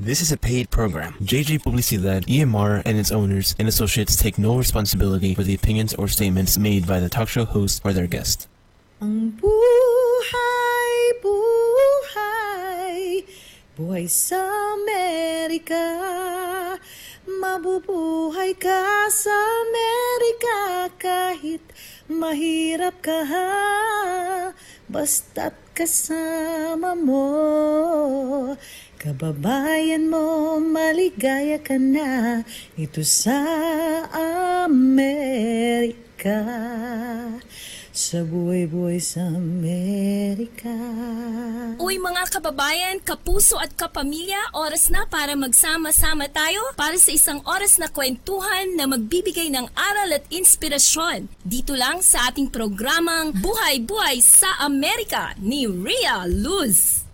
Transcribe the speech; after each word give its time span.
This 0.00 0.24
is 0.24 0.32
a 0.32 0.40
paid 0.40 0.72
program. 0.72 1.12
JJ 1.20 1.60
Publicidad, 1.60 2.24
EMR, 2.24 2.80
and 2.88 2.96
its 2.96 3.12
owners 3.12 3.54
and 3.60 3.68
associates 3.68 4.16
take 4.16 4.40
no 4.40 4.56
responsibility 4.56 5.34
for 5.34 5.44
the 5.44 5.52
opinions 5.52 5.92
or 5.92 6.08
statements 6.08 6.56
made 6.56 6.88
by 6.88 7.04
the 7.04 7.12
talk 7.12 7.28
show 7.28 7.44
host 7.44 7.84
or 7.84 7.92
their 7.92 8.08
guest. 8.08 8.48
Ang 9.04 9.36
buhay, 9.36 11.20
buhay, 11.20 12.96
buhay 13.76 14.08
sa 14.08 14.40
Amerika. 14.80 15.84
Mabubuhay 17.28 18.56
ka 18.56 19.04
sa 19.12 19.36
Amerika 19.36 20.56
kahit 20.96 21.60
mahirap 22.08 23.04
ka 23.04 23.20
ha. 23.28 23.52
Basta't 24.88 25.60
kasama 25.76 26.96
mo, 26.96 28.56
kababayan 29.00 30.12
mo, 30.12 30.60
maligaya 30.60 31.56
ka 31.56 31.80
na. 31.80 32.44
Ito 32.76 33.00
sa 33.00 33.40
Amerika. 34.60 36.44
Sa 37.90 38.22
buhay-buhay 38.22 39.00
sa 39.00 39.24
Amerika. 39.24 40.70
Uy 41.80 41.96
mga 41.96 42.28
kababayan, 42.28 43.00
kapuso 43.00 43.56
at 43.56 43.72
kapamilya, 43.72 44.52
oras 44.52 44.92
na 44.92 45.08
para 45.08 45.32
magsama-sama 45.32 46.28
tayo 46.30 46.60
para 46.76 47.00
sa 47.00 47.10
isang 47.10 47.40
oras 47.48 47.80
na 47.80 47.88
kwentuhan 47.88 48.76
na 48.76 48.84
magbibigay 48.84 49.48
ng 49.48 49.64
aral 49.74 50.12
at 50.12 50.28
inspirasyon. 50.28 51.26
Dito 51.40 51.72
lang 51.72 52.04
sa 52.04 52.30
ating 52.30 52.52
programang 52.52 53.32
Buhay-Buhay 53.32 54.20
sa 54.22 54.60
Amerika 54.60 55.34
ni 55.40 55.64
Rhea 55.66 56.28
Luz. 56.30 57.09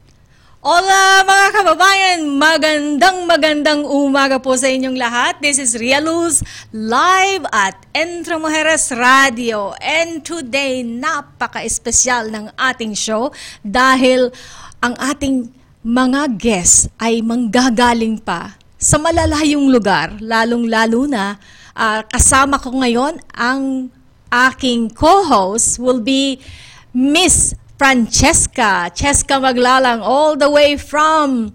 Hola 0.66 1.23
mga 1.23 1.48
kababayan! 1.62 2.20
Magandang 2.27 3.23
magandang 3.23 3.87
umaga 3.87 4.43
po 4.43 4.59
sa 4.59 4.66
inyong 4.66 4.98
lahat. 4.98 5.39
This 5.39 5.62
is 5.62 5.79
Ria 5.79 6.02
Luz 6.02 6.42
live 6.75 7.47
at 7.55 7.78
Entre 7.95 8.34
Mujeres 8.34 8.91
Radio. 8.91 9.78
And 9.78 10.27
today, 10.27 10.83
napaka-espesyal 10.83 12.34
ng 12.34 12.50
ating 12.59 12.98
show 12.98 13.31
dahil 13.62 14.34
ang 14.83 14.98
ating 14.98 15.55
mga 15.87 16.34
guests 16.34 16.91
ay 16.98 17.22
manggagaling 17.22 18.19
pa 18.19 18.59
sa 18.75 18.98
malalayong 18.98 19.70
lugar, 19.70 20.19
lalong-lalo 20.19 21.06
na 21.06 21.39
ah, 21.78 22.03
kasama 22.11 22.59
ko 22.59 22.75
ngayon 22.75 23.22
ang 23.39 23.94
aking 24.34 24.91
co-host 24.91 25.78
will 25.78 26.03
be 26.03 26.42
Miss 26.91 27.55
Francesca. 27.78 28.88
Cheska 28.92 29.36
Maglalang 29.36 30.00
all 30.00 30.36
the 30.36 30.48
way 30.48 30.77
from 30.77 31.52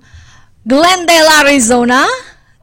Glendale, 0.66 1.30
Arizona. 1.42 2.06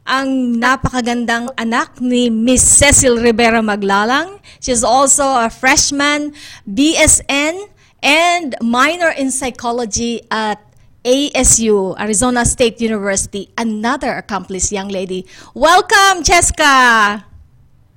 Ang 0.09 0.57
napakagandang 0.57 1.53
anak 1.59 2.01
ni 2.01 2.31
Miss 2.31 2.63
Cecil 2.65 3.19
Rivera 3.19 3.61
Maglalang. 3.61 4.39
She's 4.57 4.81
also 4.81 5.27
a 5.27 5.51
freshman 5.51 6.33
BSN 6.65 7.69
and 8.01 8.55
minor 8.63 9.11
in 9.11 9.29
psychology 9.29 10.25
at 10.31 10.57
ASU, 11.03 11.99
Arizona 11.99 12.43
State 12.47 12.81
University. 12.81 13.51
Another 13.57 14.15
accomplished 14.15 14.71
young 14.71 14.89
lady. 14.89 15.27
Welcome, 15.53 16.23
Cheska! 16.23 17.28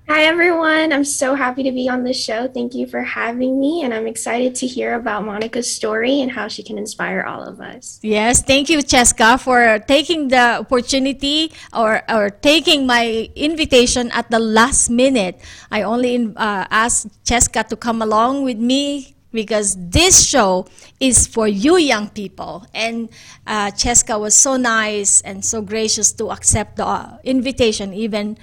Hi, 0.09 0.25
everyone. 0.25 0.93
I'm 0.93 1.05
so 1.05 1.37
happy 1.37 1.63
to 1.63 1.71
be 1.71 1.89
on 1.89 2.03
this 2.03 2.23
show. 2.23 2.49
Thank 2.49 2.75
you 2.75 2.87
for 2.87 3.03
having 3.03 3.61
me. 3.61 3.83
And 3.85 3.95
I'm 3.95 4.09
excited 4.09 4.55
to 4.57 4.67
hear 4.67 4.95
about 4.95 5.25
Monica's 5.25 5.73
story 5.73 6.21
and 6.21 6.31
how 6.31 6.49
she 6.49 6.65
can 6.65 6.77
inspire 6.77 7.23
all 7.23 7.43
of 7.43 7.61
us. 7.61 8.01
Yes, 8.03 8.43
thank 8.43 8.69
you, 8.69 8.79
Cheska, 8.79 9.39
for 9.41 9.79
taking 9.87 10.27
the 10.27 10.59
opportunity 10.59 11.53
or, 11.73 12.03
or 12.11 12.31
taking 12.31 12.85
my 12.85 13.31
invitation 13.37 14.11
at 14.11 14.29
the 14.29 14.41
last 14.41 14.91
minute. 14.91 15.41
I 15.71 15.83
only 15.83 16.35
uh, 16.37 16.67
asked 16.69 17.07
Cheska 17.25 17.69
to 17.69 17.77
come 17.77 18.03
along 18.03 18.43
with 18.43 18.59
me 18.59 19.15
because 19.31 19.77
this 19.79 20.29
show 20.29 20.67
is 20.99 21.29
for 21.29 21.47
you 21.47 21.79
young 21.79 22.11
people. 22.11 22.67
And 22.75 23.09
uh, 23.47 23.71
Cheska 23.71 24.19
was 24.21 24.35
so 24.35 24.57
nice 24.57 25.21
and 25.21 25.45
so 25.45 25.63
gracious 25.63 26.13
to 26.15 26.33
accept 26.33 26.77
the 26.77 26.87
uh, 26.87 27.19
invitation, 27.23 27.95
even 27.95 28.37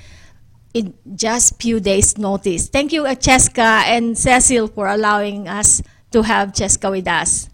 in 0.74 0.94
just 1.16 1.62
few 1.62 1.80
days 1.80 2.18
notice. 2.18 2.70
Thank 2.70 2.94
you, 2.94 3.06
uh, 3.06 3.16
Cheska 3.16 3.86
and 3.90 4.18
Cecil, 4.18 4.68
for 4.70 4.88
allowing 4.88 5.48
us 5.48 5.82
to 6.12 6.24
have 6.24 6.54
Cheska 6.54 6.92
with 6.92 7.08
us. 7.08 7.50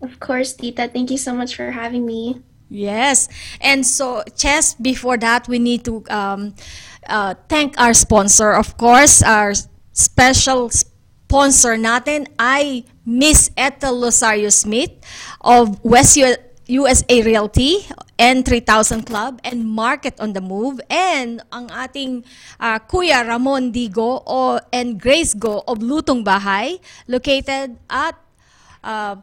Of 0.00 0.18
course, 0.20 0.54
Tita, 0.54 0.88
thank 0.88 1.10
you 1.10 1.18
so 1.18 1.34
much 1.34 1.54
for 1.54 1.70
having 1.72 2.06
me. 2.06 2.40
Yes. 2.70 3.28
And 3.60 3.84
so, 3.84 4.22
Chess, 4.36 4.74
before 4.74 5.18
that, 5.18 5.48
we 5.48 5.58
need 5.58 5.84
to 5.84 6.04
um, 6.08 6.54
uh, 7.06 7.34
thank 7.48 7.78
our 7.80 7.92
sponsor. 7.92 8.52
Of 8.52 8.78
course, 8.78 9.22
our 9.22 9.52
special 9.92 10.70
sponsor 10.70 11.76
natin 11.76 12.30
ay 12.38 12.84
Miss 13.04 13.50
Ethel 13.58 13.98
Losario 13.98 14.54
Smith 14.54 14.90
of 15.42 15.82
West 15.84 16.16
U- 16.16 16.38
USA 16.70 17.22
Realty 17.22 17.86
and 18.20 18.44
3000 18.44 19.08
Club 19.08 19.40
and 19.42 19.64
Market 19.64 20.12
on 20.20 20.36
the 20.36 20.44
Move 20.44 20.76
and 20.92 21.40
ang 21.48 21.72
ating 21.72 22.20
uh, 22.60 22.76
Kuya 22.84 23.24
Ramon 23.24 23.72
Digo 23.72 24.20
o, 24.28 24.60
and 24.68 25.00
Grace 25.00 25.32
Go 25.32 25.64
of 25.64 25.80
Lutong 25.80 26.20
Bahay 26.20 26.76
located 27.08 27.80
at 27.88 28.20
uh, 28.84 29.16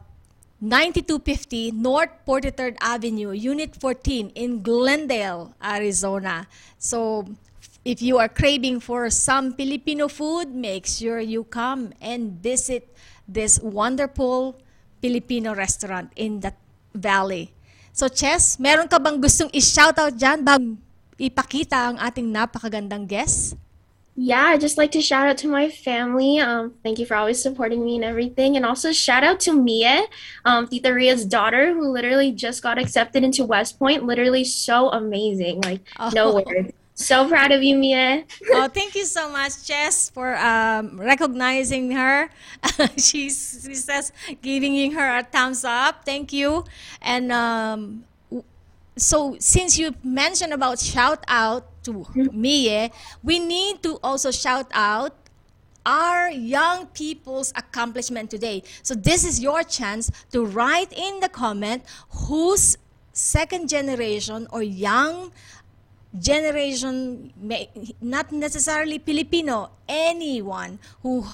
9250 0.60 1.70
North 1.78 2.10
43rd 2.26 2.74
Avenue, 2.82 3.30
Unit 3.30 3.78
14 3.78 4.34
in 4.34 4.60
Glendale, 4.66 5.54
Arizona. 5.62 6.48
So, 6.82 7.30
if 7.84 8.02
you 8.02 8.18
are 8.18 8.28
craving 8.28 8.80
for 8.80 9.08
some 9.10 9.54
Filipino 9.54 10.08
food, 10.08 10.50
make 10.50 10.86
sure 10.86 11.20
you 11.20 11.44
come 11.44 11.94
and 12.02 12.42
visit 12.42 12.90
this 13.28 13.60
wonderful 13.62 14.58
Filipino 15.00 15.54
restaurant 15.54 16.10
in 16.16 16.40
the 16.40 16.52
valley. 16.92 17.54
So, 17.98 18.06
Chess, 18.06 18.62
meron 18.62 18.86
ka 18.86 19.02
bang 19.02 19.18
gustong 19.18 19.50
i-shoutout 19.50 20.14
dyan 20.14 20.38
bago 20.46 20.78
ipakita 21.18 21.90
ang 21.90 21.98
ating 21.98 22.30
napakagandang 22.30 23.02
guest? 23.10 23.58
Yeah, 24.14 24.54
I'd 24.54 24.62
just 24.62 24.78
like 24.78 24.94
to 24.94 25.02
shout 25.02 25.26
out 25.26 25.34
to 25.42 25.50
my 25.50 25.66
family. 25.66 26.38
Um, 26.38 26.78
thank 26.86 27.02
you 27.02 27.06
for 27.10 27.18
always 27.18 27.42
supporting 27.42 27.82
me 27.82 27.98
and 27.98 28.06
everything. 28.06 28.54
And 28.54 28.62
also 28.62 28.94
shout 28.94 29.26
out 29.26 29.42
to 29.46 29.52
Mia, 29.52 30.06
um, 30.46 30.70
Tita 30.70 30.94
Ria's 30.94 31.26
daughter, 31.26 31.74
who 31.74 31.90
literally 31.90 32.30
just 32.30 32.62
got 32.62 32.78
accepted 32.78 33.26
into 33.26 33.42
West 33.42 33.82
Point. 33.82 34.06
Literally 34.06 34.46
so 34.46 34.94
amazing. 34.94 35.66
Like, 35.66 35.82
no 36.14 36.38
Oh. 36.38 36.70
So 36.98 37.28
proud 37.28 37.52
of 37.52 37.62
you, 37.62 37.78
Mia. 37.78 38.24
oh, 38.50 38.66
thank 38.66 38.96
you 38.96 39.04
so 39.04 39.30
much, 39.30 39.64
Chess, 39.64 40.10
for 40.10 40.34
um, 40.34 41.00
recognizing 41.00 41.92
her. 41.92 42.28
She's, 42.98 43.62
she 43.64 43.74
says, 43.76 44.10
giving 44.42 44.90
her 44.92 45.18
a 45.18 45.22
thumbs 45.22 45.62
up. 45.62 46.04
Thank 46.04 46.32
you. 46.32 46.64
And 47.00 47.30
um, 47.30 48.04
so, 48.96 49.36
since 49.38 49.78
you 49.78 49.94
mentioned 50.02 50.52
about 50.52 50.80
shout 50.80 51.22
out 51.28 51.70
to 51.84 52.04
Mia, 52.32 52.90
we 53.22 53.38
need 53.38 53.80
to 53.84 54.00
also 54.02 54.32
shout 54.32 54.66
out 54.72 55.14
our 55.86 56.32
young 56.32 56.86
people's 56.88 57.52
accomplishment 57.54 58.28
today. 58.28 58.64
So 58.82 58.96
this 58.96 59.24
is 59.24 59.40
your 59.40 59.62
chance 59.62 60.10
to 60.32 60.44
write 60.44 60.92
in 60.92 61.20
the 61.20 61.28
comment 61.28 61.84
whose 62.26 62.76
second 63.12 63.68
generation 63.68 64.46
or 64.50 64.62
young 64.62 65.32
generation, 66.16 67.32
not 68.00 68.32
necessarily 68.32 68.98
Filipino, 68.98 69.70
anyone 69.88 70.78
who 71.02 71.26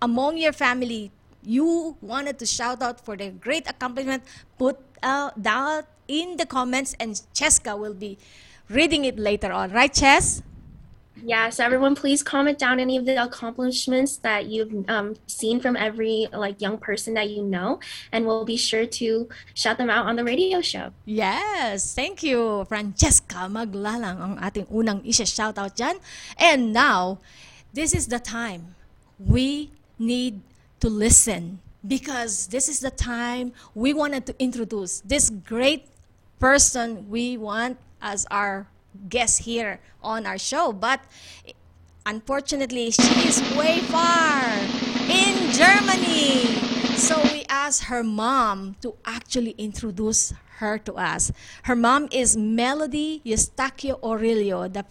among 0.00 0.38
your 0.38 0.52
family 0.52 1.10
you 1.42 1.96
wanted 2.00 2.38
to 2.38 2.46
shout 2.46 2.82
out 2.82 3.04
for 3.04 3.16
their 3.16 3.30
great 3.30 3.68
accomplishment, 3.68 4.22
put 4.58 4.78
out 5.02 5.40
down 5.42 5.82
in 6.06 6.36
the 6.36 6.46
comments 6.46 6.94
and 7.00 7.20
Cheska 7.34 7.78
will 7.78 7.94
be 7.94 8.18
reading 8.68 9.04
it 9.04 9.18
later 9.18 9.52
on. 9.52 9.72
Right, 9.72 9.92
Ches? 9.92 10.42
Yeah, 11.24 11.50
so 11.50 11.64
everyone, 11.64 11.94
please 11.94 12.22
comment 12.22 12.58
down 12.58 12.78
any 12.78 12.96
of 12.96 13.04
the 13.04 13.20
accomplishments 13.22 14.16
that 14.18 14.46
you've 14.46 14.88
um, 14.88 15.16
seen 15.26 15.60
from 15.60 15.76
every 15.76 16.28
like 16.32 16.60
young 16.60 16.78
person 16.78 17.14
that 17.14 17.30
you 17.30 17.42
know, 17.42 17.80
and 18.12 18.26
we'll 18.26 18.44
be 18.44 18.56
sure 18.56 18.86
to 18.86 19.28
shout 19.54 19.78
them 19.78 19.90
out 19.90 20.06
on 20.06 20.16
the 20.16 20.24
radio 20.24 20.60
show. 20.60 20.90
Yes, 21.04 21.94
thank 21.94 22.22
you, 22.22 22.64
Francesca 22.68 23.50
Maglalang, 23.50 24.18
ang 24.20 24.34
ating 24.38 24.66
unang 24.70 25.02
isa-shoutout 25.04 25.74
dyan. 25.74 25.98
And 26.38 26.72
now, 26.72 27.18
this 27.72 27.94
is 27.94 28.06
the 28.06 28.20
time 28.20 28.74
we 29.18 29.70
need 29.98 30.40
to 30.80 30.88
listen 30.88 31.58
because 31.86 32.48
this 32.48 32.68
is 32.68 32.80
the 32.80 32.90
time 32.90 33.52
we 33.74 33.92
wanted 33.92 34.26
to 34.26 34.34
introduce 34.38 35.00
this 35.00 35.30
great 35.30 35.86
person 36.38 37.10
we 37.10 37.36
want 37.36 37.78
as 38.00 38.26
our 38.30 38.66
guest 39.08 39.42
here 39.42 39.80
on 40.02 40.26
our 40.26 40.38
show. 40.38 40.72
But 40.72 41.00
unfortunately, 42.06 42.90
she 42.90 43.28
is 43.28 43.40
way 43.56 43.80
far 43.80 44.42
in 45.08 45.52
Germany. 45.52 46.58
So 46.98 47.20
we 47.30 47.44
asked 47.48 47.84
her 47.84 48.02
mom 48.02 48.76
to 48.82 48.94
actually 49.04 49.54
introduce 49.58 50.34
her 50.58 50.78
to 50.78 50.94
us. 50.94 51.30
Her 51.62 51.76
mom 51.76 52.08
is 52.10 52.36
Melody 52.36 53.22
Eustaquio 53.24 54.00
Orillo, 54.00 54.66
the 54.72 54.84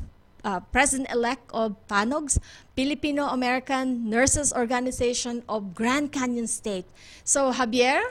uh, 0.43 0.61
president-elect 0.71 1.51
of 1.53 1.75
PANOGS, 1.87 2.39
Filipino 2.75 3.27
American 3.27 4.09
Nurses 4.09 4.53
Organization 4.53 5.43
of 5.49 5.75
Grand 5.75 6.13
Canyon 6.13 6.47
State. 6.47 6.85
So 7.25 7.51
Javier, 7.51 8.01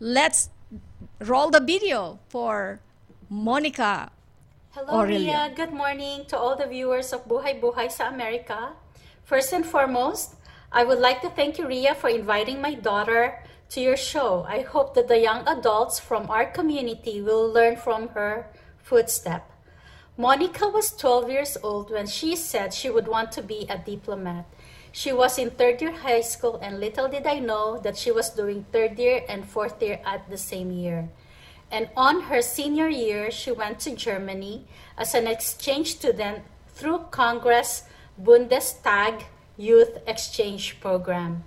let's 0.00 0.50
roll 1.20 1.50
the 1.50 1.60
video 1.60 2.18
for 2.28 2.80
Monica 3.30 4.10
Hello, 4.78 5.00
Aurelio. 5.00 5.26
Ria. 5.26 5.52
Good 5.56 5.72
morning 5.72 6.22
to 6.30 6.38
all 6.38 6.54
the 6.54 6.70
viewers 6.70 7.10
of 7.12 7.26
Buhay 7.26 7.58
Buhay 7.58 7.90
sa 7.90 8.14
Amerika. 8.14 8.78
First 9.26 9.50
and 9.50 9.66
foremost, 9.66 10.38
I 10.70 10.86
would 10.86 11.02
like 11.02 11.18
to 11.26 11.30
thank 11.34 11.58
you, 11.58 11.66
Ria, 11.66 11.98
for 11.98 12.06
inviting 12.06 12.62
my 12.62 12.78
daughter 12.78 13.42
to 13.74 13.82
your 13.82 13.98
show. 13.98 14.46
I 14.46 14.62
hope 14.62 14.94
that 14.94 15.10
the 15.10 15.18
young 15.18 15.42
adults 15.50 15.98
from 15.98 16.30
our 16.30 16.46
community 16.46 17.18
will 17.18 17.50
learn 17.50 17.74
from 17.74 18.14
her 18.14 18.54
footstep. 18.78 19.50
Monica 20.14 20.70
was 20.70 20.94
12 20.94 21.26
years 21.26 21.58
old 21.58 21.90
when 21.90 22.06
she 22.06 22.38
said 22.38 22.70
she 22.70 22.86
would 22.86 23.10
want 23.10 23.34
to 23.34 23.42
be 23.42 23.66
a 23.66 23.82
diplomat. 23.82 24.46
She 24.94 25.10
was 25.10 25.42
in 25.42 25.50
third 25.50 25.82
year 25.82 26.06
high 26.06 26.22
school, 26.22 26.54
and 26.62 26.78
little 26.78 27.10
did 27.10 27.26
I 27.26 27.42
know 27.42 27.82
that 27.82 27.98
she 27.98 28.14
was 28.14 28.30
doing 28.30 28.62
third 28.70 28.94
year 28.94 29.26
and 29.26 29.42
fourth 29.42 29.82
year 29.82 29.98
at 30.06 30.30
the 30.30 30.38
same 30.38 30.70
year. 30.70 31.10
And 31.70 31.90
on 31.96 32.22
her 32.22 32.40
senior 32.40 32.88
year, 32.88 33.30
she 33.30 33.50
went 33.52 33.80
to 33.80 33.94
Germany 33.94 34.66
as 34.96 35.14
an 35.14 35.26
exchange 35.26 35.96
student 35.96 36.42
through 36.68 37.10
Congress 37.10 37.84
Bundestag 38.20 39.24
Youth 39.56 39.98
Exchange 40.06 40.80
Program. 40.80 41.44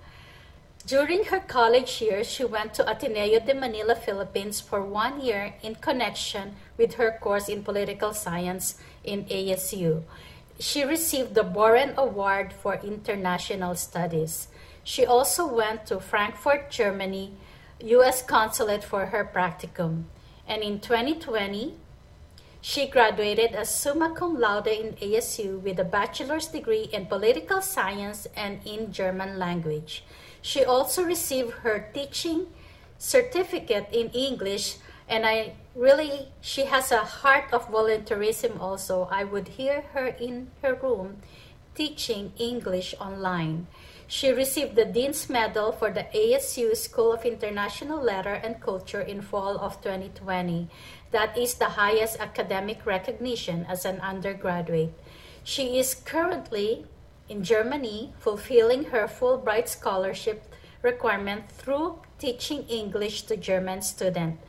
During 0.86 1.24
her 1.24 1.38
college 1.38 2.02
years, 2.02 2.26
she 2.28 2.44
went 2.44 2.74
to 2.74 2.90
Ateneo 2.90 3.38
de 3.38 3.54
Manila, 3.54 3.94
Philippines 3.94 4.60
for 4.60 4.82
one 4.82 5.20
year 5.20 5.54
in 5.62 5.76
connection 5.76 6.56
with 6.76 6.94
her 6.94 7.18
course 7.20 7.48
in 7.48 7.62
political 7.62 8.12
science 8.12 8.78
in 9.04 9.24
ASU. 9.26 10.02
She 10.58 10.82
received 10.84 11.34
the 11.34 11.44
Boren 11.44 11.94
Award 11.96 12.52
for 12.52 12.74
International 12.82 13.74
Studies. 13.74 14.48
She 14.84 15.06
also 15.06 15.46
went 15.46 15.86
to 15.86 16.00
Frankfurt, 16.00 16.70
Germany, 16.70 17.34
U.S. 17.82 18.22
consulate 18.22 18.84
for 18.84 19.06
her 19.06 19.24
practicum. 19.24 20.04
And 20.46 20.62
in 20.62 20.80
2020, 20.80 21.74
she 22.60 22.86
graduated 22.86 23.52
as 23.52 23.74
summa 23.74 24.14
cum 24.14 24.38
laude 24.38 24.68
in 24.68 24.94
ASU 24.94 25.60
with 25.60 25.80
a 25.80 25.84
bachelor's 25.84 26.46
degree 26.46 26.88
in 26.92 27.06
political 27.06 27.60
science 27.60 28.26
and 28.36 28.60
in 28.64 28.92
German 28.92 29.38
language. 29.38 30.04
She 30.40 30.64
also 30.64 31.02
received 31.02 31.66
her 31.66 31.90
teaching 31.92 32.46
certificate 32.98 33.88
in 33.90 34.10
English, 34.10 34.76
and 35.08 35.26
I 35.26 35.54
really, 35.74 36.28
she 36.40 36.66
has 36.66 36.92
a 36.92 36.98
heart 36.98 37.52
of 37.52 37.68
volunteerism 37.68 38.60
also. 38.60 39.08
I 39.10 39.24
would 39.24 39.58
hear 39.58 39.82
her 39.92 40.06
in 40.06 40.50
her 40.62 40.74
room 40.74 41.18
teaching 41.74 42.32
English 42.38 42.94
online. 43.00 43.66
She 44.12 44.30
received 44.30 44.76
the 44.76 44.84
Dean's 44.84 45.30
Medal 45.30 45.72
for 45.72 45.90
the 45.90 46.04
ASU 46.14 46.76
School 46.76 47.14
of 47.14 47.24
International 47.24 47.98
Letter 47.98 48.34
and 48.34 48.60
Culture 48.60 49.00
in 49.00 49.22
fall 49.22 49.56
of 49.56 49.80
2020. 49.80 50.68
That 51.12 51.38
is 51.38 51.54
the 51.54 51.80
highest 51.80 52.20
academic 52.20 52.84
recognition 52.84 53.64
as 53.70 53.86
an 53.86 54.00
undergraduate. 54.00 54.92
She 55.44 55.78
is 55.78 55.94
currently 55.94 56.84
in 57.30 57.42
Germany 57.42 58.12
fulfilling 58.18 58.92
her 58.92 59.08
Fulbright 59.08 59.66
scholarship 59.66 60.44
requirement 60.82 61.50
through 61.50 62.00
teaching 62.18 62.68
English 62.68 63.22
to 63.22 63.36
German 63.38 63.80
students. 63.80 64.44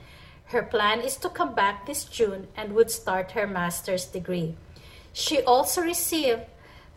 Her 0.51 0.63
plan 0.63 0.99
is 0.99 1.15
to 1.23 1.29
come 1.29 1.55
back 1.55 1.85
this 1.85 2.03
June 2.03 2.49
and 2.57 2.75
would 2.75 2.91
start 2.91 3.31
her 3.31 3.47
master's 3.47 4.03
degree. 4.07 4.57
She 5.13 5.41
also 5.41 5.79
received 5.79 6.41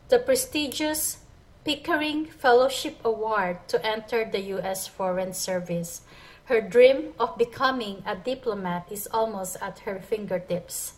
the 0.08 0.18
prestigious 0.18 1.18
Pickering 1.66 2.26
Fellowship 2.26 2.94
Award 3.02 3.58
to 3.66 3.84
enter 3.84 4.24
the 4.24 4.38
U.S. 4.54 4.86
Foreign 4.86 5.34
Service. 5.34 6.02
Her 6.44 6.60
dream 6.60 7.14
of 7.18 7.36
becoming 7.36 8.04
a 8.06 8.14
diplomat 8.14 8.86
is 8.88 9.08
almost 9.10 9.56
at 9.60 9.80
her 9.80 9.98
fingertips. 9.98 10.92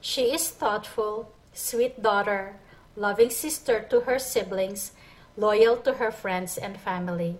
She 0.00 0.32
is 0.32 0.48
thoughtful, 0.48 1.34
sweet 1.52 2.00
daughter, 2.00 2.56
loving 2.96 3.28
sister 3.28 3.84
to 3.90 4.08
her 4.08 4.18
siblings, 4.18 4.92
loyal 5.36 5.76
to 5.84 6.00
her 6.00 6.10
friends 6.10 6.56
and 6.56 6.80
family. 6.80 7.36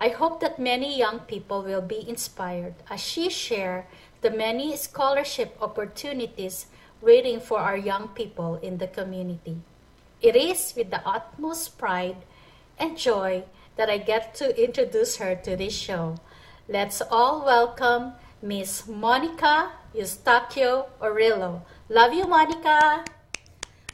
I 0.00 0.08
hope 0.08 0.40
that 0.40 0.58
many 0.58 0.96
young 0.96 1.20
people 1.28 1.60
will 1.60 1.84
be 1.84 2.08
inspired 2.08 2.76
as 2.88 3.00
she 3.00 3.28
share 3.28 3.86
the 4.22 4.30
many 4.30 4.74
scholarship 4.76 5.54
opportunities 5.60 6.64
waiting 7.02 7.40
for 7.40 7.58
our 7.58 7.76
young 7.76 8.08
people 8.16 8.56
in 8.62 8.78
the 8.78 8.88
community. 8.88 9.60
It 10.20 10.36
is 10.36 10.74
with 10.76 10.90
the 10.90 11.00
utmost 11.08 11.78
pride 11.78 12.16
and 12.78 12.98
joy 12.98 13.44
that 13.76 13.88
I 13.88 13.96
get 13.96 14.34
to 14.34 14.52
introduce 14.52 15.16
her 15.16 15.34
to 15.34 15.56
this 15.56 15.72
show. 15.72 16.16
Let's 16.68 17.00
all 17.00 17.44
welcome 17.44 18.12
Miss 18.42 18.86
Monica 18.86 19.72
Eustaquio 19.94 20.88
Orillo. 21.00 21.62
Love 21.88 22.12
you, 22.12 22.26
Monica. 22.26 23.02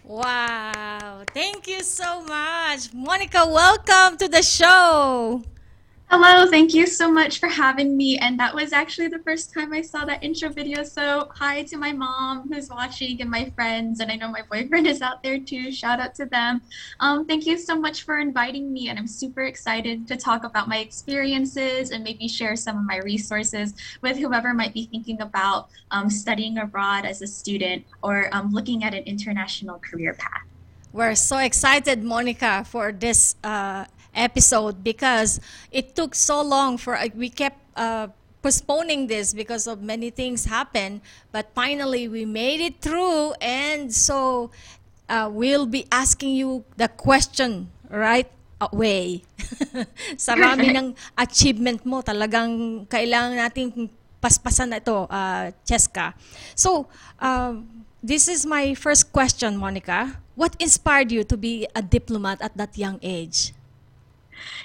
Wow, 0.02 1.22
thank 1.32 1.68
you 1.68 1.82
so 1.82 2.22
much. 2.22 2.92
Monica, 2.92 3.46
welcome 3.46 4.18
to 4.18 4.26
the 4.26 4.42
show. 4.42 5.42
Hello, 6.08 6.48
thank 6.48 6.72
you 6.72 6.86
so 6.86 7.10
much 7.10 7.40
for 7.40 7.48
having 7.48 7.96
me. 7.96 8.16
And 8.16 8.38
that 8.38 8.54
was 8.54 8.72
actually 8.72 9.08
the 9.08 9.18
first 9.18 9.52
time 9.52 9.72
I 9.72 9.82
saw 9.82 10.04
that 10.04 10.22
intro 10.22 10.48
video. 10.48 10.84
So, 10.84 11.28
hi 11.34 11.64
to 11.64 11.76
my 11.76 11.92
mom 11.92 12.48
who's 12.48 12.70
watching 12.70 13.20
and 13.20 13.28
my 13.28 13.50
friends. 13.56 13.98
And 13.98 14.12
I 14.12 14.14
know 14.14 14.28
my 14.28 14.42
boyfriend 14.48 14.86
is 14.92 15.02
out 15.02 15.24
there 15.24 15.40
too. 15.40 15.72
Shout 15.72 15.98
out 15.98 16.14
to 16.14 16.26
them. 16.26 16.62
Um, 17.00 17.26
thank 17.26 17.44
you 17.44 17.58
so 17.58 17.76
much 17.76 18.04
for 18.04 18.18
inviting 18.18 18.72
me. 18.72 18.88
And 18.88 19.00
I'm 19.00 19.08
super 19.08 19.42
excited 19.42 20.06
to 20.06 20.16
talk 20.16 20.44
about 20.44 20.68
my 20.68 20.78
experiences 20.78 21.90
and 21.90 22.04
maybe 22.04 22.28
share 22.28 22.54
some 22.54 22.78
of 22.78 22.84
my 22.84 22.98
resources 22.98 23.74
with 24.00 24.16
whoever 24.16 24.54
might 24.54 24.74
be 24.74 24.86
thinking 24.86 25.20
about 25.22 25.70
um, 25.90 26.08
studying 26.08 26.58
abroad 26.58 27.04
as 27.04 27.20
a 27.20 27.26
student 27.26 27.84
or 28.00 28.28
um, 28.32 28.52
looking 28.52 28.84
at 28.84 28.94
an 28.94 29.02
international 29.02 29.80
career 29.80 30.14
path. 30.14 30.46
We're 30.92 31.16
so 31.16 31.38
excited, 31.38 32.04
Monica, 32.04 32.64
for 32.64 32.92
this 32.92 33.34
uh, 33.42 33.86
episode 34.16 34.82
because 34.82 35.38
it 35.70 35.94
took 35.94 36.14
so 36.14 36.40
long 36.42 36.76
for 36.80 36.96
uh, 36.96 37.06
we 37.14 37.28
kept 37.28 37.60
uh, 37.76 38.08
postponing 38.42 39.06
this 39.06 39.34
because 39.34 39.66
of 39.66 39.82
many 39.82 40.08
things 40.10 40.46
happen 40.46 41.02
but 41.30 41.52
finally 41.54 42.08
we 42.08 42.24
made 42.24 42.60
it 42.60 42.80
through 42.80 43.32
and 43.40 43.92
so 43.92 44.50
uh, 45.08 45.28
we'll 45.30 45.66
be 45.66 45.86
asking 45.90 46.34
you 46.34 46.64
the 46.76 46.88
question 46.88 47.70
right 47.90 48.30
away. 48.60 49.22
Sa 50.16 50.34
rami 50.34 50.72
ng 50.72 50.96
achievement 51.16 51.84
mo 51.84 52.00
talagang 52.00 52.84
kailangan 52.88 53.36
nating 53.36 53.90
paspasan 54.18 54.72
na 54.72 54.78
ito 54.80 55.06
uh, 55.06 55.52
Cheska. 55.62 56.16
So 56.56 56.88
uh, 57.20 57.60
this 58.00 58.28
is 58.28 58.48
my 58.48 58.72
first 58.74 59.12
question 59.12 59.60
Monica. 59.60 60.18
What 60.36 60.56
inspired 60.60 61.12
you 61.12 61.24
to 61.24 61.36
be 61.36 61.64
a 61.72 61.80
diplomat 61.80 62.44
at 62.44 62.52
that 62.60 62.76
young 62.76 63.00
age 63.00 63.55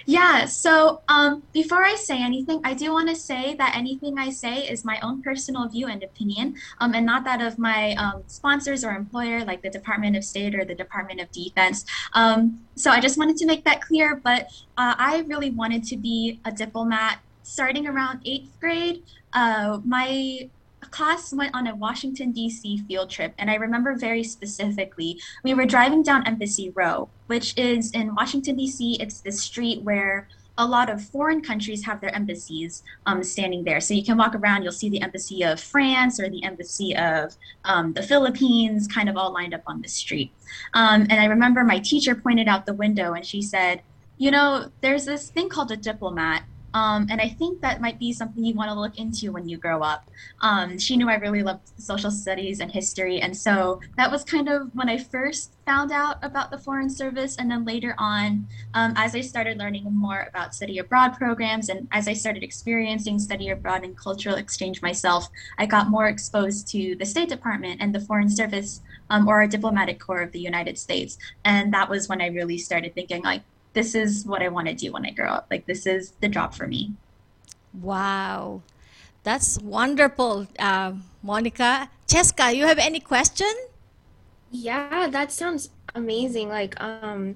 Yeah, 0.06 0.46
so 0.46 1.01
um, 1.08 1.44
before 1.54 1.84
I 1.84 1.96
say 1.96 2.22
anything, 2.22 2.62
I 2.63 2.74
do 2.74 2.92
want 2.92 3.10
to 3.10 3.16
say 3.16 3.56
that 3.56 3.75
anything 3.75 4.18
I 4.18 4.30
say 4.30 4.68
is 4.68 4.84
my 4.84 5.00
own 5.01 5.22
personal 5.22 5.68
view 5.68 5.88
and 5.88 6.04
opinion, 6.04 6.56
um, 6.80 6.94
and 6.94 7.06
not 7.06 7.24
that 7.25 7.42
of 7.42 7.58
my 7.58 7.94
um, 7.96 8.24
sponsors 8.28 8.84
or 8.84 8.92
employer, 8.92 9.44
like 9.46 9.62
the 9.62 9.70
Department 9.70 10.16
of 10.16 10.24
State 10.24 10.56
or 10.56 10.66
the 10.66 10.75
Department 10.75 11.22
of 11.22 11.32
Defense. 11.32 11.86
Um, 12.13 12.60
so 12.75 12.92
I 12.92 13.00
just 13.00 13.18
wanted 13.18 13.38
to 13.38 13.46
make 13.46 13.63
that 13.66 13.82
clear, 13.82 14.16
but 14.16 14.44
uh, 14.78 14.96
I 14.98 15.24
really 15.28 15.51
wanted 15.51 15.84
to 15.86 15.98
be 15.98 16.40
a 16.46 16.51
diplomat 16.51 17.20
starting 17.44 17.88
around 17.88 18.22
eighth 18.25 18.60
grade. 18.60 19.04
Uh, 19.34 19.80
my 19.86 20.50
class 20.91 21.33
went 21.33 21.55
on 21.55 21.67
a 21.67 21.75
Washington, 21.75 22.31
D.C. 22.31 22.83
field 22.88 23.10
trip, 23.10 23.33
and 23.38 23.50
I 23.50 23.55
remember 23.55 23.95
very 23.95 24.24
specifically, 24.24 25.19
we 25.43 25.53
were 25.53 25.65
driving 25.65 26.03
down 26.03 26.27
Embassy 26.27 26.69
Row, 26.71 27.10
which 27.27 27.57
is 27.57 27.91
in 27.91 28.13
Washington, 28.13 28.57
D.C. 28.57 28.98
It's 29.00 29.21
the 29.21 29.31
street 29.31 29.81
where 29.81 30.27
a 30.57 30.65
lot 30.65 30.89
of 30.89 31.01
foreign 31.01 31.41
countries 31.41 31.83
have 31.86 32.01
their 32.01 32.13
embassies 32.13 32.83
um, 33.05 33.24
standing 33.24 33.63
there. 33.63 33.79
So 33.79 33.93
you 33.93 34.03
can 34.03 34.17
walk 34.17 34.36
around, 34.36 34.63
you'll 34.63 34.71
see 34.71 34.89
the 34.89 35.01
embassy 35.01 35.43
of 35.43 35.60
France 35.60 36.19
or 36.19 36.29
the 36.29 36.43
embassy 36.43 36.95
of 36.95 37.36
um, 37.63 37.93
the 37.93 38.03
Philippines 38.03 38.88
kind 38.88 39.10
of 39.10 39.17
all 39.17 39.33
lined 39.33 39.53
up 39.53 39.63
on 39.65 39.81
the 39.81 39.88
street. 39.88 40.31
Um, 40.74 41.07
and 41.10 41.13
I 41.13 41.25
remember 41.25 41.63
my 41.63 41.79
teacher 41.79 42.15
pointed 42.15 42.48
out 42.48 42.65
the 42.65 42.74
window 42.74 43.13
and 43.13 43.25
she 43.25 43.41
said, 43.41 43.81
You 44.17 44.29
know, 44.29 44.69
there's 44.81 45.05
this 45.05 45.29
thing 45.29 45.50
called 45.50 45.71
a 45.71 45.77
diplomat 45.77 46.43
Um, 46.74 47.08
and 47.10 47.20
I 47.20 47.28
think 47.28 47.62
that 47.62 47.82
might 47.82 48.00
be 48.00 48.13
something 48.13 48.44
you 48.44 48.56
want 48.56 48.70
to 48.70 48.80
look 48.80 48.98
into 48.98 49.32
when 49.32 49.48
you 49.48 49.58
grow 49.58 49.82
up. 49.82 50.10
Um, 50.42 50.78
she 50.78 50.98
knew 50.98 51.10
I 51.10 51.16
really 51.16 51.44
loved 51.44 51.70
social 51.78 52.12
studies 52.12 52.60
and 52.60 52.72
history. 52.72 53.22
And 53.22 53.36
so 53.36 53.82
that 53.98 54.12
was 54.12 54.24
kind 54.24 54.50
of 54.50 54.74
when 54.74 54.90
I 54.90 54.98
first 54.98 55.54
found 55.66 55.92
out 55.92 56.18
about 56.22 56.51
the 56.51 56.58
Foreign 56.58 56.90
Service. 56.90 57.38
And 57.38 57.50
then 57.50 57.66
later 57.66 57.96
on, 57.98 58.48
um, 58.74 58.94
as 58.96 59.16
I 59.16 59.22
started 59.22 59.58
learning 59.58 59.86
more 59.90 60.28
about 60.30 60.56
study 60.56 60.80
abroad 60.80 61.13
programs 61.18 61.70
and 61.70 61.88
as 61.92 62.08
I 62.08 62.13
started 62.13 62.44
experiencing 62.44 63.20
study 63.20 63.50
abroad 63.50 63.84
and 63.84 63.98
cultural 63.98 64.36
exchange 64.36 64.82
myself, 64.82 65.30
I 65.58 65.66
got 65.66 65.90
more 65.90 66.08
exposed 66.08 66.68
to 66.70 66.96
the 66.96 67.06
State 67.06 67.30
Department 67.30 67.82
and 67.82 67.94
the 67.94 68.00
Foreign 68.00 68.30
Service 68.30 68.82
um, 69.10 69.28
or 69.28 69.42
a 69.42 69.48
diplomatic 69.48 70.00
corps 70.00 70.22
of 70.22 70.32
the 70.32 70.40
United 70.40 70.78
States. 70.78 71.18
And 71.44 71.74
that 71.74 71.90
was 71.90 72.08
when 72.08 72.22
I 72.22 72.28
really 72.28 72.58
started 72.58 72.96
thinking, 72.96 73.22
like, 73.24 73.44
this 73.74 73.96
is 73.96 74.25
what 74.25 74.42
I 74.42 74.50
want 74.50 74.68
to 74.68 74.74
do 74.74 74.92
when 74.92 75.06
I 75.06 75.12
grow 75.12 75.30
up. 75.30 75.48
Like, 75.50 75.66
this 75.66 75.86
is 75.86 76.13
the 76.22 76.28
job 76.28 76.54
for 76.54 76.68
me. 76.68 76.94
Wow. 77.74 78.62
That's 79.24 79.60
wonderful, 79.60 80.48
uh, 80.60 80.94
Monica. 81.22 81.90
Cheska, 82.08 82.56
you 82.56 82.66
have 82.66 82.80
any 82.80 83.00
question? 83.00 83.51
Yeah, 84.50 85.08
that 85.08 85.32
sounds 85.32 85.70
amazing. 85.96 86.50
Like, 86.50 86.80
um, 86.82 87.36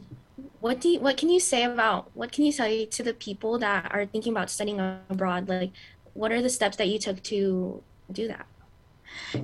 what 0.59 0.81
do 0.81 0.89
you, 0.89 0.99
what 0.99 1.15
can 1.15 1.29
you 1.29 1.39
say 1.39 1.63
about 1.63 2.09
what 2.13 2.31
can 2.31 2.43
you 2.43 2.51
say 2.51 2.85
to 2.87 3.03
the 3.03 3.13
people 3.13 3.59
that 3.59 3.91
are 3.93 4.05
thinking 4.05 4.33
about 4.33 4.49
studying 4.49 4.79
abroad? 5.09 5.47
Like, 5.47 5.71
what 6.13 6.31
are 6.31 6.41
the 6.41 6.49
steps 6.49 6.77
that 6.77 6.87
you 6.87 6.97
took 6.99 7.21
to 7.23 7.83
do 8.11 8.27
that? 8.27 8.47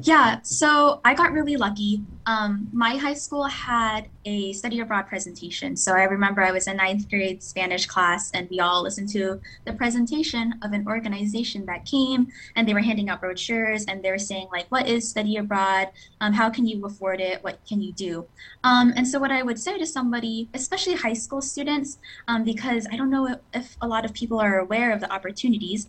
Yeah, 0.02 0.40
so 0.44 1.02
I 1.04 1.14
got 1.14 1.32
really 1.32 1.58
lucky. 1.58 2.04
Um, 2.26 2.68
my 2.72 2.96
high 2.98 3.14
school 3.14 3.46
had 3.46 4.08
a 4.26 4.54
study 4.54 4.80
abroad 4.80 5.08
presentation. 5.08 5.76
So 5.76 5.94
I 5.94 6.04
remember 6.04 6.42
I 6.42 6.52
was 6.52 6.68
in 6.68 6.78
ninth 6.78 7.10
grade 7.10 7.42
Spanish 7.42 7.86
class, 7.86 8.32
and 8.32 8.50
we 8.50 8.60
all 8.60 8.84
listened 8.84 9.10
to 9.10 9.42
the 9.66 9.74
presentation 9.74 10.56
of 10.62 10.74
an 10.74 10.86
organization 10.88 11.66
that 11.66 11.86
came, 11.86 12.28
and 12.56 12.68
they 12.68 12.74
were 12.74 12.82
handing 12.82 13.10
out 13.10 13.22
brochures, 13.22 13.86
and 13.86 14.04
they 14.04 14.12
were 14.12 14.18
saying 14.18 14.48
like, 14.52 14.68
"What 14.70 14.88
is 14.88 15.10
study 15.10 15.38
abroad? 15.38 15.90
Um, 16.20 16.34
how 16.34 16.50
can 16.50 16.66
you 16.68 16.86
afford 16.86 17.20
it? 17.20 17.44
What 17.44 17.60
can 17.68 17.82
you 17.82 17.92
do?" 17.94 18.26
Um, 18.64 18.94
and 18.96 19.08
so 19.08 19.20
what 19.20 19.32
I 19.32 19.42
would 19.42 19.60
say 19.60 19.78
to 19.78 19.86
somebody, 19.86 20.50
especially 20.54 20.96
high 20.96 21.14
school 21.14 21.42
students, 21.42 21.98
um, 22.28 22.44
because 22.44 22.88
I 22.92 22.98
don't 22.98 23.10
know 23.10 23.38
if 23.54 23.78
a 23.82 23.88
lot 23.88 24.06
of 24.06 24.14
people 24.14 24.40
are 24.40 24.60
aware 24.60 24.92
of 24.92 25.00
the 25.00 25.12
opportunities 25.12 25.88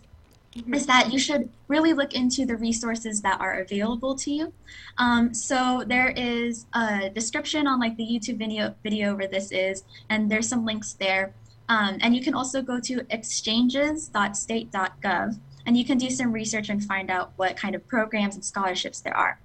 mm-hmm. 0.55 0.73
is 0.73 0.85
that 0.85 1.11
you 1.11 1.19
should 1.19 1.49
really 1.67 1.93
look 1.93 2.13
into 2.13 2.45
the 2.45 2.55
resources 2.55 3.21
that 3.21 3.41
are 3.41 3.61
available 3.61 4.15
to 4.15 4.31
you. 4.31 4.53
Um, 4.97 5.33
so 5.33 5.83
there 5.85 6.09
is 6.09 6.67
a 6.73 7.09
description 7.09 7.67
on 7.67 7.79
like 7.79 7.97
the 7.97 8.03
YouTube 8.03 8.37
video 8.37 8.75
video 8.83 9.15
where 9.15 9.27
this 9.27 9.51
is, 9.51 9.83
and 10.09 10.29
there's 10.29 10.47
some 10.47 10.65
links 10.65 10.93
there. 10.93 11.33
Um, 11.69 11.97
and 12.01 12.13
you 12.15 12.21
can 12.21 12.33
also 12.33 12.61
go 12.61 12.79
to 12.81 13.05
exchanges.state.gov 13.09 15.39
and 15.65 15.77
you 15.77 15.85
can 15.85 15.97
do 15.97 16.09
some 16.09 16.33
research 16.33 16.67
and 16.69 16.83
find 16.83 17.09
out 17.09 17.31
what 17.37 17.55
kind 17.55 17.73
of 17.73 17.87
programs 17.87 18.35
and 18.35 18.43
scholarships 18.43 18.99
there 18.99 19.15
are. 19.15 19.39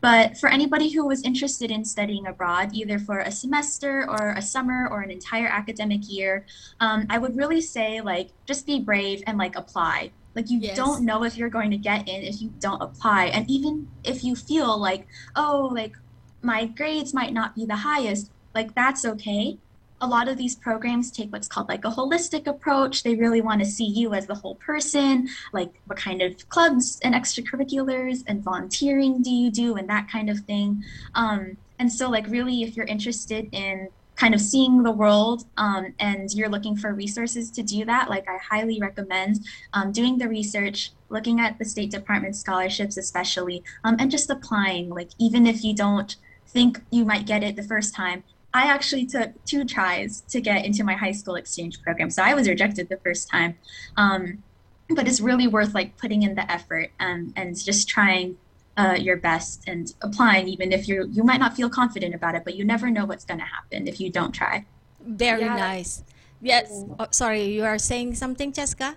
But 0.00 0.36
for 0.36 0.50
anybody 0.50 0.90
who 0.90 1.06
was 1.06 1.22
interested 1.22 1.70
in 1.70 1.84
studying 1.84 2.26
abroad, 2.26 2.70
either 2.74 2.98
for 2.98 3.20
a 3.20 3.30
semester 3.30 4.04
or 4.08 4.34
a 4.36 4.42
summer 4.42 4.86
or 4.90 5.00
an 5.00 5.10
entire 5.10 5.48
academic 5.48 6.10
year, 6.10 6.44
um, 6.80 7.06
I 7.08 7.16
would 7.18 7.36
really 7.36 7.62
say 7.62 8.02
like 8.02 8.28
just 8.46 8.66
be 8.66 8.80
brave 8.80 9.22
and 9.26 9.38
like 9.38 9.56
apply. 9.56 10.10
Like 10.34 10.50
you 10.50 10.58
yes. 10.58 10.76
don't 10.76 11.04
know 11.04 11.24
if 11.24 11.36
you're 11.36 11.48
going 11.48 11.70
to 11.70 11.76
get 11.76 12.08
in 12.08 12.22
if 12.22 12.40
you 12.40 12.52
don't 12.58 12.82
apply. 12.82 13.26
And 13.26 13.48
even 13.48 13.88
if 14.02 14.24
you 14.24 14.34
feel 14.34 14.76
like, 14.78 15.06
oh, 15.36 15.70
like 15.72 15.96
my 16.42 16.66
grades 16.66 17.14
might 17.14 17.32
not 17.32 17.54
be 17.54 17.64
the 17.66 17.76
highest, 17.76 18.30
like 18.54 18.74
that's 18.74 19.04
okay. 19.04 19.58
A 20.00 20.06
lot 20.06 20.28
of 20.28 20.36
these 20.36 20.54
programs 20.56 21.10
take 21.10 21.32
what's 21.32 21.48
called 21.48 21.68
like 21.68 21.84
a 21.84 21.90
holistic 21.90 22.46
approach. 22.46 23.02
They 23.02 23.14
really 23.14 23.40
want 23.40 23.60
to 23.60 23.66
see 23.66 23.86
you 23.86 24.12
as 24.12 24.26
the 24.26 24.34
whole 24.34 24.56
person, 24.56 25.28
like 25.52 25.70
what 25.86 25.98
kind 25.98 26.20
of 26.20 26.48
clubs 26.48 26.98
and 27.02 27.14
extracurriculars 27.14 28.24
and 28.26 28.42
volunteering 28.42 29.22
do 29.22 29.30
you 29.30 29.50
do 29.50 29.76
and 29.76 29.88
that 29.88 30.08
kind 30.10 30.28
of 30.28 30.40
thing. 30.40 30.84
Um, 31.14 31.56
and 31.78 31.90
so 31.92 32.10
like 32.10 32.26
really 32.28 32.62
if 32.62 32.76
you're 32.76 32.86
interested 32.86 33.48
in 33.52 33.88
kind 34.24 34.34
of 34.34 34.40
seeing 34.40 34.82
the 34.82 34.90
world 34.90 35.44
um, 35.58 35.92
and 35.98 36.32
you're 36.32 36.48
looking 36.48 36.74
for 36.74 36.94
resources 36.94 37.50
to 37.50 37.62
do 37.62 37.84
that, 37.84 38.08
like 38.08 38.26
I 38.26 38.38
highly 38.38 38.80
recommend 38.80 39.40
um, 39.74 39.92
doing 39.92 40.16
the 40.16 40.26
research, 40.26 40.92
looking 41.10 41.40
at 41.40 41.58
the 41.58 41.64
State 41.66 41.90
Department 41.90 42.34
scholarships, 42.34 42.96
especially, 42.96 43.62
um, 43.84 43.96
and 43.98 44.10
just 44.10 44.30
applying. 44.30 44.88
Like, 44.88 45.10
even 45.18 45.46
if 45.46 45.62
you 45.62 45.74
don't 45.74 46.16
think 46.46 46.80
you 46.90 47.04
might 47.04 47.26
get 47.26 47.42
it 47.42 47.54
the 47.54 47.64
first 47.64 47.94
time, 47.94 48.24
I 48.54 48.64
actually 48.64 49.04
took 49.04 49.30
two 49.44 49.62
tries 49.66 50.22
to 50.22 50.40
get 50.40 50.64
into 50.64 50.84
my 50.84 50.94
high 50.94 51.12
school 51.12 51.34
exchange 51.34 51.82
program. 51.82 52.08
So 52.08 52.22
I 52.22 52.32
was 52.32 52.48
rejected 52.48 52.88
the 52.88 53.00
first 53.04 53.28
time. 53.28 53.58
Um, 53.98 54.42
but 54.88 55.06
it's 55.06 55.20
really 55.20 55.48
worth 55.48 55.74
like 55.74 55.98
putting 55.98 56.22
in 56.22 56.34
the 56.34 56.50
effort 56.50 56.92
and, 56.98 57.34
and 57.36 57.62
just 57.62 57.90
trying 57.90 58.38
uh, 58.76 58.96
your 58.98 59.16
best 59.16 59.62
and 59.66 59.94
applying 60.02 60.48
even 60.48 60.72
if 60.72 60.88
you 60.88 61.06
you 61.10 61.22
might 61.22 61.38
not 61.38 61.54
feel 61.54 61.70
confident 61.70 62.14
about 62.14 62.34
it 62.34 62.42
but 62.44 62.54
you 62.56 62.64
never 62.64 62.90
know 62.90 63.04
what's 63.04 63.24
going 63.24 63.38
to 63.38 63.46
happen 63.46 63.86
if 63.86 64.00
you 64.00 64.10
don't 64.10 64.32
try. 64.32 64.64
Very 65.00 65.42
yeah. 65.42 65.56
nice. 65.56 66.02
Yes. 66.40 66.84
Oh, 66.98 67.06
sorry 67.10 67.44
you 67.44 67.64
are 67.64 67.78
saying 67.78 68.14
something 68.14 68.52
Cheska 68.52 68.96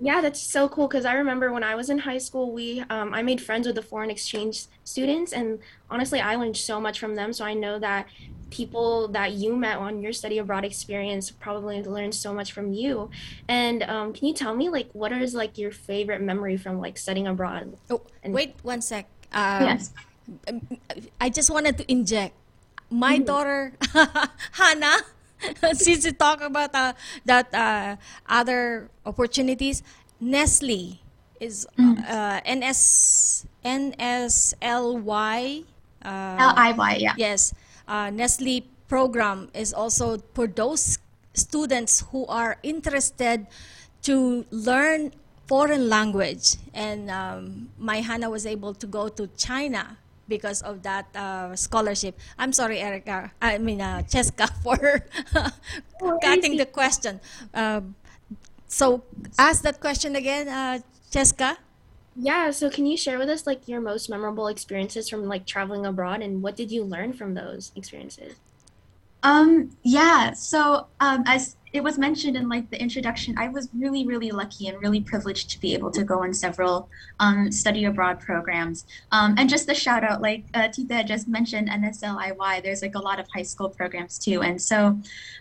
yeah 0.00 0.20
that's 0.20 0.40
so 0.40 0.68
cool 0.68 0.88
because 0.88 1.04
i 1.04 1.14
remember 1.14 1.52
when 1.52 1.62
i 1.62 1.74
was 1.74 1.90
in 1.90 1.98
high 1.98 2.18
school 2.18 2.52
we 2.52 2.80
um, 2.90 3.12
i 3.14 3.22
made 3.22 3.40
friends 3.40 3.66
with 3.66 3.76
the 3.76 3.82
foreign 3.82 4.10
exchange 4.10 4.66
students 4.84 5.32
and 5.32 5.58
honestly 5.90 6.20
i 6.20 6.34
learned 6.34 6.56
so 6.56 6.80
much 6.80 6.98
from 6.98 7.14
them 7.14 7.32
so 7.32 7.44
i 7.44 7.54
know 7.54 7.78
that 7.78 8.06
people 8.50 9.08
that 9.08 9.32
you 9.32 9.56
met 9.56 9.78
on 9.78 10.02
your 10.02 10.12
study 10.12 10.38
abroad 10.38 10.64
experience 10.64 11.30
probably 11.30 11.82
learned 11.82 12.14
so 12.14 12.34
much 12.34 12.52
from 12.52 12.72
you. 12.72 13.10
And 13.48 13.82
um, 13.84 14.12
can 14.12 14.26
you 14.28 14.34
tell 14.34 14.54
me 14.54 14.68
like 14.68 14.90
what 14.92 15.12
is 15.12 15.34
like 15.34 15.56
your 15.56 15.70
favorite 15.72 16.20
memory 16.20 16.56
from 16.56 16.78
like 16.80 16.98
studying 16.98 17.26
abroad? 17.26 17.76
Oh 17.88 18.02
and- 18.22 18.34
wait 18.34 18.56
one 18.62 18.82
sec. 18.82 19.06
Um, 19.32 19.64
yes. 19.64 19.92
I 21.20 21.30
just 21.30 21.50
wanted 21.50 21.78
to 21.78 21.90
inject. 21.90 22.34
My 22.90 23.16
mm-hmm. 23.16 23.24
daughter 23.24 23.72
hannah 24.52 24.98
since 25.72 26.04
you 26.04 26.12
talk 26.12 26.42
about 26.42 26.74
uh, 26.74 26.92
that 27.24 27.48
uh, 27.54 27.96
other 28.28 28.90
opportunities 29.06 29.82
nestle 30.20 31.00
is 31.40 31.66
uh, 31.78 32.40
ns 32.44 33.46
nsly 33.64 35.64
uh, 36.02 36.36
L-I-Y, 36.40 36.96
yeah. 36.96 37.12
Yes 37.16 37.52
uh, 37.90 38.08
Nestle 38.08 38.62
program 38.88 39.50
is 39.52 39.74
also 39.74 40.18
for 40.32 40.46
those 40.46 40.98
students 41.34 42.06
who 42.12 42.24
are 42.26 42.56
interested 42.62 43.46
to 44.02 44.46
learn 44.50 45.12
foreign 45.46 45.88
language. 45.88 46.56
And 46.72 47.10
um, 47.10 47.70
my 47.78 48.00
Hannah 48.00 48.30
was 48.30 48.46
able 48.46 48.72
to 48.74 48.86
go 48.86 49.08
to 49.08 49.26
China 49.36 49.98
because 50.30 50.62
of 50.62 50.86
that 50.86 51.10
uh, 51.14 51.54
scholarship. 51.58 52.14
I'm 52.38 52.54
sorry, 52.54 52.78
Erica. 52.78 53.32
I 53.42 53.58
mean, 53.58 53.82
uh, 53.82 54.06
Cheska, 54.06 54.46
for 54.64 54.78
cutting 56.22 56.56
the 56.56 56.66
question. 56.66 57.20
Uh, 57.52 57.82
so, 58.70 59.02
ask 59.36 59.62
that 59.66 59.80
question 59.82 60.14
again, 60.14 60.46
uh, 60.46 60.78
Cheska. 61.10 61.58
Yeah, 62.16 62.50
so 62.50 62.70
can 62.70 62.86
you 62.86 62.96
share 62.96 63.18
with 63.18 63.28
us 63.28 63.46
like 63.46 63.66
your 63.66 63.80
most 63.80 64.10
memorable 64.10 64.46
experiences 64.46 65.08
from 65.08 65.24
like 65.26 65.46
traveling 65.46 65.86
abroad 65.86 66.22
and 66.22 66.42
what 66.42 66.56
did 66.56 66.70
you 66.70 66.84
learn 66.84 67.12
from 67.12 67.34
those 67.34 67.72
experiences? 67.76 68.34
Um 69.22 69.76
yeah, 69.82 70.32
so 70.32 70.86
um 70.98 71.24
as 71.26 71.56
it 71.72 71.82
was 71.82 71.98
mentioned 71.98 72.36
in 72.36 72.48
like 72.48 72.68
the 72.70 72.80
introduction, 72.80 73.36
I 73.38 73.48
was 73.48 73.68
really 73.74 74.06
really 74.06 74.30
lucky 74.30 74.68
and 74.68 74.80
really 74.80 75.00
privileged 75.00 75.50
to 75.50 75.60
be 75.60 75.74
able 75.74 75.90
to 75.92 76.04
go 76.04 76.22
on 76.22 76.34
several 76.34 76.88
um 77.20 77.50
study 77.52 77.84
abroad 77.84 78.20
programs. 78.20 78.86
Um 79.12 79.34
and 79.38 79.48
just 79.48 79.68
a 79.68 79.74
shout 79.74 80.04
out 80.04 80.20
like 80.20 80.44
uh, 80.54 80.68
Tita 80.68 81.04
just 81.04 81.28
mentioned 81.28 81.68
NSLIY, 81.68 82.62
there's 82.62 82.82
like 82.82 82.94
a 82.94 82.98
lot 82.98 83.20
of 83.20 83.26
high 83.34 83.42
school 83.42 83.68
programs 83.68 84.18
too. 84.18 84.42
And 84.42 84.60
so 84.60 84.98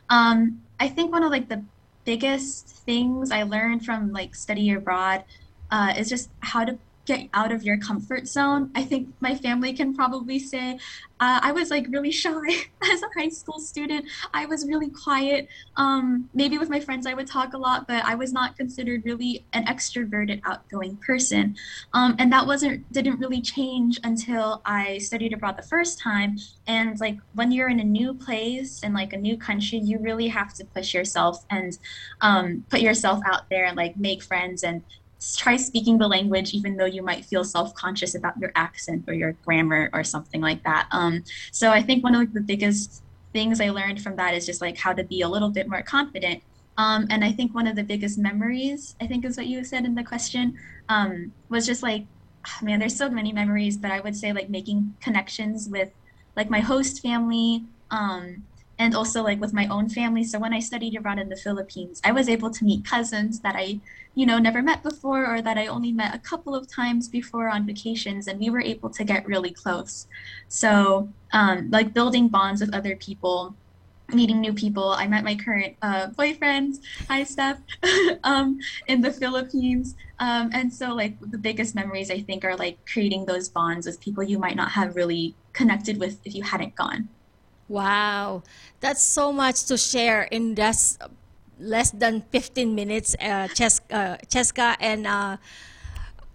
um 0.09 0.61
I 0.79 0.87
think 0.87 1.11
one 1.11 1.23
of 1.23 1.31
like 1.31 1.49
the 1.49 1.63
biggest 2.05 2.67
things 2.67 3.31
I 3.31 3.43
learned 3.43 3.85
from 3.85 4.11
like 4.11 4.33
study 4.35 4.71
abroad 4.71 5.23
uh, 5.71 5.93
is 5.97 6.09
just 6.09 6.29
how 6.39 6.65
to 6.65 6.77
get 7.09 7.27
out 7.33 7.51
of 7.51 7.63
your 7.63 7.77
comfort 7.77 8.27
zone. 8.27 8.69
I 8.75 8.83
think 8.83 9.09
my 9.19 9.33
family 9.33 9.73
can 9.73 9.95
probably 9.95 10.37
say 10.37 10.77
uh, 11.19 11.39
I 11.41 11.51
was 11.51 11.71
like 11.71 11.87
really 11.89 12.11
shy 12.11 12.31
as 12.93 13.01
a 13.01 13.09
high 13.17 13.29
school 13.29 13.59
student. 13.59 14.05
I 14.33 14.45
was 14.45 14.67
really 14.67 14.89
quiet. 14.89 15.47
Um, 15.75 16.29
maybe 16.35 16.59
with 16.59 16.69
my 16.69 16.79
friends 16.79 17.07
I 17.07 17.15
would 17.15 17.25
talk 17.25 17.53
a 17.53 17.57
lot, 17.57 17.87
but 17.87 18.05
I 18.05 18.13
was 18.13 18.31
not 18.31 18.55
considered 18.55 19.03
really 19.05 19.43
an 19.53 19.65
extroverted, 19.65 20.39
outgoing 20.45 20.97
person. 20.97 21.55
Um, 21.93 22.15
and 22.19 22.31
that 22.31 22.45
wasn't 22.45 22.89
didn't 22.93 23.19
really 23.19 23.41
change 23.41 23.99
until 24.03 24.61
I 24.65 24.99
studied 24.99 25.33
abroad 25.33 25.57
the 25.57 25.63
first 25.63 25.99
time. 25.99 26.37
And 26.67 26.99
like 26.99 27.17
when 27.33 27.51
you're 27.51 27.69
in 27.69 27.79
a 27.79 27.83
new 27.83 28.13
place 28.13 28.81
and 28.83 28.93
like 28.93 29.13
a 29.13 29.17
new 29.17 29.35
country, 29.35 29.79
you 29.79 29.97
really 29.97 30.27
have 30.27 30.53
to 30.53 30.63
push 30.63 30.93
yourself 30.93 31.43
and 31.49 31.75
um, 32.21 32.65
put 32.69 32.81
yourself 32.81 33.19
out 33.25 33.49
there 33.49 33.65
and 33.65 33.75
like 33.75 33.97
make 33.97 34.21
friends 34.21 34.63
and 34.63 34.83
try 35.37 35.57
speaking 35.57 35.97
the 35.97 36.07
language 36.07 36.53
even 36.53 36.77
though 36.77 36.85
you 36.85 37.01
might 37.01 37.25
feel 37.25 37.43
self-conscious 37.43 38.15
about 38.15 38.37
your 38.37 38.51
accent 38.55 39.03
or 39.07 39.13
your 39.13 39.33
grammar 39.45 39.89
or 39.93 40.03
something 40.03 40.41
like 40.41 40.63
that. 40.63 40.87
Um, 40.91 41.23
so 41.51 41.71
i 41.71 41.81
think 41.81 42.03
one 42.03 42.15
of 42.15 42.33
the 42.33 42.41
biggest 42.41 43.03
things 43.33 43.61
i 43.61 43.69
learned 43.69 44.01
from 44.01 44.15
that 44.15 44.33
is 44.33 44.45
just 44.45 44.61
like 44.61 44.77
how 44.77 44.93
to 44.93 45.03
be 45.03 45.21
a 45.21 45.27
little 45.27 45.49
bit 45.49 45.69
more 45.69 45.81
confident. 45.81 46.41
Um, 46.79 47.07
and 47.09 47.25
I 47.25 47.33
think 47.33 47.53
one 47.53 47.67
of 47.67 47.75
the 47.75 47.83
biggest 47.83 48.17
memories, 48.17 48.95
I 49.01 49.05
think 49.05 49.25
is 49.25 49.35
what 49.35 49.47
you 49.47 49.65
said 49.65 49.83
in 49.83 49.95
the 49.95 50.03
question, 50.03 50.57
um, 50.87 51.33
was 51.49 51.65
just 51.65 51.83
like, 51.83 52.05
oh, 52.47 52.65
man, 52.65 52.79
there's 52.79 52.95
so 52.95 53.09
many 53.09 53.33
memories, 53.33 53.75
but 53.75 53.91
I 53.91 53.99
would 53.99 54.15
say 54.15 54.31
like 54.31 54.49
making 54.49 54.95
connections 55.01 55.67
with 55.69 55.89
like 56.37 56.49
my 56.49 56.61
host 56.61 57.01
family, 57.01 57.65
um, 57.91 58.43
and 58.79 58.95
also 58.95 59.21
like 59.21 59.39
with 59.39 59.53
my 59.53 59.67
own 59.67 59.89
family. 59.89 60.23
So 60.23 60.39
when 60.39 60.53
I 60.53 60.59
studied 60.59 60.95
abroad 60.95 61.19
in 61.19 61.29
the 61.29 61.35
Philippines, 61.35 62.01
I 62.03 62.13
was 62.13 62.29
able 62.29 62.49
to 62.49 62.63
meet 62.63 62.85
cousins 62.85 63.41
that 63.41 63.55
I, 63.55 63.79
you 64.15 64.25
know, 64.25 64.39
never 64.39 64.61
met 64.61 64.81
before 64.81 65.27
or 65.27 65.41
that 65.41 65.57
I 65.57 65.67
only 65.67 65.91
met 65.91 66.15
a 66.15 66.19
couple 66.19 66.55
of 66.55 66.67
times 66.67 67.09
before 67.09 67.49
on 67.49 67.67
vacations, 67.67 68.27
and 68.27 68.39
we 68.39 68.49
were 68.49 68.61
able 68.61 68.89
to 68.89 69.03
get 69.03 69.27
really 69.27 69.51
close. 69.51 70.07
So 70.47 71.09
um, 71.33 71.69
like 71.69 71.93
building 71.93 72.29
bonds 72.29 72.61
with 72.61 72.73
other 72.73 72.95
people 72.95 73.55
meeting 74.13 74.41
new 74.41 74.53
people. 74.53 74.89
I 74.89 75.07
met 75.07 75.23
my 75.23 75.35
current 75.35 75.75
uh, 75.83 76.07
boyfriend, 76.07 76.79
hi 77.07 77.23
Steph, 77.23 77.59
um, 78.23 78.59
in 78.87 79.01
the 79.01 79.11
Philippines. 79.11 79.95
Um, 80.19 80.49
and 80.51 80.73
so 80.73 80.95
like 80.95 81.19
the 81.19 81.37
biggest 81.37 81.75
memories 81.75 82.09
I 82.09 82.21
think 82.21 82.43
are 82.43 82.55
like 82.55 82.77
creating 82.91 83.25
those 83.25 83.49
bonds 83.49 83.85
with 83.85 83.99
people 83.99 84.23
you 84.23 84.39
might 84.39 84.55
not 84.55 84.71
have 84.71 84.95
really 84.95 85.35
connected 85.53 85.99
with 85.99 86.19
if 86.25 86.33
you 86.33 86.43
hadn't 86.43 86.75
gone. 86.75 87.09
Wow, 87.69 88.41
that's 88.79 89.03
so 89.03 89.31
much 89.31 89.65
to 89.65 89.77
share 89.77 90.23
in 90.23 90.55
just 90.55 90.99
less 91.59 91.91
than 91.91 92.21
15 92.31 92.73
minutes, 92.73 93.15
uh, 93.21 93.47
uh, 93.47 94.17
Cheska 94.25 94.75
and 94.79 95.05
uh, 95.05 95.37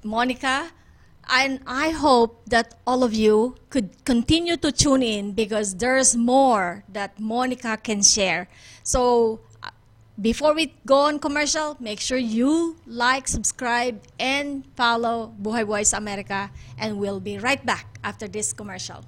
Monica. 0.04 0.70
And 1.28 1.60
I 1.66 1.90
hope 1.90 2.42
that 2.46 2.74
all 2.86 3.02
of 3.02 3.14
you 3.14 3.56
could 3.70 4.04
continue 4.04 4.56
to 4.58 4.70
tune 4.70 5.02
in 5.02 5.32
because 5.32 5.74
there's 5.74 6.14
more 6.14 6.84
that 6.92 7.18
Monica 7.18 7.78
can 7.82 8.02
share. 8.02 8.46
So 8.84 9.40
uh, 9.62 9.70
before 10.20 10.54
we 10.54 10.74
go 10.86 10.98
on 11.08 11.18
commercial, 11.18 11.76
make 11.80 11.98
sure 11.98 12.18
you 12.18 12.76
like, 12.86 13.26
subscribe, 13.26 14.02
and 14.20 14.64
follow 14.76 15.32
Buhay 15.42 15.64
Buhay 15.64 15.96
America. 15.96 16.50
And 16.78 16.98
we'll 16.98 17.20
be 17.20 17.38
right 17.38 17.64
back 17.66 17.98
after 18.04 18.28
this 18.28 18.52
commercial. 18.52 19.02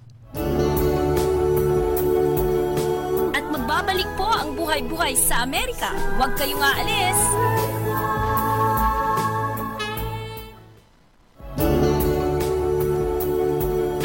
At 3.66 3.74
magbabalik 3.74 4.10
po 4.14 4.30
ang 4.30 4.54
buhay-buhay 4.54 5.18
sa 5.18 5.42
Amerika. 5.42 5.90
Huwag 6.14 6.38
kayong 6.38 6.62
aalis. 6.62 7.18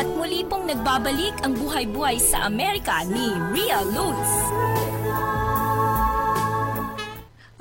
At 0.02 0.10
muli 0.18 0.42
pong 0.50 0.66
nagbabalik 0.66 1.46
ang 1.46 1.54
buhay-buhay 1.54 2.18
sa 2.18 2.50
Amerika 2.50 3.06
ni 3.06 3.38
Ria 3.54 3.86
Luz. 3.86 4.30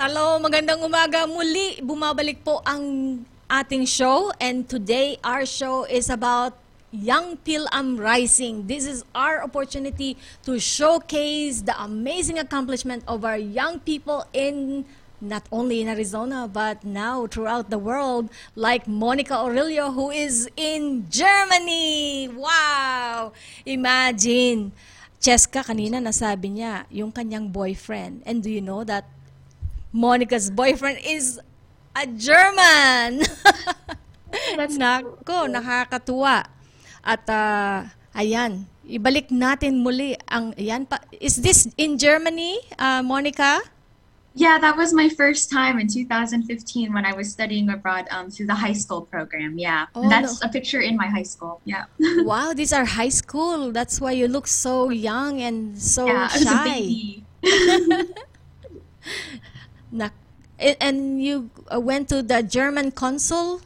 Hello, 0.01 0.41
magandang 0.41 0.81
umaga. 0.81 1.29
Muli, 1.29 1.85
bumabalik 1.85 2.41
po 2.41 2.65
ang 2.65 3.21
ating 3.45 3.85
show 3.85 4.33
and 4.41 4.65
today 4.65 5.21
our 5.21 5.45
show 5.45 5.85
is 5.85 6.09
about 6.09 6.57
Young 6.91 7.39
Pilam 7.39 7.95
Rising. 7.95 8.67
This 8.67 8.85
is 8.85 9.07
our 9.15 9.39
opportunity 9.41 10.19
to 10.43 10.59
showcase 10.59 11.63
the 11.63 11.75
amazing 11.79 12.37
accomplishment 12.37 13.03
of 13.07 13.23
our 13.23 13.39
young 13.39 13.79
people 13.79 14.27
in 14.35 14.83
not 15.21 15.47
only 15.51 15.79
in 15.79 15.87
Arizona 15.87 16.49
but 16.51 16.83
now 16.83 17.27
throughout 17.27 17.69
the 17.69 17.77
world 17.77 18.27
like 18.55 18.87
Monica 18.87 19.37
Aurelio 19.37 19.91
who 19.91 20.11
is 20.11 20.49
in 20.57 21.07
Germany. 21.07 22.27
Wow! 22.27 23.31
Imagine. 23.65 24.75
Cheska 25.21 25.63
kanina 25.63 26.03
nasabi 26.03 26.59
niya 26.59 26.83
yung 26.91 27.13
kanyang 27.13 27.53
boyfriend. 27.53 28.19
And 28.25 28.43
do 28.43 28.51
you 28.51 28.59
know 28.59 28.83
that 28.83 29.07
Monica's 29.93 30.51
boyfriend 30.51 30.99
is 31.05 31.39
a 31.95 32.03
German. 32.07 33.23
That's 34.57 34.75
Nako, 34.75 35.47
nakakatuwa. 35.47 36.59
At 37.03 37.25
ah, 37.29 37.89
ayan, 38.13 38.65
ibalik 38.85 39.33
natin 39.33 39.81
muli 39.81 40.13
ang 40.29 40.53
ayan 40.57 40.85
pa. 40.85 41.01
Is 41.17 41.41
this 41.41 41.65
in 41.77 41.97
Germany, 41.97 42.61
uh, 42.77 43.01
Monica? 43.01 43.61
Yeah, 44.31 44.63
that 44.63 44.79
was 44.79 44.95
my 44.95 45.11
first 45.11 45.51
time 45.51 45.75
in 45.75 45.91
2015 45.91 46.47
when 46.95 47.03
I 47.03 47.11
was 47.11 47.27
studying 47.27 47.67
abroad 47.67 48.07
um, 48.15 48.31
through 48.31 48.47
the 48.47 48.55
high 48.55 48.71
school 48.71 49.03
program. 49.03 49.59
Yeah, 49.59 49.91
Oh, 49.91 50.07
that's 50.07 50.39
no. 50.39 50.47
a 50.47 50.49
picture 50.49 50.79
in 50.79 50.95
my 50.95 51.03
high 51.07 51.27
school. 51.27 51.59
Yeah, 51.67 51.83
wow, 52.23 52.55
these 52.55 52.71
are 52.71 52.87
high 52.87 53.11
school. 53.11 53.75
That's 53.75 53.99
why 53.99 54.15
you 54.15 54.31
look 54.31 54.47
so 54.47 54.87
young 54.87 55.43
and 55.43 55.75
so 55.75 56.07
yeah, 56.07 56.31
I 56.31 56.33
was 56.37 56.41
a 56.41 56.45
shy. 56.47 56.63
baby. 56.63 57.25
Nak- 59.91 60.15
and 60.79 61.19
you 61.21 61.51
uh, 61.67 61.81
went 61.81 62.07
to 62.15 62.23
the 62.23 62.39
German 62.39 62.95
consul, 62.95 63.59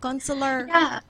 consular. 0.00 0.64
Yeah. 0.64 1.04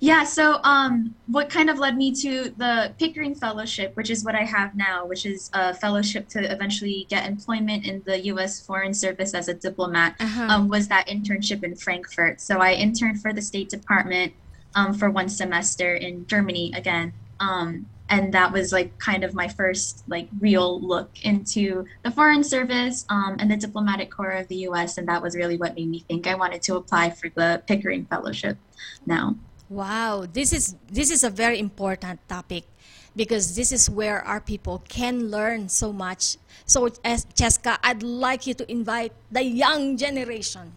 Yeah, 0.00 0.22
so 0.22 0.60
um, 0.62 1.14
what 1.26 1.50
kind 1.50 1.68
of 1.68 1.78
led 1.78 1.96
me 1.96 2.12
to 2.22 2.50
the 2.56 2.92
Pickering 2.98 3.34
Fellowship, 3.34 3.96
which 3.96 4.10
is 4.10 4.24
what 4.24 4.34
I 4.36 4.44
have 4.44 4.76
now, 4.76 5.04
which 5.06 5.26
is 5.26 5.50
a 5.54 5.74
fellowship 5.74 6.28
to 6.30 6.52
eventually 6.52 7.06
get 7.10 7.26
employment 7.26 7.84
in 7.84 8.02
the 8.06 8.20
U.S. 8.26 8.60
Foreign 8.64 8.94
Service 8.94 9.34
as 9.34 9.48
a 9.48 9.54
diplomat, 9.54 10.14
Uh-huh. 10.20 10.42
um, 10.48 10.68
was 10.68 10.86
that 10.88 11.08
internship 11.08 11.64
in 11.64 11.74
Frankfurt. 11.74 12.40
So 12.40 12.58
I 12.60 12.74
interned 12.74 13.20
for 13.20 13.32
the 13.32 13.42
State 13.42 13.70
Department 13.70 14.32
um, 14.76 14.94
for 14.94 15.10
one 15.10 15.28
semester 15.28 15.94
in 15.94 16.26
Germany 16.26 16.72
again. 16.76 17.12
Um, 17.40 17.86
and 18.10 18.32
that 18.32 18.52
was 18.52 18.72
like 18.72 18.96
kind 18.98 19.22
of 19.24 19.34
my 19.34 19.48
first 19.48 20.02
like 20.06 20.28
real 20.40 20.80
look 20.80 21.10
into 21.24 21.84
the 22.04 22.10
foreign 22.10 22.42
service 22.42 23.04
um, 23.10 23.36
and 23.38 23.50
the 23.50 23.56
diplomatic 23.56 24.10
corps 24.10 24.30
of 24.30 24.48
the 24.48 24.56
U.S. 24.68 24.96
And 24.96 25.06
that 25.08 25.20
was 25.22 25.34
really 25.36 25.56
what 25.58 25.74
made 25.74 25.90
me 25.90 26.00
think 26.08 26.26
I 26.26 26.34
wanted 26.34 26.62
to 26.62 26.76
apply 26.76 27.10
for 27.10 27.28
the 27.34 27.62
Pickering 27.66 28.06
Fellowship 28.06 28.56
now. 29.04 29.36
Wow, 29.68 30.24
this 30.24 30.52
is 30.52 30.76
this 30.90 31.10
is 31.10 31.24
a 31.24 31.30
very 31.30 31.58
important 31.60 32.20
topic 32.28 32.64
because 33.14 33.56
this 33.56 33.72
is 33.72 33.90
where 33.90 34.24
our 34.24 34.40
people 34.40 34.82
can 34.88 35.30
learn 35.30 35.68
so 35.68 35.92
much. 35.92 36.38
So, 36.64 36.88
as 37.04 37.26
Cheska, 37.36 37.76
I'd 37.82 38.02
like 38.02 38.46
you 38.46 38.54
to 38.54 38.70
invite 38.70 39.12
the 39.30 39.42
young 39.42 39.96
generation. 39.96 40.72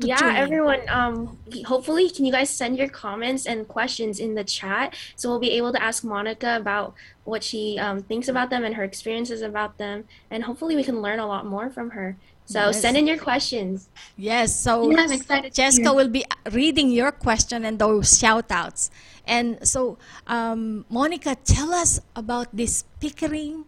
To 0.00 0.08
yeah, 0.08 0.32
everyone. 0.36 0.80
Um, 0.88 1.36
hopefully, 1.66 2.08
can 2.08 2.24
you 2.24 2.32
guys 2.32 2.48
send 2.48 2.78
your 2.78 2.88
comments 2.88 3.44
and 3.44 3.68
questions 3.68 4.18
in 4.18 4.34
the 4.34 4.44
chat 4.44 4.96
so 5.16 5.28
we'll 5.28 5.38
be 5.38 5.52
able 5.52 5.72
to 5.72 5.82
ask 5.82 6.02
Monica 6.02 6.56
about 6.56 6.94
what 7.24 7.44
she 7.44 7.78
um, 7.78 8.02
thinks 8.02 8.28
about 8.28 8.48
them 8.48 8.64
and 8.64 8.74
her 8.74 8.84
experiences 8.84 9.42
about 9.42 9.76
them, 9.76 10.04
and 10.30 10.42
hopefully 10.42 10.74
we 10.74 10.84
can 10.84 11.02
learn 11.02 11.18
a 11.18 11.26
lot 11.26 11.44
more 11.44 11.68
from 11.68 11.90
her. 11.90 12.16
So 12.46 12.66
Yes. 12.66 12.80
send 12.80 12.96
in 12.96 13.06
your 13.06 13.18
questions. 13.18 13.88
Yes, 14.16 14.54
so 14.54 14.90
Yeah, 14.90 15.04
I'm 15.04 15.12
excited 15.12 15.54
Cheska 15.54 15.94
will 15.94 16.08
be 16.08 16.24
reading 16.50 16.90
your 16.90 17.12
question 17.12 17.64
and 17.64 17.78
those 17.78 18.18
shout 18.18 18.50
outs. 18.50 18.90
And 19.26 19.66
so, 19.66 19.98
um, 20.26 20.84
Monica, 20.88 21.36
tell 21.44 21.72
us 21.72 22.00
about 22.16 22.48
this 22.52 22.84
Pickering 23.00 23.64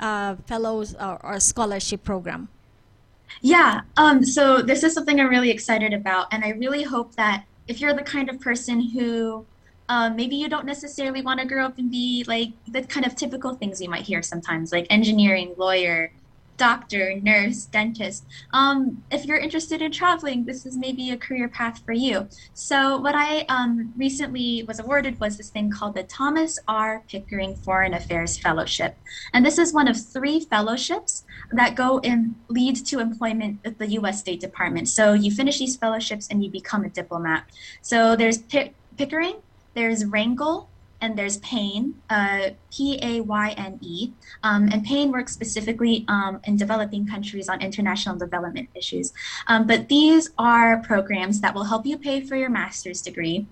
uh, 0.00 0.36
Fellows 0.46 0.94
or, 0.94 1.24
or 1.24 1.40
Scholarship 1.40 2.02
Program. 2.02 2.48
Yeah, 3.40 3.82
um, 3.96 4.24
so 4.24 4.62
this 4.62 4.82
is 4.82 4.94
something 4.94 5.20
I'm 5.20 5.28
really 5.28 5.50
excited 5.50 5.92
about, 5.92 6.26
and 6.32 6.44
I 6.44 6.50
really 6.50 6.82
hope 6.82 7.14
that 7.16 7.44
if 7.68 7.80
you're 7.80 7.94
the 7.94 8.02
kind 8.02 8.28
of 8.28 8.40
person 8.40 8.80
who 8.80 9.44
um, 9.88 10.16
maybe 10.16 10.36
you 10.36 10.48
don't 10.48 10.66
necessarily 10.66 11.22
want 11.22 11.40
to 11.40 11.46
grow 11.46 11.64
up 11.64 11.78
and 11.78 11.90
be 11.90 12.24
like 12.26 12.50
the 12.66 12.82
kind 12.82 13.06
of 13.06 13.14
typical 13.14 13.54
things 13.54 13.80
you 13.80 13.88
might 13.88 14.02
hear 14.02 14.22
sometimes, 14.22 14.72
like 14.72 14.86
engineering, 14.90 15.54
lawyer, 15.56 16.10
doctor, 16.58 17.18
nurse, 17.22 17.64
dentist. 17.64 18.26
Um, 18.52 19.02
if 19.10 19.24
you're 19.24 19.38
interested 19.38 19.80
in 19.80 19.90
traveling, 19.92 20.44
this 20.44 20.66
is 20.66 20.76
maybe 20.76 21.10
a 21.10 21.16
career 21.16 21.48
path 21.48 21.80
for 21.86 21.92
you. 21.92 22.28
So, 22.52 22.98
what 22.98 23.14
I 23.14 23.46
um, 23.48 23.94
recently 23.96 24.64
was 24.64 24.80
awarded 24.80 25.18
was 25.20 25.38
this 25.38 25.48
thing 25.48 25.70
called 25.70 25.94
the 25.94 26.02
Thomas 26.02 26.58
R. 26.68 27.02
Pickering 27.08 27.54
Foreign 27.54 27.94
Affairs 27.94 28.36
Fellowship. 28.36 28.98
And 29.32 29.46
this 29.46 29.56
is 29.56 29.72
one 29.72 29.88
of 29.88 29.96
three 29.96 30.40
fellowships 30.40 31.24
that 31.52 31.76
go 31.76 32.00
and 32.00 32.34
lead 32.48 32.76
to 32.86 32.98
employment 32.98 33.60
at 33.64 33.78
the 33.78 33.86
US 33.98 34.20
State 34.20 34.40
Department. 34.40 34.88
So, 34.88 35.14
you 35.14 35.30
finish 35.30 35.58
these 35.58 35.76
fellowships 35.76 36.28
and 36.28 36.44
you 36.44 36.50
become 36.50 36.84
a 36.84 36.90
diplomat. 36.90 37.44
So, 37.80 38.16
there's 38.16 38.38
Pick- 38.38 38.74
Pickering, 38.98 39.36
there's 39.74 40.04
Rangel, 40.04 40.66
and 41.00 41.16
there's 41.16 41.36
Payne, 41.38 41.94
uh, 42.10 42.50
P 42.72 42.98
A 43.02 43.20
Y 43.20 43.54
N 43.56 43.78
E. 43.80 44.12
Um, 44.42 44.68
and 44.72 44.84
Payne 44.84 45.12
works 45.12 45.32
specifically 45.32 46.04
um, 46.08 46.40
in 46.44 46.56
developing 46.56 47.06
countries 47.06 47.48
on 47.48 47.60
international 47.60 48.16
development 48.16 48.68
issues. 48.74 49.12
Um, 49.46 49.66
but 49.66 49.88
these 49.88 50.30
are 50.38 50.78
programs 50.78 51.40
that 51.40 51.54
will 51.54 51.64
help 51.64 51.86
you 51.86 51.98
pay 51.98 52.20
for 52.20 52.36
your 52.36 52.50
master's 52.50 53.00
degree. 53.00 53.46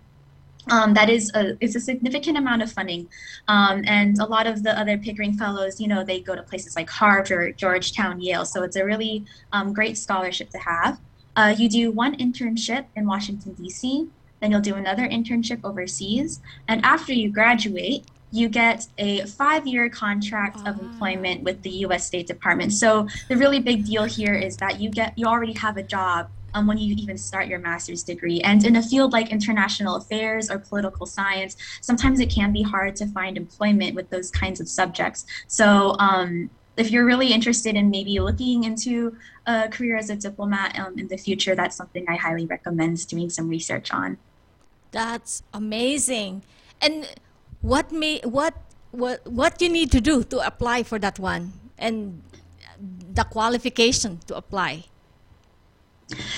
Um, 0.68 0.94
that 0.94 1.08
is 1.08 1.30
a, 1.34 1.56
is 1.60 1.76
a 1.76 1.80
significant 1.80 2.36
amount 2.36 2.62
of 2.62 2.72
funding. 2.72 3.08
Um, 3.46 3.84
and 3.86 4.18
a 4.18 4.26
lot 4.26 4.48
of 4.48 4.64
the 4.64 4.76
other 4.76 4.98
Pickering 4.98 5.34
Fellows, 5.34 5.80
you 5.80 5.86
know, 5.86 6.02
they 6.02 6.20
go 6.20 6.34
to 6.34 6.42
places 6.42 6.74
like 6.74 6.90
Harvard, 6.90 7.30
or 7.30 7.52
Georgetown, 7.52 8.20
Yale. 8.20 8.44
So 8.44 8.64
it's 8.64 8.74
a 8.74 8.84
really 8.84 9.24
um, 9.52 9.72
great 9.72 9.96
scholarship 9.96 10.50
to 10.50 10.58
have. 10.58 10.98
Uh, 11.36 11.54
you 11.56 11.68
do 11.68 11.92
one 11.92 12.16
internship 12.16 12.86
in 12.96 13.06
Washington, 13.06 13.52
D.C., 13.54 14.08
then 14.40 14.50
you'll 14.50 14.60
do 14.60 14.74
another 14.74 15.08
internship 15.08 15.60
overseas. 15.64 16.40
And 16.68 16.84
after 16.84 17.12
you 17.12 17.30
graduate, 17.30 18.04
you 18.32 18.48
get 18.48 18.86
a 18.98 19.24
five-year 19.26 19.88
contract 19.88 20.58
of 20.66 20.80
employment 20.80 21.42
with 21.42 21.62
the 21.62 21.70
U.S. 21.70 22.06
State 22.06 22.26
Department. 22.26 22.72
So 22.72 23.08
the 23.28 23.36
really 23.36 23.60
big 23.60 23.86
deal 23.86 24.04
here 24.04 24.34
is 24.34 24.56
that 24.58 24.80
you 24.80 24.90
get 24.90 25.16
you 25.16 25.26
already 25.26 25.54
have 25.54 25.76
a 25.76 25.82
job 25.82 26.28
um, 26.56 26.66
when 26.66 26.78
you 26.78 26.94
even 26.98 27.18
start 27.18 27.46
your 27.46 27.58
master's 27.58 28.02
degree. 28.02 28.40
And 28.40 28.64
in 28.64 28.76
a 28.76 28.82
field 28.82 29.12
like 29.12 29.30
international 29.30 29.96
affairs 29.96 30.50
or 30.50 30.58
political 30.58 31.06
science, 31.06 31.56
sometimes 31.82 32.18
it 32.18 32.30
can 32.30 32.52
be 32.52 32.62
hard 32.62 32.96
to 32.96 33.06
find 33.06 33.36
employment 33.36 33.94
with 33.94 34.10
those 34.10 34.30
kinds 34.30 34.60
of 34.60 34.68
subjects. 34.68 35.26
So 35.46 35.96
um, 35.98 36.50
if 36.76 36.90
you're 36.90 37.04
really 37.04 37.32
interested 37.32 37.74
in 37.74 37.90
maybe 37.90 38.20
looking 38.20 38.64
into 38.64 39.16
a 39.46 39.68
career 39.68 39.96
as 39.96 40.10
a 40.10 40.16
diplomat 40.16 40.78
um, 40.78 40.98
in 40.98 41.08
the 41.08 41.16
future, 41.16 41.54
that's 41.54 41.76
something 41.76 42.04
I 42.08 42.16
highly 42.16 42.46
recommend 42.46 43.06
doing 43.08 43.30
some 43.30 43.48
research 43.48 43.92
on. 43.92 44.18
That's 44.92 45.42
amazing. 45.52 46.42
And 46.80 47.08
what 47.62 47.90
may 47.92 48.20
what 48.24 48.54
what 48.92 49.26
what 49.26 49.60
you 49.60 49.68
need 49.68 49.90
to 49.92 50.00
do 50.00 50.22
to 50.24 50.38
apply 50.46 50.82
for 50.82 50.98
that 50.98 51.18
one 51.18 51.52
and 51.78 52.22
the 53.12 53.24
qualification 53.24 54.20
to 54.26 54.36
apply? 54.36 54.84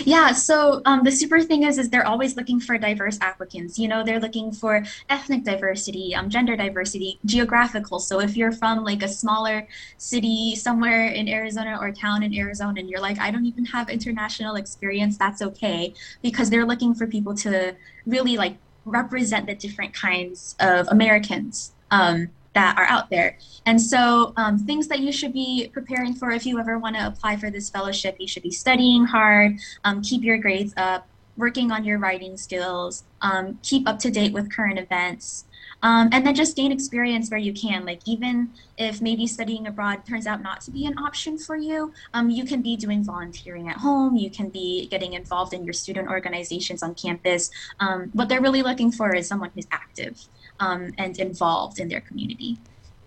Yeah, 0.05 0.33
so 0.33 0.81
um, 0.87 1.05
the 1.05 1.11
super 1.13 1.41
thing 1.41 1.65
is, 1.65 1.77
is 1.79 1.91
they're 1.91 2.07
always 2.07 2.37
looking 2.37 2.59
for 2.59 2.79
diverse 2.79 3.19
applicants. 3.21 3.79
You 3.79 3.89
know, 3.89 4.03
they're 4.03 4.21
looking 4.21 4.51
for 4.51 4.83
ethnic 5.11 5.45
diversity, 5.45 6.15
um, 6.15 6.31
gender 6.31 6.57
diversity, 6.57 7.19
geographical. 7.27 7.99
So 7.99 8.21
if 8.21 8.37
you're 8.37 8.53
from 8.53 8.83
like 8.83 9.03
a 9.03 9.09
smaller 9.09 9.69
city 9.99 10.55
somewhere 10.57 11.09
in 11.09 11.29
Arizona 11.29 11.77
or 11.81 11.93
town 11.93 12.23
in 12.23 12.35
Arizona, 12.35 12.81
and 12.81 12.89
you're 12.89 13.01
like, 13.01 13.19
I 13.19 13.31
don't 13.31 13.45
even 13.45 13.67
have 13.67 13.91
international 13.91 14.57
experience, 14.57 15.19
that's 15.19 15.43
okay, 15.43 15.93
because 16.23 16.49
they're 16.49 16.67
looking 16.67 16.95
for 16.95 17.07
people 17.07 17.35
to 17.37 17.77
really 18.07 18.39
like 18.39 18.57
represent 18.87 19.47
the 19.47 19.55
different 19.55 19.93
kinds 19.93 20.57
of 20.61 20.89
Americans. 20.89 21.73
Um, 21.91 22.31
that 22.59 22.77
are 22.77 22.87
out 22.87 23.09
there. 23.09 23.39
And 23.67 23.81
so, 23.81 24.33
um, 24.37 24.59
things 24.59 24.89
that 24.89 24.99
you 24.99 25.13
should 25.13 25.33
be 25.33 25.71
preparing 25.73 26.13
for 26.13 26.31
if 26.33 26.45
you 26.45 26.59
ever 26.59 26.77
want 26.79 26.97
to 26.97 27.07
apply 27.07 27.37
for 27.37 27.51
this 27.51 27.71
fellowship, 27.71 28.17
you 28.19 28.27
should 28.27 28.43
be 28.43 28.51
studying 28.51 29.05
hard, 29.05 29.59
um, 29.85 30.03
keep 30.03 30.25
your 30.25 30.39
grades 30.39 30.75
up, 30.77 31.07
working 31.37 31.71
on 31.71 31.85
your 31.85 31.99
writing 31.99 32.37
skills, 32.37 33.05
um, 33.23 33.61
keep 33.63 33.89
up 33.89 34.01
to 34.01 34.11
date 34.11 34.33
with 34.33 34.53
current 34.53 34.79
events. 34.79 35.45
Um, 35.81 36.09
and 36.11 36.27
then 36.27 36.35
just 36.35 36.57
gain 36.57 36.73
experience 36.73 37.31
where 37.31 37.39
you 37.39 37.53
can. 37.53 37.85
Like 37.85 38.01
even 38.07 38.51
if 38.77 39.01
maybe 39.01 39.29
studying 39.29 39.69
abroad 39.69 40.05
turns 40.05 40.27
out 40.27 40.43
not 40.43 40.61
to 40.63 40.73
be 40.73 40.87
an 40.87 40.99
option 40.99 41.39
for 41.39 41.55
you, 41.55 41.93
um, 42.15 42.31
you 42.31 42.45
can 42.45 42.63
be 42.63 42.75
doing 42.75 43.05
volunteering 43.05 43.69
at 43.69 43.77
home. 43.77 44.17
You 44.17 44.29
can 44.29 44.49
be 44.49 44.89
getting 44.89 45.13
involved 45.13 45.55
in 45.55 45.63
your 45.63 45.75
student 45.75 46.09
organizations 46.09 46.83
on 46.83 46.97
campus. 46.97 47.53
Um, 47.79 48.11
what 48.15 48.29
they're 48.29 48.41
really 48.41 48.63
looking 48.63 48.91
for 48.91 49.15
is 49.15 49.29
someone 49.29 49.53
who's 49.55 49.69
active 49.71 50.27
um, 50.61 50.93
and 50.99 51.19
involved 51.19 51.79
in 51.79 51.89
their 51.89 52.01
community. 52.01 52.59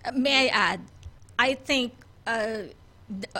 Uh, 0.06 0.12
may 0.14 0.48
I 0.50 0.52
add? 0.54 0.80
I 1.38 1.54
think 1.56 1.94
uh, 2.28 2.70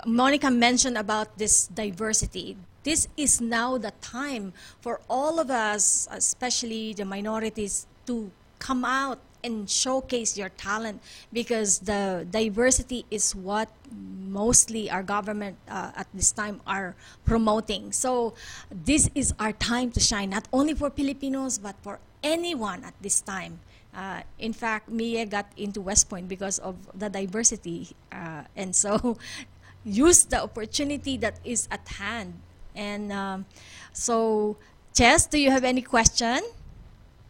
Monica 0.06 0.50
mentioned 0.50 0.98
about 0.98 1.38
this 1.38 1.66
diversity. 1.68 2.56
This 2.82 3.08
is 3.16 3.40
now 3.40 3.78
the 3.78 3.92
time 4.00 4.52
for 4.80 5.00
all 5.08 5.38
of 5.38 5.50
us, 5.50 6.08
especially 6.10 6.92
the 6.94 7.04
minorities, 7.04 7.86
to 8.06 8.30
come 8.58 8.84
out 8.84 9.18
and 9.44 9.68
showcase 9.68 10.38
your 10.38 10.48
talent 10.50 11.02
because 11.32 11.80
the 11.80 12.26
diversity 12.30 13.04
is 13.10 13.34
what 13.34 13.68
mostly 13.90 14.90
our 14.90 15.02
government 15.02 15.56
uh, 15.68 15.90
at 15.96 16.06
this 16.14 16.30
time 16.32 16.60
are 16.66 16.94
promoting. 17.24 17.92
So 17.92 18.34
this 18.70 19.10
is 19.14 19.34
our 19.38 19.52
time 19.52 19.90
to 19.92 20.00
shine, 20.00 20.30
not 20.30 20.46
only 20.52 20.74
for 20.74 20.90
Filipinos 20.90 21.58
but 21.58 21.74
for 21.82 21.98
anyone 22.22 22.84
at 22.84 22.94
this 23.00 23.20
time. 23.20 23.60
Uh, 23.94 24.22
in 24.38 24.52
fact, 24.52 24.88
Mia 24.88 25.26
got 25.26 25.52
into 25.56 25.80
West 25.80 26.08
Point 26.08 26.28
because 26.28 26.58
of 26.58 26.76
the 26.98 27.08
diversity, 27.08 27.88
uh, 28.10 28.44
and 28.56 28.74
so 28.74 29.18
use 29.84 30.24
the 30.24 30.42
opportunity 30.42 31.16
that 31.18 31.40
is 31.44 31.68
at 31.70 31.86
hand. 31.88 32.40
And 32.74 33.12
um, 33.12 33.44
so, 33.92 34.56
Chess, 34.94 35.26
do 35.26 35.38
you 35.38 35.50
have 35.50 35.64
any 35.64 35.82
question? 35.82 36.40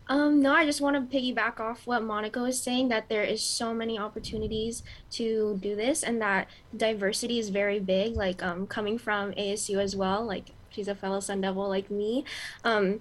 Um, 0.08 0.42
no, 0.42 0.52
I 0.52 0.66
just 0.66 0.80
want 0.80 0.94
to 0.94 1.16
piggyback 1.16 1.58
off 1.60 1.86
what 1.86 2.02
Monica 2.02 2.40
was 2.40 2.60
saying 2.60 2.88
that 2.88 3.08
there 3.08 3.22
is 3.22 3.42
so 3.42 3.72
many 3.72 3.98
opportunities 3.98 4.82
to 5.12 5.58
do 5.62 5.74
this 5.74 6.02
and 6.02 6.20
that 6.20 6.48
diversity 6.76 7.38
is 7.38 7.48
very 7.48 7.80
big. 7.80 8.14
Like 8.14 8.42
um, 8.42 8.66
coming 8.66 8.98
from 8.98 9.32
ASU 9.32 9.78
as 9.78 9.96
well, 9.96 10.24
like 10.24 10.50
she's 10.70 10.88
a 10.88 10.94
fellow 10.94 11.20
Sun 11.20 11.40
Devil 11.40 11.68
like 11.68 11.90
me. 11.90 12.24
Um, 12.64 13.00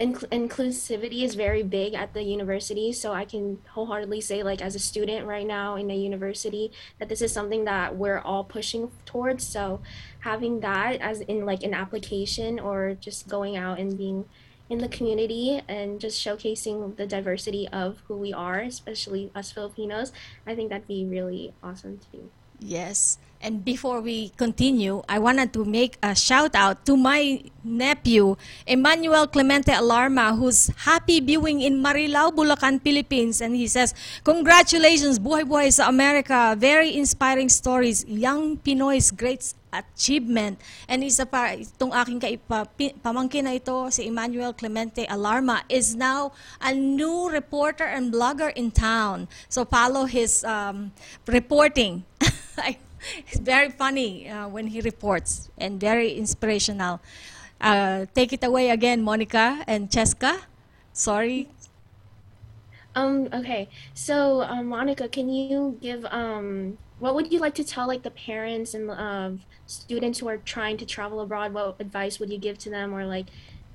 inc- 0.00 0.28
inclusivity 0.28 1.22
is 1.22 1.34
very 1.34 1.62
big 1.62 1.94
at 1.94 2.12
the 2.12 2.22
university 2.22 2.92
so 2.92 3.12
i 3.12 3.24
can 3.24 3.58
wholeheartedly 3.74 4.20
say 4.20 4.42
like 4.42 4.60
as 4.60 4.74
a 4.74 4.78
student 4.78 5.26
right 5.26 5.46
now 5.46 5.76
in 5.76 5.90
a 5.90 5.96
university 5.96 6.70
that 6.98 7.08
this 7.08 7.22
is 7.22 7.32
something 7.32 7.64
that 7.64 7.96
we're 7.96 8.18
all 8.18 8.44
pushing 8.44 8.90
towards 9.04 9.46
so 9.46 9.80
having 10.20 10.60
that 10.60 11.00
as 11.00 11.20
in 11.22 11.46
like 11.46 11.62
an 11.62 11.72
application 11.74 12.58
or 12.60 12.96
just 13.00 13.28
going 13.28 13.56
out 13.56 13.78
and 13.78 13.96
being 13.96 14.24
in 14.68 14.78
the 14.78 14.88
community 14.88 15.62
and 15.68 16.00
just 16.00 16.20
showcasing 16.24 16.96
the 16.96 17.06
diversity 17.06 17.68
of 17.68 18.02
who 18.08 18.16
we 18.16 18.32
are 18.32 18.60
especially 18.60 19.30
us 19.34 19.52
filipinos 19.52 20.12
i 20.46 20.54
think 20.54 20.68
that'd 20.68 20.88
be 20.88 21.06
really 21.06 21.54
awesome 21.62 21.98
to 21.98 22.06
do 22.18 22.30
Yes. 22.58 23.18
And 23.40 23.64
before 23.64 24.00
we 24.00 24.30
continue, 24.36 25.02
I 25.08 25.18
wanted 25.18 25.52
to 25.54 25.64
make 25.64 25.98
a 26.02 26.14
shout 26.14 26.54
out 26.54 26.86
to 26.86 26.96
my 26.96 27.42
nephew, 27.62 28.36
Emmanuel 28.66 29.26
Clemente 29.26 29.72
Alarma, 29.72 30.38
who's 30.38 30.68
happy 30.88 31.20
viewing 31.20 31.60
in 31.60 31.82
Marilao, 31.82 32.32
Bulacan, 32.34 32.80
Philippines. 32.80 33.40
And 33.40 33.54
he 33.54 33.66
says, 33.66 33.94
Congratulations, 34.24 35.18
Buhay 35.18 35.44
Buhay 35.44 35.72
sa 35.72 35.88
America. 35.88 36.56
Very 36.58 36.96
inspiring 36.96 37.48
stories. 37.48 38.04
Young 38.08 38.56
Pinoy's 38.56 39.10
great 39.10 39.54
achievement. 39.72 40.56
And 40.88 41.04
isa 41.04 41.26
pa, 41.28 41.52
itong 41.52 41.92
aking 41.92 42.20
kaipa, 42.20 42.64
pamangkin 43.04 43.44
na 43.44 43.54
ito, 43.54 43.90
si 43.92 44.08
Emmanuel 44.08 44.56
Clemente 44.56 45.04
Alarma, 45.06 45.62
is 45.68 45.94
now 45.94 46.32
a 46.62 46.72
new 46.72 47.28
reporter 47.28 47.84
and 47.84 48.08
blogger 48.08 48.48
in 48.56 48.72
town. 48.72 49.28
So 49.48 49.64
follow 49.68 50.08
his 50.08 50.44
um, 50.44 50.92
reporting. 51.28 52.04
it's 53.26 53.38
very 53.38 53.70
funny 53.70 54.28
uh, 54.28 54.48
when 54.48 54.68
he 54.68 54.80
reports 54.80 55.50
and 55.58 55.80
very 55.80 56.12
inspirational. 56.12 57.00
Uh, 57.60 58.06
take 58.14 58.32
it 58.32 58.44
away 58.44 58.70
again, 58.70 59.02
Monica 59.02 59.64
and 59.66 59.90
Cheska. 59.90 60.40
Sorry. 60.92 61.48
Um, 62.94 63.28
okay. 63.32 63.68
So, 63.94 64.42
um, 64.42 64.66
Monica, 64.66 65.08
can 65.08 65.28
you 65.28 65.78
give 65.80 66.04
um, 66.06 66.78
what 66.98 67.14
would 67.14 67.32
you 67.32 67.38
like 67.38 67.54
to 67.56 67.64
tell 67.64 67.86
like 67.86 68.02
the 68.02 68.10
parents 68.10 68.72
and 68.72 68.90
uh, 68.90 69.30
students 69.66 70.18
who 70.18 70.28
are 70.28 70.38
trying 70.38 70.78
to 70.78 70.86
travel 70.86 71.20
abroad? 71.20 71.52
What 71.52 71.76
advice 71.78 72.18
would 72.18 72.30
you 72.30 72.38
give 72.38 72.58
to 72.58 72.70
them, 72.70 72.94
or 72.94 73.04
like 73.04 73.26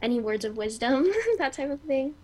any 0.01 0.19
words 0.19 0.43
of 0.43 0.57
wisdom, 0.57 1.11
that 1.37 1.53
type 1.53 1.69
of 1.69 1.81
thing? 1.81 2.15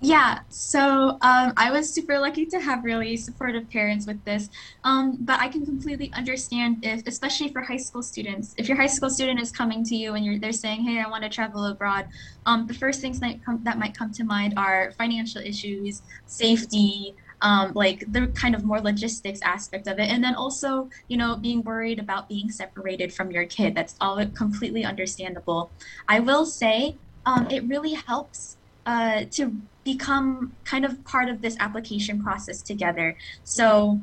Yeah, 0.00 0.38
so 0.48 1.18
um, 1.22 1.52
I 1.56 1.72
was 1.72 1.92
super 1.92 2.20
lucky 2.20 2.46
to 2.46 2.60
have 2.60 2.84
really 2.84 3.16
supportive 3.16 3.68
parents 3.68 4.06
with 4.06 4.22
this. 4.24 4.48
Um, 4.84 5.18
but 5.20 5.40
I 5.40 5.48
can 5.48 5.66
completely 5.66 6.12
understand 6.12 6.84
if, 6.84 7.02
especially 7.06 7.48
for 7.52 7.62
high 7.62 7.78
school 7.78 8.02
students, 8.02 8.54
if 8.58 8.68
your 8.68 8.76
high 8.76 8.86
school 8.86 9.10
student 9.10 9.40
is 9.40 9.50
coming 9.50 9.82
to 9.86 9.96
you 9.96 10.14
and 10.14 10.40
they're 10.40 10.52
saying, 10.52 10.82
"Hey, 10.82 11.00
I 11.00 11.08
want 11.08 11.24
to 11.24 11.28
travel 11.28 11.64
abroad," 11.66 12.06
um, 12.46 12.68
the 12.68 12.74
first 12.74 13.00
things 13.00 13.18
that 13.20 13.44
come, 13.44 13.58
that 13.64 13.76
might 13.76 13.96
come 13.98 14.12
to 14.12 14.24
mind 14.24 14.54
are 14.56 14.92
financial 14.92 15.42
issues, 15.42 16.02
safety, 16.26 17.16
um, 17.40 17.72
like 17.74 18.04
the 18.08 18.28
kind 18.28 18.54
of 18.54 18.64
more 18.64 18.80
logistics 18.80 19.40
aspect 19.42 19.88
of 19.88 19.98
it, 19.98 20.08
and 20.10 20.22
then 20.22 20.36
also, 20.36 20.88
you 21.08 21.16
know, 21.16 21.36
being 21.36 21.62
worried 21.64 21.98
about 21.98 22.28
being 22.28 22.50
separated 22.50 23.12
from 23.12 23.32
your 23.32 23.46
kid. 23.46 23.74
That's 23.74 23.96
all 24.00 24.24
completely 24.36 24.84
understandable. 24.84 25.72
I 26.06 26.20
will 26.20 26.46
say, 26.46 26.98
um, 27.26 27.48
it 27.50 27.66
really 27.66 27.94
helps 27.94 28.58
uh, 28.86 29.24
to 29.32 29.52
become 29.92 30.52
kind 30.72 30.84
of 30.88 30.92
part 31.14 31.28
of 31.32 31.36
this 31.44 31.56
application 31.66 32.16
process 32.26 32.58
together. 32.72 33.08
So 33.44 34.00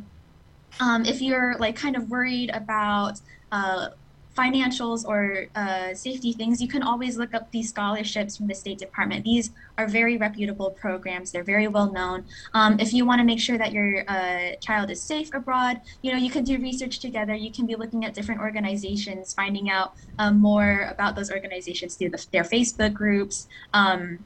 um, 0.80 1.02
if 1.06 1.18
you're 1.26 1.52
like 1.66 1.76
kind 1.86 1.96
of 2.00 2.10
worried 2.10 2.50
about 2.62 3.16
uh, 3.52 3.90
financials 4.36 5.06
or 5.12 5.48
uh, 5.56 5.94
safety 5.94 6.32
things, 6.34 6.56
you 6.64 6.68
can 6.76 6.84
always 6.84 7.14
look 7.22 7.34
up 7.38 7.46
these 7.52 7.70
scholarships 7.70 8.36
from 8.36 8.48
the 8.52 8.58
State 8.64 8.80
Department. 8.88 9.24
These 9.24 9.52
are 9.78 9.88
very 9.88 10.18
reputable 10.18 10.72
programs. 10.72 11.32
They're 11.32 11.50
very 11.56 11.68
well 11.68 11.90
known. 12.00 12.26
Um, 12.54 12.72
if 12.86 12.90
you 12.94 13.06
want 13.06 13.20
to 13.22 13.26
make 13.32 13.42
sure 13.48 13.58
that 13.64 13.72
your 13.72 13.90
uh, 14.16 14.56
child 14.68 14.90
is 14.90 15.00
safe 15.02 15.30
abroad, 15.34 15.80
you 16.02 16.12
know, 16.12 16.18
you 16.26 16.32
can 16.36 16.44
do 16.44 16.58
research 16.70 17.00
together. 17.00 17.36
You 17.36 17.52
can 17.58 17.66
be 17.72 17.76
looking 17.76 18.04
at 18.08 18.14
different 18.18 18.42
organizations, 18.42 19.34
finding 19.34 19.70
out 19.70 19.94
um, 20.20 20.34
more 20.50 20.72
about 20.94 21.16
those 21.16 21.32
organizations 21.32 21.96
through 21.96 22.12
the, 22.16 22.22
their 22.34 22.44
Facebook 22.56 22.94
groups. 22.94 23.48
Um, 23.74 24.20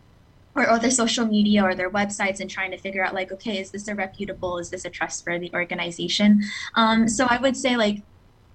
or, 0.55 0.79
their 0.79 0.91
social 0.91 1.25
media 1.25 1.63
or 1.63 1.75
their 1.75 1.89
websites 1.89 2.39
and 2.39 2.49
trying 2.49 2.71
to 2.71 2.77
figure 2.77 3.03
out 3.03 3.13
like 3.13 3.31
okay 3.31 3.59
is 3.59 3.71
this 3.71 3.87
a 3.87 3.95
reputable 3.95 4.57
is 4.57 4.69
this 4.69 4.85
a 4.85 4.89
trustworthy 4.89 5.51
organization? 5.53 6.41
Um, 6.75 7.07
so 7.07 7.25
i 7.29 7.37
would 7.37 7.55
say 7.55 7.77
like 7.77 8.03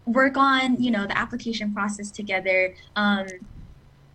work 0.07 0.37
on 0.37 0.81
you 0.83 0.91
know 0.91 1.07
the 1.07 1.17
application 1.17 1.73
process 1.73 2.11
together 2.11 2.75
um, 2.97 3.27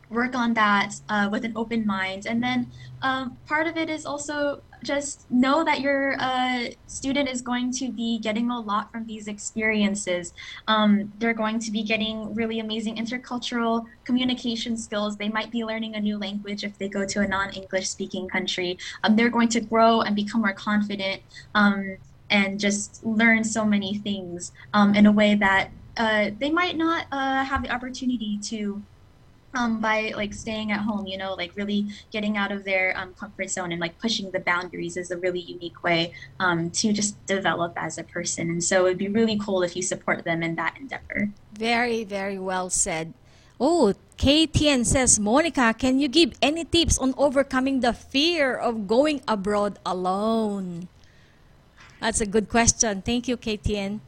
work 0.09 0.35
on 0.35 0.53
that 0.55 0.93
uh, 1.09 1.29
with 1.31 1.45
an 1.45 1.53
open 1.55 1.85
mind. 1.85 2.25
And 2.25 2.41
then 2.41 2.71
um, 3.01 3.37
part 3.47 3.67
of 3.67 3.77
it 3.77 3.89
is 3.89 4.05
also 4.05 4.61
just 4.83 5.29
know 5.29 5.63
that 5.63 5.81
your 5.81 6.15
uh, 6.19 6.65
student 6.87 7.29
is 7.29 7.41
going 7.41 7.71
to 7.73 7.91
be 7.91 8.19
getting 8.19 8.49
a 8.49 8.59
lot 8.59 8.91
from 8.91 9.05
these 9.05 9.27
experiences. 9.27 10.33
Um, 10.67 11.11
they're 11.19 11.33
going 11.33 11.59
to 11.59 11.71
be 11.71 11.83
getting 11.83 12.33
really 12.33 12.59
amazing 12.59 12.95
intercultural 12.95 13.85
communication 14.05 14.77
skills. 14.77 15.17
They 15.17 15.29
might 15.29 15.51
be 15.51 15.63
learning 15.63 15.95
a 15.95 15.99
new 15.99 16.17
language 16.17 16.63
if 16.63 16.77
they 16.77 16.87
go 16.87 17.05
to 17.05 17.21
a 17.21 17.27
non 17.27 17.51
English 17.51 17.89
speaking 17.89 18.27
country. 18.27 18.77
Um, 19.03 19.15
they're 19.15 19.29
going 19.29 19.49
to 19.49 19.61
grow 19.61 20.01
and 20.01 20.15
become 20.15 20.41
more 20.41 20.53
confident 20.53 21.21
um, 21.55 21.97
and 22.29 22.59
just 22.59 23.03
learn 23.05 23.43
so 23.43 23.65
many 23.65 23.97
things 23.97 24.51
um, 24.73 24.95
in 24.95 25.05
a 25.05 25.11
way 25.11 25.35
that 25.35 25.71
uh, 25.97 26.31
they 26.39 26.49
might 26.49 26.77
not 26.77 27.05
uh, 27.11 27.43
have 27.43 27.63
the 27.63 27.69
opportunity 27.69 28.39
to 28.43 28.81
um, 29.53 29.79
by 29.81 30.13
like 30.15 30.33
staying 30.33 30.71
at 30.71 30.81
home, 30.81 31.07
you 31.07 31.17
know, 31.17 31.33
like 31.33 31.55
really 31.55 31.87
getting 32.11 32.37
out 32.37 32.51
of 32.51 32.63
their 32.63 32.97
um, 32.97 33.13
comfort 33.13 33.49
zone 33.49 33.71
and 33.71 33.81
like 33.81 33.97
pushing 33.99 34.31
the 34.31 34.39
boundaries 34.39 34.97
is 34.97 35.11
a 35.11 35.17
really 35.17 35.39
unique 35.39 35.83
way 35.83 36.13
um, 36.39 36.69
to 36.71 36.93
just 36.93 37.23
develop 37.25 37.73
as 37.75 37.97
a 37.97 38.03
person. 38.03 38.49
And 38.49 38.63
so 38.63 38.85
it'd 38.85 38.97
be 38.97 39.09
really 39.09 39.37
cool 39.37 39.63
if 39.63 39.75
you 39.75 39.81
support 39.81 40.23
them 40.23 40.43
in 40.43 40.55
that 40.55 40.77
endeavor. 40.79 41.29
Very, 41.53 42.03
very 42.03 42.37
well 42.37 42.69
said. 42.69 43.13
Oh, 43.59 43.93
KTN 44.17 44.85
says, 44.85 45.19
Monica, 45.19 45.75
can 45.77 45.99
you 45.99 46.07
give 46.07 46.33
any 46.41 46.63
tips 46.63 46.97
on 46.97 47.13
overcoming 47.17 47.81
the 47.81 47.91
fear 47.91 48.55
of 48.55 48.87
going 48.87 49.21
abroad 49.27 49.79
alone? 49.85 50.87
That's 51.99 52.21
a 52.21 52.25
good 52.25 52.47
question. 52.47 53.01
Thank 53.01 53.27
you, 53.27 53.35
KTN. 53.35 53.99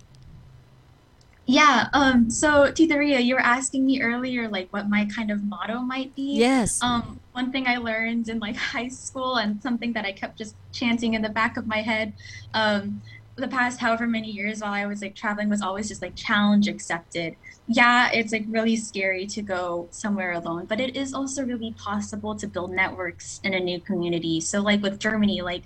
Yeah. 1.46 1.88
Um. 1.94 2.30
So, 2.30 2.72
Tita 2.72 2.98
Ria, 2.98 3.20
you 3.20 3.36
were 3.36 3.42
asking 3.42 3.86
me 3.86 4.02
earlier, 4.02 4.48
like, 4.48 4.72
what 4.72 4.90
my 4.90 5.06
kind 5.14 5.32
of 5.32 5.44
motto 5.44 5.80
might 5.80 6.16
be. 6.16 6.38
Yes. 6.38 6.82
Um. 6.82 7.20
One 7.34 7.52
thing 7.52 7.68
I 7.68 7.78
learned 7.78 8.30
in 8.30 8.40
like 8.40 8.56
high 8.76 8.90
school, 8.90 9.38
and 9.38 9.62
something 9.62 9.94
that 9.94 10.06
I 10.06 10.12
kept 10.12 10.38
just 10.38 10.56
chanting 10.72 11.14
in 11.14 11.22
the 11.22 11.30
back 11.30 11.58
of 11.58 11.68
my 11.68 11.82
head, 11.82 12.14
um, 12.54 13.02
the 13.36 13.48
past 13.48 13.80
however 13.80 14.06
many 14.08 14.30
years 14.30 14.62
while 14.62 14.74
I 14.74 14.86
was 14.86 15.02
like 15.02 15.16
traveling 15.16 15.50
was 15.50 15.62
always 15.62 15.88
just 15.88 16.02
like 16.02 16.16
challenge 16.16 16.68
accepted. 16.68 17.36
Yeah, 17.68 18.12
it's 18.12 18.32
like 18.32 18.46
really 18.48 18.76
scary 18.76 19.26
to 19.28 19.42
go 19.42 19.88
somewhere 19.92 20.34
alone, 20.34 20.66
but 20.66 20.80
it 20.80 20.96
is 20.96 21.14
also 21.14 21.44
really 21.44 21.74
possible 21.78 22.36
to 22.36 22.48
build 22.48 22.72
networks 22.72 23.40
in 23.44 23.54
a 23.54 23.60
new 23.60 23.80
community. 23.80 24.42
So, 24.42 24.62
like 24.62 24.82
with 24.82 25.00
Germany, 25.00 25.42
like 25.42 25.64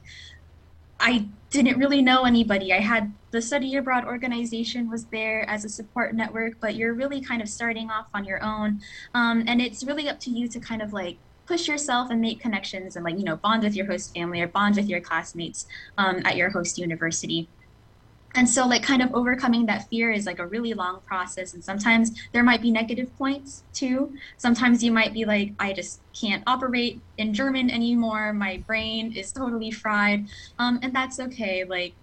I 1.00 1.28
didn't 1.50 1.78
really 1.78 2.02
know 2.02 2.24
anybody. 2.24 2.74
I 2.74 2.80
had 2.80 3.14
the 3.36 3.41
study 3.41 3.76
abroad 3.76 4.06
organization 4.06 4.89
was 4.89 5.06
there 5.08 5.48
as 5.50 5.65
a 5.65 5.69
support 5.69 6.15
network, 6.15 6.54
but 6.62 6.76
you're 6.76 6.93
really 6.93 7.19
kind 7.19 7.41
of 7.41 7.50
starting 7.50 7.91
off 7.91 8.08
on 8.13 8.24
your 8.24 8.41
own. 8.41 8.80
Um, 9.13 9.43
and 9.45 9.62
it's 9.62 9.84
really 9.84 10.08
up 10.08 10.21
to 10.21 10.30
you 10.30 10.48
to 10.48 10.60
kind 10.62 10.82
of 10.82 10.93
like 10.93 11.17
push 11.45 11.67
yourself 11.67 12.10
and 12.10 12.21
make 12.21 12.39
connections 12.39 12.95
and 12.95 13.04
like, 13.04 13.17
you 13.17 13.26
know, 13.26 13.36
bond 13.36 13.63
with 13.63 13.76
your 13.76 13.88
host 13.88 14.13
family 14.13 14.39
or 14.39 14.48
bond 14.48 14.78
with 14.78 14.88
your 14.88 15.02
classmates 15.02 15.65
um, 15.98 16.21
at 16.24 16.38
your 16.38 16.50
host 16.50 16.78
university. 16.78 17.50
And 18.36 18.50
so 18.50 18.65
like 18.67 18.84
kind 18.84 19.02
of 19.02 19.13
overcoming 19.13 19.65
that 19.65 19.88
fear 19.89 20.12
is 20.12 20.26
like 20.26 20.39
a 20.39 20.48
really 20.48 20.74
long 20.74 21.02
process 21.06 21.54
and 21.54 21.63
sometimes 21.63 22.12
there 22.32 22.43
might 22.43 22.62
be 22.62 22.71
negative 22.71 23.15
points 23.17 23.63
too. 23.74 24.13
Sometimes 24.38 24.84
you 24.84 24.91
might 24.91 25.13
be 25.13 25.26
like 25.26 25.54
i 25.60 25.71
just 25.71 26.02
can't 26.19 26.43
operate 26.48 27.02
in 27.17 27.34
german 27.34 27.69
anymore. 27.69 28.34
My 28.34 28.63
brain 28.67 29.13
is 29.13 29.32
totally 29.32 29.71
fried. 29.71 30.28
Um, 30.60 30.80
and 30.84 30.93
that's 30.93 31.19
okay 31.19 31.63
like 31.63 31.95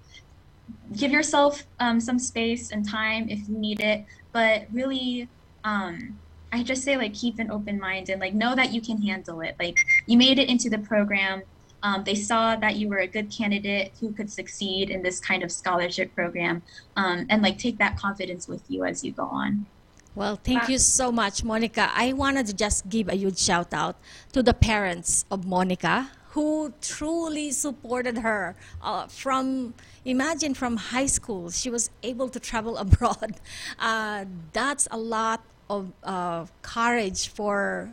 give 0.97 1.11
yourself 1.11 1.65
um, 1.81 2.01
some 2.01 2.19
space 2.19 2.71
and 2.71 2.89
time 2.89 3.29
if 3.29 3.49
you 3.49 3.57
need 3.57 3.81
it 3.81 4.05
but 4.33 4.67
really 4.73 5.29
um, 5.65 6.19
i 6.53 6.63
just 6.63 6.83
say 6.83 6.97
like 6.97 7.15
keep 7.15 7.39
an 7.39 7.51
open 7.51 7.79
mind 7.79 8.09
and 8.09 8.21
like 8.21 8.35
know 8.35 8.55
that 8.55 8.73
you 8.73 8.81
can 8.81 9.01
handle 9.01 9.41
it 9.41 9.57
like 9.59 9.79
you 10.07 10.17
made 10.17 10.39
it 10.39 10.49
into 10.49 10.69
the 10.69 10.79
program 10.79 11.43
um, 11.83 12.05
they 12.05 12.15
saw 12.15 12.55
that 12.57 12.77
you 12.77 12.89
were 12.89 12.99
a 12.99 13.07
good 13.07 13.31
candidate 13.31 13.93
who 14.01 14.13
could 14.13 14.31
succeed 14.31 14.89
in 14.91 15.03
this 15.03 15.19
kind 15.19 15.43
of 15.43 15.51
scholarship 15.51 16.15
program 16.15 16.63
um, 16.97 17.27
and 17.29 17.43
like 17.43 17.59
take 17.59 17.79
that 17.79 17.99
confidence 17.99 18.47
with 18.47 18.63
you 18.69 18.85
as 18.85 19.05
you 19.05 19.13
go 19.13 19.25
on. 19.25 19.67
Well, 20.15 20.37
thank 20.37 20.69
you 20.69 20.79
so 20.79 21.11
much, 21.11 21.43
Monica. 21.43 21.91
I 21.95 22.13
wanted 22.13 22.47
to 22.47 22.53
just 22.53 22.89
give 22.89 23.09
a 23.09 23.15
huge 23.15 23.39
shout 23.39 23.73
out 23.73 23.97
to 24.33 24.43
the 24.43 24.53
parents 24.53 25.25
of 25.31 25.47
Monica 25.47 26.11
who 26.33 26.73
truly 26.81 27.51
supported 27.51 28.19
her 28.19 28.57
uh, 28.83 29.07
from 29.07 29.75
imagine 30.05 30.55
from 30.55 30.77
high 30.77 31.07
school 31.07 31.51
she 31.51 31.71
was 31.71 31.91
able 32.03 32.29
to 32.29 32.41
travel 32.41 32.77
abroad 32.85 33.37
uh, 33.79 34.25
that's 34.53 34.89
a 34.91 34.99
lot 34.99 35.41
of 35.71 35.93
uh, 36.05 36.45
courage 36.63 37.29
for 37.29 37.89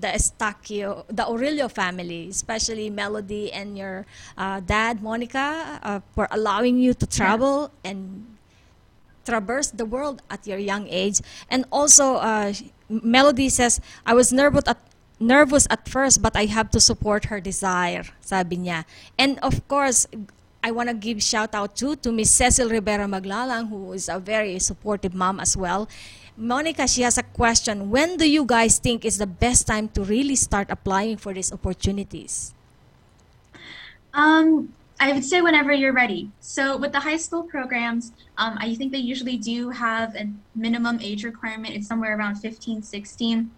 the 0.00 0.08
Eustaquio, 0.08 1.04
the 1.08 1.22
Orillo 1.22 1.70
family, 1.70 2.28
especially 2.28 2.90
Melody 2.90 3.52
and 3.52 3.78
your 3.78 4.06
uh, 4.36 4.60
dad, 4.60 5.02
Monica, 5.02 5.78
uh, 5.82 6.00
for 6.14 6.26
allowing 6.30 6.78
you 6.78 6.94
to 6.94 7.06
travel 7.06 7.70
yeah. 7.84 7.90
and 7.92 8.26
traverse 9.24 9.70
the 9.70 9.84
world 9.84 10.22
at 10.30 10.46
your 10.46 10.58
young 10.58 10.86
age. 10.88 11.20
And 11.48 11.64
also, 11.70 12.16
uh, 12.16 12.52
Melody 12.88 13.48
says, 13.48 13.80
I 14.04 14.14
was 14.14 14.32
nervous 14.32 14.64
at 14.66 14.78
nervous 15.20 15.66
at 15.70 15.88
first, 15.88 16.22
but 16.22 16.36
I 16.36 16.46
have 16.46 16.70
to 16.70 16.80
support 16.80 17.26
her 17.26 17.40
desire, 17.40 18.04
sabi 18.20 18.58
niya. 18.58 18.84
And 19.18 19.38
of 19.40 19.66
course, 19.68 20.06
I 20.62 20.70
want 20.70 20.88
to 20.88 20.94
give 20.94 21.22
shout 21.22 21.54
out 21.54 21.76
too 21.76 21.96
to 21.96 22.12
Miss 22.12 22.30
Cecil 22.30 22.68
Rivera 22.68 23.06
Maglalang, 23.06 23.68
who 23.68 23.92
is 23.92 24.08
a 24.08 24.18
very 24.18 24.58
supportive 24.58 25.14
mom 25.14 25.40
as 25.40 25.56
well. 25.56 25.88
Monica, 26.36 26.88
she 26.88 27.02
has 27.02 27.16
a 27.16 27.22
question. 27.22 27.90
When 27.90 28.16
do 28.16 28.28
you 28.28 28.44
guys 28.44 28.78
think 28.78 29.04
is 29.04 29.18
the 29.18 29.26
best 29.26 29.66
time 29.66 29.88
to 29.94 30.02
really 30.02 30.34
start 30.34 30.66
applying 30.70 31.16
for 31.16 31.32
these 31.32 31.52
opportunities? 31.52 32.54
Um, 34.14 34.72
I 34.98 35.12
would 35.12 35.24
say 35.24 35.42
whenever 35.42 35.72
you're 35.72 35.92
ready. 35.92 36.30
So 36.40 36.76
with 36.76 36.92
the 36.92 37.00
high 37.00 37.18
school 37.18 37.42
programs, 37.42 38.12
um, 38.38 38.56
I 38.58 38.74
think 38.74 38.90
they 38.90 38.98
usually 38.98 39.36
do 39.36 39.70
have 39.70 40.14
a 40.16 40.30
minimum 40.54 40.98
age 41.00 41.24
requirement. 41.24 41.74
It's 41.74 41.86
somewhere 41.86 42.16
around 42.16 42.36
15, 42.36 42.82
16. 42.82 43.50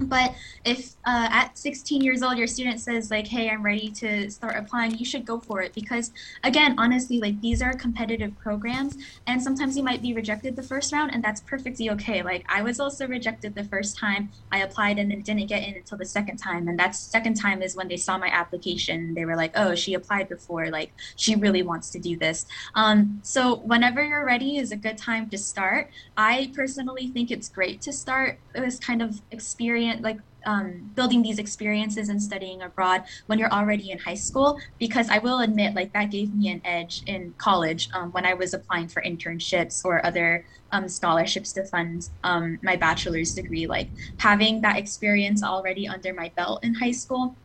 But 0.00 0.34
if 0.64 0.94
uh, 1.06 1.28
at 1.30 1.58
16 1.58 2.02
years 2.02 2.22
old 2.22 2.38
your 2.38 2.46
student 2.46 2.80
says 2.80 3.10
like, 3.10 3.26
"Hey, 3.26 3.50
I'm 3.50 3.64
ready 3.64 3.90
to 3.92 4.30
start 4.30 4.56
applying," 4.56 4.96
you 4.96 5.04
should 5.04 5.24
go 5.24 5.40
for 5.40 5.60
it 5.62 5.74
because, 5.74 6.10
again, 6.44 6.74
honestly, 6.78 7.20
like 7.20 7.40
these 7.40 7.60
are 7.62 7.72
competitive 7.72 8.36
programs, 8.38 8.96
and 9.26 9.42
sometimes 9.42 9.76
you 9.76 9.82
might 9.82 10.02
be 10.02 10.14
rejected 10.14 10.56
the 10.56 10.62
first 10.62 10.92
round, 10.92 11.12
and 11.12 11.22
that's 11.22 11.40
perfectly 11.42 11.90
okay. 11.90 12.22
Like 12.22 12.44
I 12.48 12.62
was 12.62 12.78
also 12.80 13.06
rejected 13.08 13.54
the 13.54 13.64
first 13.64 13.98
time 13.98 14.30
I 14.52 14.58
applied 14.60 14.98
and 14.98 15.10
didn't 15.24 15.46
get 15.48 15.62
in 15.66 15.74
until 15.74 15.98
the 15.98 16.06
second 16.06 16.36
time, 16.36 16.68
and 16.68 16.78
that 16.78 16.94
second 16.94 17.34
time 17.34 17.62
is 17.62 17.74
when 17.74 17.88
they 17.88 17.96
saw 17.96 18.18
my 18.18 18.28
application. 18.28 19.14
They 19.14 19.24
were 19.24 19.36
like, 19.36 19.52
"Oh, 19.56 19.74
she 19.74 19.94
applied 19.94 20.28
before. 20.28 20.70
Like 20.70 20.94
she 21.16 21.34
really 21.34 21.62
wants 21.62 21.90
to 21.90 21.98
do 21.98 22.16
this." 22.16 22.46
Um, 22.74 23.20
so 23.24 23.56
whenever 23.56 24.04
you're 24.04 24.24
ready 24.24 24.56
is 24.58 24.70
a 24.72 24.76
good 24.76 24.98
time 24.98 25.28
to 25.30 25.38
start. 25.38 25.90
I 26.16 26.52
personally 26.54 27.08
think 27.08 27.30
it's 27.30 27.48
great 27.48 27.80
to 27.82 27.92
start 27.92 28.40
this 28.54 28.78
kind 28.78 29.02
of 29.02 29.20
experience 29.30 29.87
experience 29.88 30.04
like 30.04 30.18
um, 30.46 30.90
building 30.94 31.20
these 31.20 31.38
experiences 31.40 32.08
and 32.08 32.22
studying 32.22 32.62
abroad 32.62 33.02
when 33.26 33.38
you're 33.38 33.52
already 33.52 33.90
in 33.90 33.98
high 33.98 34.14
school 34.14 34.56
because 34.78 35.10
i 35.10 35.18
will 35.18 35.40
admit 35.40 35.74
like 35.74 35.92
that 35.92 36.12
gave 36.12 36.32
me 36.32 36.48
an 36.48 36.60
edge 36.64 37.02
in 37.06 37.34
college 37.38 37.88
um, 37.92 38.12
when 38.12 38.24
i 38.24 38.34
was 38.34 38.54
applying 38.54 38.88
for 38.88 39.02
internships 39.02 39.84
or 39.84 40.04
other 40.06 40.44
um, 40.72 40.88
scholarships 40.88 41.52
to 41.54 41.64
fund 41.64 42.08
um, 42.24 42.58
my 42.62 42.76
bachelor's 42.76 43.34
degree. 43.34 43.66
Like 43.66 43.90
having 44.18 44.60
that 44.62 44.76
experience 44.76 45.42
already 45.42 45.88
under 45.88 46.12
my 46.12 46.30
belt 46.36 46.64
in 46.64 46.74
high 46.74 46.92
school 46.92 47.36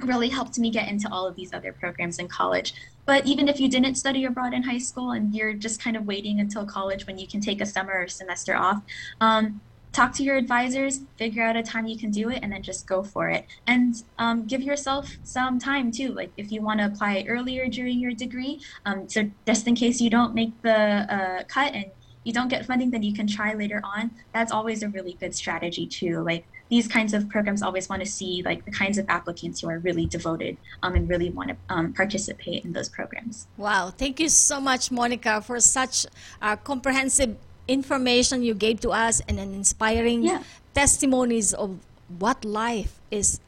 really 0.00 0.28
helped 0.28 0.58
me 0.58 0.70
get 0.70 0.88
into 0.88 1.10
all 1.10 1.26
of 1.26 1.34
these 1.34 1.52
other 1.52 1.72
programs 1.72 2.18
in 2.18 2.28
college. 2.28 2.72
But 3.04 3.26
even 3.26 3.48
if 3.48 3.58
you 3.58 3.68
didn't 3.68 3.96
study 3.96 4.24
abroad 4.26 4.54
in 4.54 4.62
high 4.62 4.78
school 4.78 5.12
and 5.12 5.34
you're 5.34 5.54
just 5.54 5.82
kind 5.82 5.96
of 5.96 6.04
waiting 6.04 6.40
until 6.40 6.64
college 6.66 7.06
when 7.06 7.18
you 7.18 7.26
can 7.26 7.40
take 7.40 7.60
a 7.60 7.66
summer 7.66 7.94
or 7.94 8.06
semester 8.06 8.54
off 8.54 8.82
um, 9.20 9.60
talk 9.98 10.12
to 10.14 10.22
your 10.22 10.36
advisors, 10.36 11.00
figure 11.16 11.42
out 11.42 11.56
a 11.56 11.62
time 11.62 11.84
you 11.86 11.98
can 11.98 12.10
do 12.10 12.30
it, 12.30 12.38
and 12.42 12.52
then 12.52 12.62
just 12.62 12.86
go 12.86 13.02
for 13.02 13.28
it. 13.28 13.44
And 13.66 14.00
um, 14.18 14.46
give 14.46 14.62
yourself 14.62 15.16
some 15.24 15.58
time 15.58 15.90
too. 15.90 16.12
Like 16.12 16.30
if 16.36 16.52
you 16.52 16.62
want 16.62 16.78
to 16.78 16.86
apply 16.86 17.24
earlier 17.28 17.66
during 17.66 17.98
your 17.98 18.12
degree, 18.12 18.60
um, 18.86 19.08
so 19.08 19.28
just 19.44 19.66
in 19.66 19.74
case 19.74 20.00
you 20.00 20.08
don't 20.08 20.34
make 20.34 20.52
the 20.62 20.78
uh, 21.12 21.42
cut 21.48 21.74
and 21.74 21.86
you 22.22 22.32
don't 22.32 22.48
get 22.48 22.64
funding, 22.64 22.90
then 22.90 23.02
you 23.02 23.12
can 23.12 23.26
try 23.26 23.54
later 23.54 23.80
on. 23.82 24.12
That's 24.32 24.52
always 24.52 24.84
a 24.84 24.88
really 24.88 25.14
good 25.14 25.34
strategy 25.34 25.86
too. 25.86 26.20
Like 26.22 26.44
these 26.68 26.86
kinds 26.86 27.14
of 27.14 27.28
programs 27.28 27.62
always 27.62 27.88
want 27.88 28.00
to 28.04 28.08
see 28.08 28.42
like 28.44 28.64
the 28.64 28.70
kinds 28.70 28.98
of 28.98 29.06
applicants 29.08 29.60
who 29.60 29.68
are 29.68 29.78
really 29.78 30.06
devoted 30.06 30.58
um, 30.82 30.94
and 30.94 31.08
really 31.08 31.30
want 31.30 31.48
to 31.48 31.56
um, 31.70 31.92
participate 31.92 32.64
in 32.64 32.72
those 32.72 32.88
programs. 32.88 33.48
Wow, 33.56 33.90
thank 33.90 34.20
you 34.20 34.28
so 34.28 34.60
much, 34.60 34.92
Monica, 34.92 35.40
for 35.40 35.58
such 35.58 36.06
a 36.42 36.56
comprehensive 36.56 37.36
information 37.68 38.42
you 38.42 38.54
gave 38.54 38.80
to 38.80 38.90
us 38.90 39.20
and 39.28 39.38
an 39.38 39.54
inspiring 39.54 40.24
yeah. 40.24 40.42
testimonies 40.74 41.52
of 41.52 41.78
what 42.18 42.44
life 42.44 42.98
is 43.10 43.40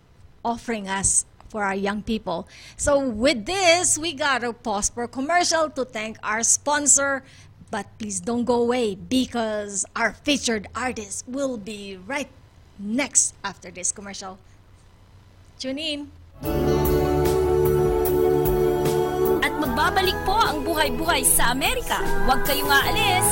offering 0.44 0.88
us 0.88 1.24
for 1.48 1.64
our 1.64 1.74
young 1.74 2.02
people. 2.02 2.46
So 2.76 3.00
with 3.00 3.46
this, 3.46 3.98
we 3.98 4.12
got 4.12 4.42
to 4.42 4.52
pause 4.52 4.88
for 4.90 5.08
commercial 5.08 5.68
to 5.70 5.84
thank 5.84 6.18
our 6.22 6.44
sponsor. 6.44 7.24
But 7.70 7.86
please 7.98 8.20
don't 8.20 8.44
go 8.44 8.62
away 8.62 8.94
because 8.94 9.86
our 9.94 10.12
featured 10.12 10.68
artist 10.74 11.24
will 11.26 11.56
be 11.56 11.98
right 12.06 12.28
next 12.78 13.34
after 13.42 13.70
this 13.70 13.90
commercial. 13.90 14.38
Tune 15.58 15.78
in. 15.78 16.10
Babalik 19.80 20.12
po 20.28 20.36
ang 20.36 20.60
buhay-buhay 20.60 21.24
sa 21.24 21.56
Amerika. 21.56 22.04
Huwag 22.28 22.44
kayong 22.44 22.68
aalis. 22.68 23.26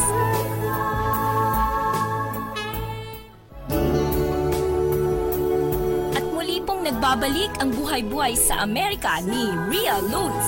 Pong 6.68 6.84
nagbabalik 6.84 7.48
ang 7.64 7.72
buhay-buhay 7.72 8.36
sa 8.36 8.60
Amerika 8.60 9.24
ni 9.24 9.48
Ria 9.72 10.04
Luz. 10.04 10.46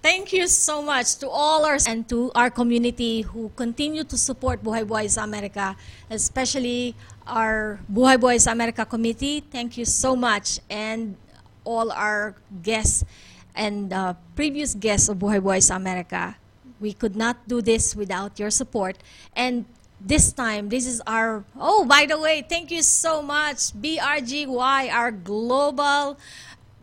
Thank 0.00 0.32
you 0.32 0.48
so 0.48 0.80
much 0.80 1.20
to 1.20 1.28
all 1.28 1.68
our 1.68 1.76
and 1.84 2.08
to 2.08 2.32
our 2.32 2.48
community 2.48 3.20
who 3.20 3.52
continue 3.52 4.00
to 4.08 4.16
support 4.16 4.64
Buhay 4.64 4.88
Buhay 4.88 5.12
sa 5.12 5.28
Amerika, 5.28 5.76
especially 6.08 6.96
our 7.28 7.84
Buhay 7.84 8.16
Buhay 8.16 8.40
sa 8.40 8.56
Amerika 8.56 8.88
committee. 8.88 9.44
Thank 9.52 9.76
you 9.76 9.84
so 9.84 10.16
much 10.16 10.56
and 10.72 11.20
all 11.68 11.92
our 11.92 12.32
guests 12.64 13.04
and 13.52 13.92
uh, 13.92 14.16
previous 14.32 14.72
guests 14.72 15.12
of 15.12 15.20
Buhay 15.20 15.44
Buhay 15.44 15.60
sa 15.60 15.76
Amerika. 15.76 16.40
We 16.80 16.96
could 16.96 17.12
not 17.12 17.44
do 17.44 17.60
this 17.60 17.92
without 17.92 18.40
your 18.40 18.48
support 18.48 18.96
and 19.36 19.68
this 20.00 20.32
time 20.32 20.68
this 20.68 20.86
is 20.86 21.00
our 21.06 21.44
oh 21.58 21.84
by 21.84 22.06
the 22.06 22.18
way 22.18 22.44
thank 22.44 22.70
you 22.70 22.82
so 22.82 23.22
much 23.22 23.72
BRGY 23.74 24.92
our 24.92 25.10
global 25.10 26.18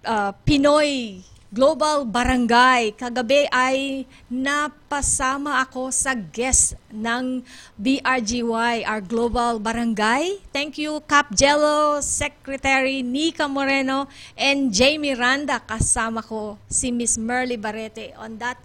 uh, 0.06 0.32
Pinoy 0.46 1.24
Global 1.54 2.10
Barangay. 2.10 2.98
Kagabi 2.98 3.46
ay 3.54 4.10
napasama 4.26 5.62
ako 5.62 5.94
sa 5.94 6.18
guest 6.18 6.74
ng 6.90 7.46
BRGY, 7.78 8.82
our 8.82 8.98
Global 9.06 9.62
Barangay. 9.62 10.42
Thank 10.50 10.82
you, 10.82 10.98
Cap 11.06 11.30
Jello, 11.30 12.02
Secretary 12.02 13.06
Nika 13.06 13.46
Moreno, 13.46 14.10
and 14.34 14.74
Jamie 14.74 15.14
Miranda. 15.14 15.62
Kasama 15.62 16.26
ko 16.26 16.58
si 16.66 16.90
Miss 16.90 17.22
Merly 17.22 17.62
Barrete 17.62 18.18
on 18.18 18.42
that. 18.42 18.58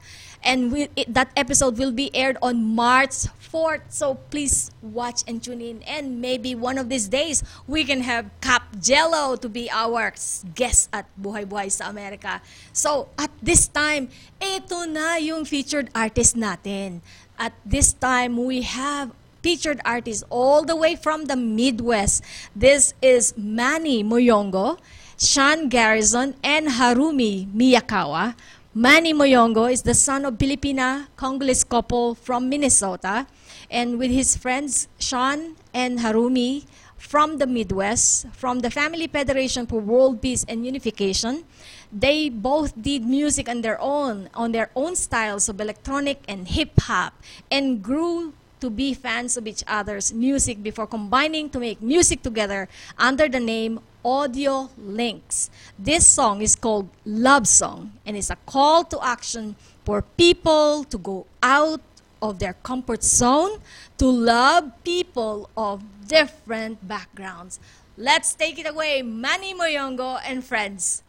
And 0.42 0.72
we, 0.72 0.88
it, 0.96 1.12
that 1.12 1.30
episode 1.36 1.78
will 1.78 1.92
be 1.92 2.14
aired 2.14 2.36
on 2.42 2.62
March 2.62 3.26
4th. 3.38 3.88
So 3.88 4.14
please 4.30 4.70
watch 4.82 5.22
and 5.26 5.42
tune 5.42 5.60
in. 5.60 5.82
And 5.82 6.20
maybe 6.20 6.54
one 6.54 6.78
of 6.78 6.88
these 6.88 7.08
days, 7.08 7.42
we 7.66 7.84
can 7.84 8.02
have 8.02 8.30
Cap 8.40 8.62
Jello 8.80 9.36
to 9.36 9.48
be 9.48 9.70
our 9.70 10.12
guest 10.54 10.88
at 10.92 11.06
Buhay 11.20 11.44
Buhay 11.44 11.70
sa 11.72 11.90
Amerika. 11.90 12.40
So 12.72 13.08
at 13.18 13.30
this 13.42 13.68
time, 13.68 14.08
ito 14.40 14.84
na 14.86 15.16
yung 15.16 15.44
featured 15.44 15.90
artist 15.94 16.36
natin. 16.36 17.00
At 17.38 17.54
this 17.64 17.92
time, 17.92 18.36
we 18.36 18.62
have 18.62 19.14
featured 19.42 19.80
artists 19.84 20.24
all 20.30 20.64
the 20.64 20.76
way 20.76 20.96
from 20.96 21.26
the 21.26 21.36
Midwest. 21.36 22.22
This 22.54 22.94
is 23.00 23.34
Manny 23.36 24.02
Moyongo, 24.02 24.78
Sean 25.16 25.68
Garrison, 25.68 26.34
and 26.42 26.68
Harumi 26.68 27.46
Miyakawa. 27.46 28.34
Manny 28.74 29.14
Moyongo 29.14 29.72
is 29.72 29.80
the 29.80 29.94
son 29.94 30.26
of 30.26 30.34
Filipina 30.36 31.06
Congolese 31.16 31.64
couple 31.64 32.14
from 32.14 32.50
Minnesota, 32.50 33.26
and 33.70 33.98
with 33.98 34.10
his 34.10 34.36
friends 34.36 34.88
Sean 35.00 35.56
and 35.72 36.00
Harumi 36.00 36.66
from 36.98 37.38
the 37.38 37.46
Midwest, 37.46 38.28
from 38.30 38.60
the 38.60 38.70
Family 38.70 39.06
Federation 39.06 39.66
for 39.66 39.80
World 39.80 40.20
Peace 40.20 40.44
and 40.46 40.66
Unification, 40.66 41.44
they 41.90 42.28
both 42.28 42.76
did 42.76 43.06
music 43.06 43.48
on 43.48 43.62
their 43.62 43.80
own, 43.80 44.28
on 44.34 44.52
their 44.52 44.70
own 44.76 44.96
styles 44.96 45.48
of 45.48 45.62
electronic 45.62 46.20
and 46.28 46.48
hip 46.48 46.78
hop, 46.78 47.14
and 47.50 47.82
grew 47.82 48.34
to 48.60 48.70
be 48.70 48.94
fans 48.94 49.36
of 49.36 49.46
each 49.46 49.62
other's 49.66 50.12
music 50.12 50.62
before 50.62 50.86
combining 50.86 51.50
to 51.50 51.58
make 51.58 51.80
music 51.80 52.22
together 52.22 52.68
under 52.98 53.28
the 53.28 53.40
name 53.40 53.80
Audio 54.04 54.70
Links. 54.78 55.50
This 55.78 56.06
song 56.06 56.40
is 56.40 56.54
called 56.54 56.88
Love 57.04 57.46
Song 57.46 57.92
and 58.06 58.16
is 58.16 58.30
a 58.30 58.36
call 58.46 58.84
to 58.84 58.98
action 59.04 59.56
for 59.84 60.02
people 60.02 60.84
to 60.84 60.98
go 60.98 61.26
out 61.42 61.80
of 62.22 62.38
their 62.38 62.54
comfort 62.62 63.02
zone 63.02 63.60
to 63.98 64.06
love 64.06 64.72
people 64.84 65.50
of 65.56 65.82
different 66.06 66.86
backgrounds. 66.86 67.60
Let's 67.96 68.34
take 68.34 68.58
it 68.58 68.68
away, 68.68 69.02
Manny 69.02 69.54
Moyongo 69.54 70.20
and 70.24 70.44
friends. 70.44 71.02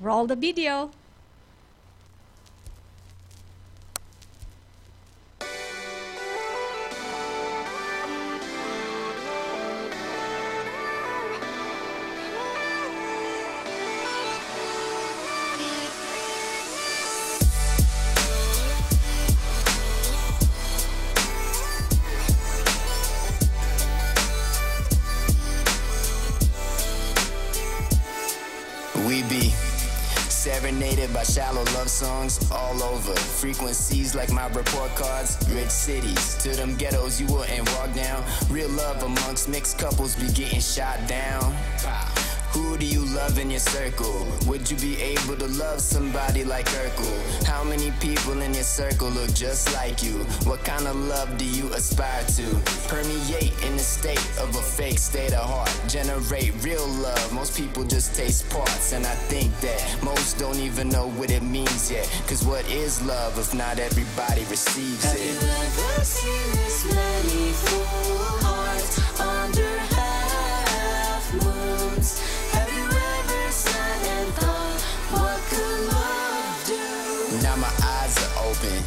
Roll 0.00 0.26
the 0.26 0.36
video. 0.36 0.90
Shallow 31.38 31.62
love 31.78 31.88
songs 31.88 32.50
all 32.50 32.82
over. 32.82 33.14
Frequencies 33.14 34.12
like 34.12 34.32
my 34.32 34.48
report 34.48 34.92
cards, 34.96 35.38
rich 35.52 35.70
cities. 35.70 36.34
To 36.42 36.48
them 36.48 36.74
ghettos 36.74 37.20
you 37.20 37.28
wouldn't 37.28 37.70
walk 37.76 37.94
down. 37.94 38.24
Real 38.50 38.70
love 38.70 39.04
amongst 39.04 39.48
mixed 39.48 39.78
couples 39.78 40.16
be 40.16 40.26
getting 40.32 40.60
shot 40.60 40.98
down. 41.06 41.54
Who 42.58 42.76
do 42.76 42.84
you 42.84 43.04
love 43.14 43.38
in 43.38 43.50
your 43.52 43.60
circle? 43.60 44.26
Would 44.48 44.68
you 44.68 44.76
be 44.78 45.00
able 45.00 45.36
to 45.36 45.46
love 45.46 45.80
somebody 45.80 46.42
like 46.42 46.66
Urkel? 46.66 47.44
How 47.46 47.62
many 47.62 47.92
people 48.00 48.42
in 48.42 48.52
your 48.52 48.64
circle 48.64 49.10
look 49.10 49.32
just 49.32 49.72
like 49.74 50.02
you? 50.02 50.14
What 50.50 50.64
kind 50.64 50.88
of 50.88 50.96
love 50.96 51.38
do 51.38 51.44
you 51.44 51.72
aspire 51.72 52.24
to? 52.36 52.42
Permeate 52.88 53.54
in 53.64 53.74
the 53.76 53.86
state 53.96 54.26
of 54.40 54.48
a 54.56 54.62
fake 54.76 54.98
state 54.98 55.32
of 55.34 55.48
heart. 55.48 55.70
Generate 55.86 56.52
real 56.64 56.84
love. 57.06 57.32
Most 57.32 57.56
people 57.56 57.84
just 57.84 58.16
taste 58.16 58.50
parts. 58.50 58.92
And 58.92 59.06
I 59.06 59.14
think 59.30 59.56
that 59.60 59.80
most 60.02 60.36
don't 60.38 60.58
even 60.58 60.88
know 60.88 61.08
what 61.10 61.30
it 61.30 61.44
means 61.44 61.92
yet. 61.92 62.06
Cause 62.26 62.44
what 62.44 62.68
is 62.68 63.00
love 63.06 63.38
if 63.38 63.54
not 63.54 63.78
everybody 63.78 64.40
receives 64.50 65.04
Have 65.04 65.14
it? 65.16 65.30
you 65.30 65.48
ever 65.48 66.04
seen 66.04 66.52
this 66.58 66.84
many 66.92 67.52
full 67.52 67.86
hearts 68.42 68.98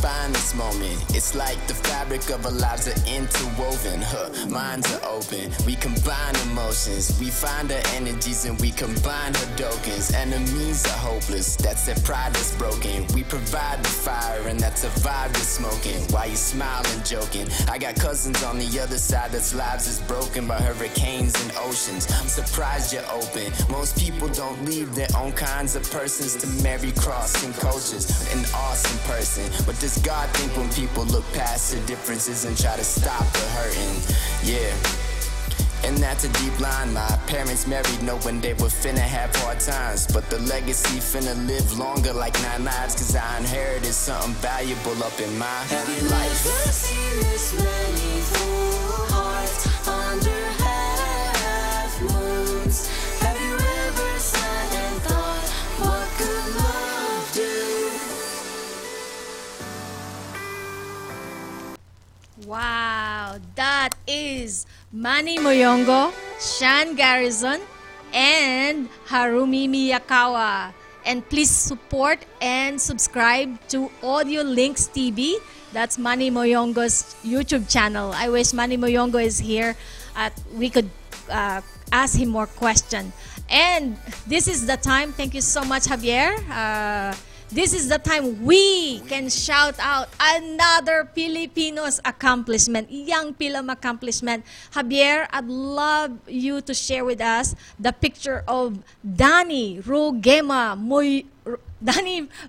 Find 0.00 0.34
this 0.34 0.54
moment? 0.54 1.04
It's 1.14 1.34
like 1.34 1.58
the 1.66 1.74
fabric 1.74 2.28
of 2.30 2.44
our 2.44 2.52
lives 2.52 2.88
are 2.88 3.08
interwoven. 3.08 4.02
Huh, 4.02 4.28
minds 4.48 4.92
are 4.94 5.04
open. 5.08 5.50
We 5.66 5.76
combine 5.76 6.36
emotions. 6.50 7.18
We 7.18 7.30
find 7.30 7.70
our 7.72 7.82
energies 7.94 8.44
and 8.44 8.60
we 8.60 8.70
combine 8.70 9.34
her 9.34 9.56
tokens. 9.56 10.12
Enemies 10.12 10.84
are 10.86 10.98
hopeless. 10.98 11.56
That's 11.56 11.86
their 11.86 11.96
pride 11.96 12.36
is 12.36 12.54
broken. 12.56 13.06
We 13.14 13.24
provide 13.24 13.82
the 13.82 13.88
fire 13.88 14.48
and 14.48 14.60
that's 14.60 14.84
a 14.84 14.88
vibe 15.00 15.32
that's 15.32 15.48
smoking. 15.48 16.00
Why 16.12 16.26
you 16.26 16.36
smiling, 16.36 17.02
joking? 17.04 17.48
I 17.68 17.78
got 17.78 17.96
cousins 17.96 18.42
on 18.42 18.58
the 18.58 18.80
other 18.80 18.98
side 18.98 19.32
that's 19.32 19.54
lives 19.54 19.86
is 19.88 20.00
broken 20.02 20.46
by 20.46 20.60
hurricanes 20.60 21.34
and 21.42 21.52
oceans. 21.58 22.06
I'm 22.20 22.28
surprised 22.28 22.92
you're 22.92 23.10
open. 23.12 23.52
Most 23.70 23.98
people 23.98 24.28
don't 24.28 24.64
leave 24.64 24.94
their 24.94 25.08
own 25.16 25.32
kinds 25.32 25.76
of 25.76 25.90
persons 25.90 26.36
to 26.36 26.46
marry 26.62 26.92
crossing 26.92 27.52
cultures. 27.54 28.06
An 28.32 28.44
awesome 28.54 28.98
person. 29.10 29.50
What 29.76 29.82
does 29.82 29.98
God 29.98 30.26
think 30.30 30.56
when 30.56 30.70
people 30.70 31.04
look 31.04 31.30
past 31.34 31.70
the 31.70 31.80
differences 31.80 32.46
and 32.46 32.56
try 32.56 32.76
to 32.76 32.82
stop 32.82 33.30
the 33.34 33.44
hurting? 33.60 34.00
Yeah. 34.42 34.72
And 35.86 35.98
that's 35.98 36.24
a 36.24 36.32
deep 36.42 36.58
line. 36.60 36.94
My 36.94 37.06
parents 37.26 37.66
married 37.66 38.02
knowing 38.02 38.40
they 38.40 38.54
were 38.54 38.72
finna 38.72 39.00
have 39.04 39.36
hard 39.36 39.60
times. 39.60 40.06
But 40.06 40.30
the 40.30 40.38
legacy 40.38 40.98
finna 40.98 41.36
live 41.46 41.78
longer 41.78 42.14
like 42.14 42.32
nine 42.40 42.64
lives. 42.64 42.94
Cause 42.94 43.14
I 43.16 43.36
inherited 43.36 43.92
something 43.92 44.32
valuable 44.40 44.96
up 45.04 45.20
in 45.20 45.36
my 45.36 45.44
Have 45.68 45.86
you 45.90 46.08
life. 46.08 46.46
ever 46.46 46.72
seen 46.72 47.20
this 47.20 47.52
many 47.52 48.20
full 48.32 49.12
hearts 49.12 49.86
under 49.86 50.65
Wow, 62.46 63.38
that 63.56 63.90
is 64.06 64.66
Manny 64.92 65.36
Moyongo, 65.36 66.14
Sean 66.38 66.94
Garrison, 66.94 67.60
and 68.14 68.88
Harumi 69.08 69.66
Miyakawa. 69.66 70.72
And 71.04 71.28
please 71.28 71.50
support 71.50 72.24
and 72.40 72.80
subscribe 72.80 73.58
to 73.70 73.90
Audio 74.00 74.42
Links 74.42 74.86
TV. 74.86 75.34
That's 75.72 75.98
Manny 75.98 76.30
Moyongo's 76.30 77.16
YouTube 77.26 77.68
channel. 77.68 78.12
I 78.14 78.28
wish 78.28 78.52
Manny 78.52 78.78
Moyongo 78.78 79.18
is 79.18 79.40
here. 79.40 79.74
At 80.14 80.32
we 80.54 80.70
could 80.70 80.88
uh, 81.28 81.62
ask 81.90 82.16
him 82.16 82.28
more 82.28 82.46
questions. 82.46 83.12
And 83.50 83.96
this 84.28 84.46
is 84.46 84.66
the 84.66 84.76
time, 84.76 85.12
thank 85.12 85.34
you 85.34 85.40
so 85.40 85.64
much, 85.64 85.90
Javier. 85.90 86.38
Uh, 86.46 87.10
this 87.50 87.72
is 87.72 87.88
the 87.88 87.98
time 87.98 88.44
we 88.44 88.98
can 89.06 89.28
shout 89.30 89.74
out 89.78 90.08
another 90.18 91.08
Filipinos 91.14 92.00
accomplishment, 92.04 92.90
young 92.90 93.34
Fil-Am 93.34 93.70
accomplishment. 93.70 94.44
Javier, 94.72 95.26
I'd 95.30 95.46
love 95.46 96.18
you 96.26 96.60
to 96.60 96.74
share 96.74 97.04
with 97.04 97.20
us 97.20 97.54
the 97.78 97.92
picture 97.92 98.42
of 98.48 98.82
Danny 99.04 99.78
Rugema, 99.78 100.76
Moy, 100.76 101.24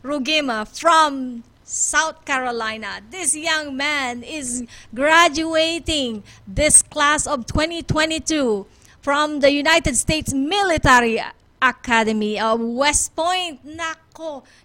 Rugema 0.04 0.68
from 0.68 1.44
South 1.64 2.26
Carolina. 2.26 3.02
This 3.12 3.36
young 3.36 3.78
man 3.78 4.24
is 4.24 4.66
graduating 4.96 6.24
this 6.48 6.82
class 6.82 7.28
of 7.28 7.46
2022 7.46 8.66
from 9.02 9.42
the 9.42 9.52
United 9.52 9.96
States 9.96 10.34
Military 10.34 11.22
Academy 11.62 12.40
of 12.40 12.60
West 12.60 13.16
Point. 13.16 13.60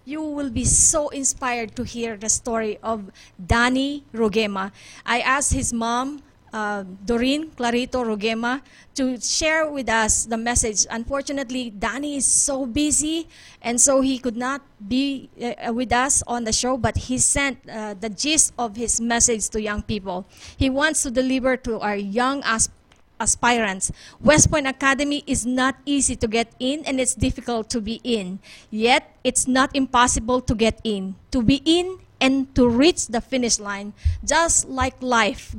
You 0.05 0.21
will 0.21 0.49
be 0.49 0.65
so 0.65 1.09
inspired 1.09 1.75
to 1.75 1.83
hear 1.83 2.17
the 2.17 2.29
story 2.29 2.79
of 2.81 3.11
Danny 3.37 4.03
Rugema. 4.13 4.71
I 5.05 5.19
asked 5.19 5.53
his 5.53 5.71
mom, 5.71 6.23
uh, 6.51 6.83
Doreen 7.05 7.49
Clarito 7.51 8.05
Rugema, 8.05 8.61
to 8.95 9.19
share 9.19 9.69
with 9.69 9.89
us 9.89 10.25
the 10.25 10.37
message. 10.37 10.85
Unfortunately, 10.89 11.69
Danny 11.69 12.17
is 12.17 12.25
so 12.25 12.65
busy, 12.65 13.27
and 13.61 13.79
so 13.79 14.01
he 14.01 14.17
could 14.17 14.37
not 14.37 14.61
be 14.87 15.29
uh, 15.41 15.73
with 15.73 15.91
us 15.91 16.23
on 16.27 16.43
the 16.43 16.53
show, 16.53 16.77
but 16.77 16.97
he 16.97 17.17
sent 17.17 17.57
uh, 17.69 17.93
the 17.93 18.09
gist 18.09 18.53
of 18.57 18.75
his 18.75 19.01
message 19.01 19.49
to 19.49 19.61
young 19.61 19.81
people. 19.81 20.25
He 20.57 20.69
wants 20.69 21.03
to 21.03 21.11
deliver 21.11 21.57
to 21.57 21.79
our 21.79 21.95
young 21.95 22.41
aspirants 22.43 22.82
aspirants. 23.23 23.91
West 24.19 24.51
Point 24.51 24.67
Academy 24.67 25.23
is 25.25 25.47
not 25.47 25.79
easy 25.87 26.15
to 26.19 26.27
get 26.27 26.51
in 26.59 26.83
and 26.85 26.99
it's 26.99 27.15
difficult 27.15 27.71
to 27.71 27.79
be 27.79 28.03
in. 28.03 28.39
Yet, 28.69 29.15
it's 29.23 29.47
not 29.47 29.71
impossible 29.73 30.41
to 30.43 30.53
get 30.53 30.79
in. 30.83 31.15
To 31.31 31.41
be 31.41 31.63
in 31.65 32.03
and 32.19 32.47
to 32.55 32.67
reach 32.67 33.07
the 33.07 33.19
finish 33.19 33.59
line, 33.59 33.91
just 34.23 34.67
like 34.67 34.95
life. 35.01 35.55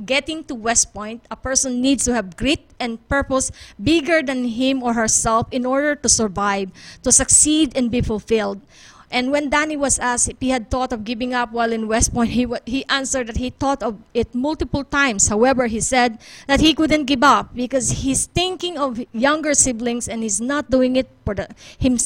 Getting 0.00 0.44
to 0.48 0.54
West 0.54 0.94
Point, 0.96 1.20
a 1.28 1.36
person 1.36 1.82
needs 1.84 2.08
to 2.08 2.14
have 2.16 2.36
grit 2.36 2.64
and 2.80 2.96
purpose 3.08 3.52
bigger 3.76 4.22
than 4.22 4.48
him 4.48 4.82
or 4.82 4.94
herself 4.94 5.44
in 5.52 5.66
order 5.66 5.94
to 5.94 6.08
survive, 6.08 6.72
to 7.02 7.12
succeed 7.12 7.76
and 7.76 7.90
be 7.90 8.00
fulfilled. 8.00 8.64
And 9.10 9.32
when 9.32 9.50
Danny 9.50 9.76
was 9.76 9.98
asked 9.98 10.28
if 10.28 10.36
he 10.40 10.50
had 10.50 10.70
thought 10.70 10.92
of 10.92 11.04
giving 11.04 11.34
up 11.34 11.50
while 11.50 11.72
in 11.72 11.88
West 11.88 12.14
Point, 12.14 12.30
he, 12.30 12.46
he 12.64 12.84
answered 12.88 13.26
that 13.26 13.38
he 13.38 13.50
thought 13.50 13.82
of 13.82 13.98
it 14.14 14.34
multiple 14.34 14.84
times. 14.84 15.26
However, 15.28 15.66
he 15.66 15.80
said 15.80 16.18
that 16.46 16.60
he 16.60 16.74
couldn't 16.74 17.06
give 17.06 17.24
up 17.24 17.54
because 17.54 18.06
he's 18.06 18.26
thinking 18.26 18.78
of 18.78 19.02
younger 19.12 19.54
siblings 19.54 20.08
and 20.08 20.22
he's 20.22 20.40
not 20.40 20.70
doing 20.70 20.94
it 20.94 21.08
for, 21.24 21.34
the, 21.34 21.48
him, 21.78 21.98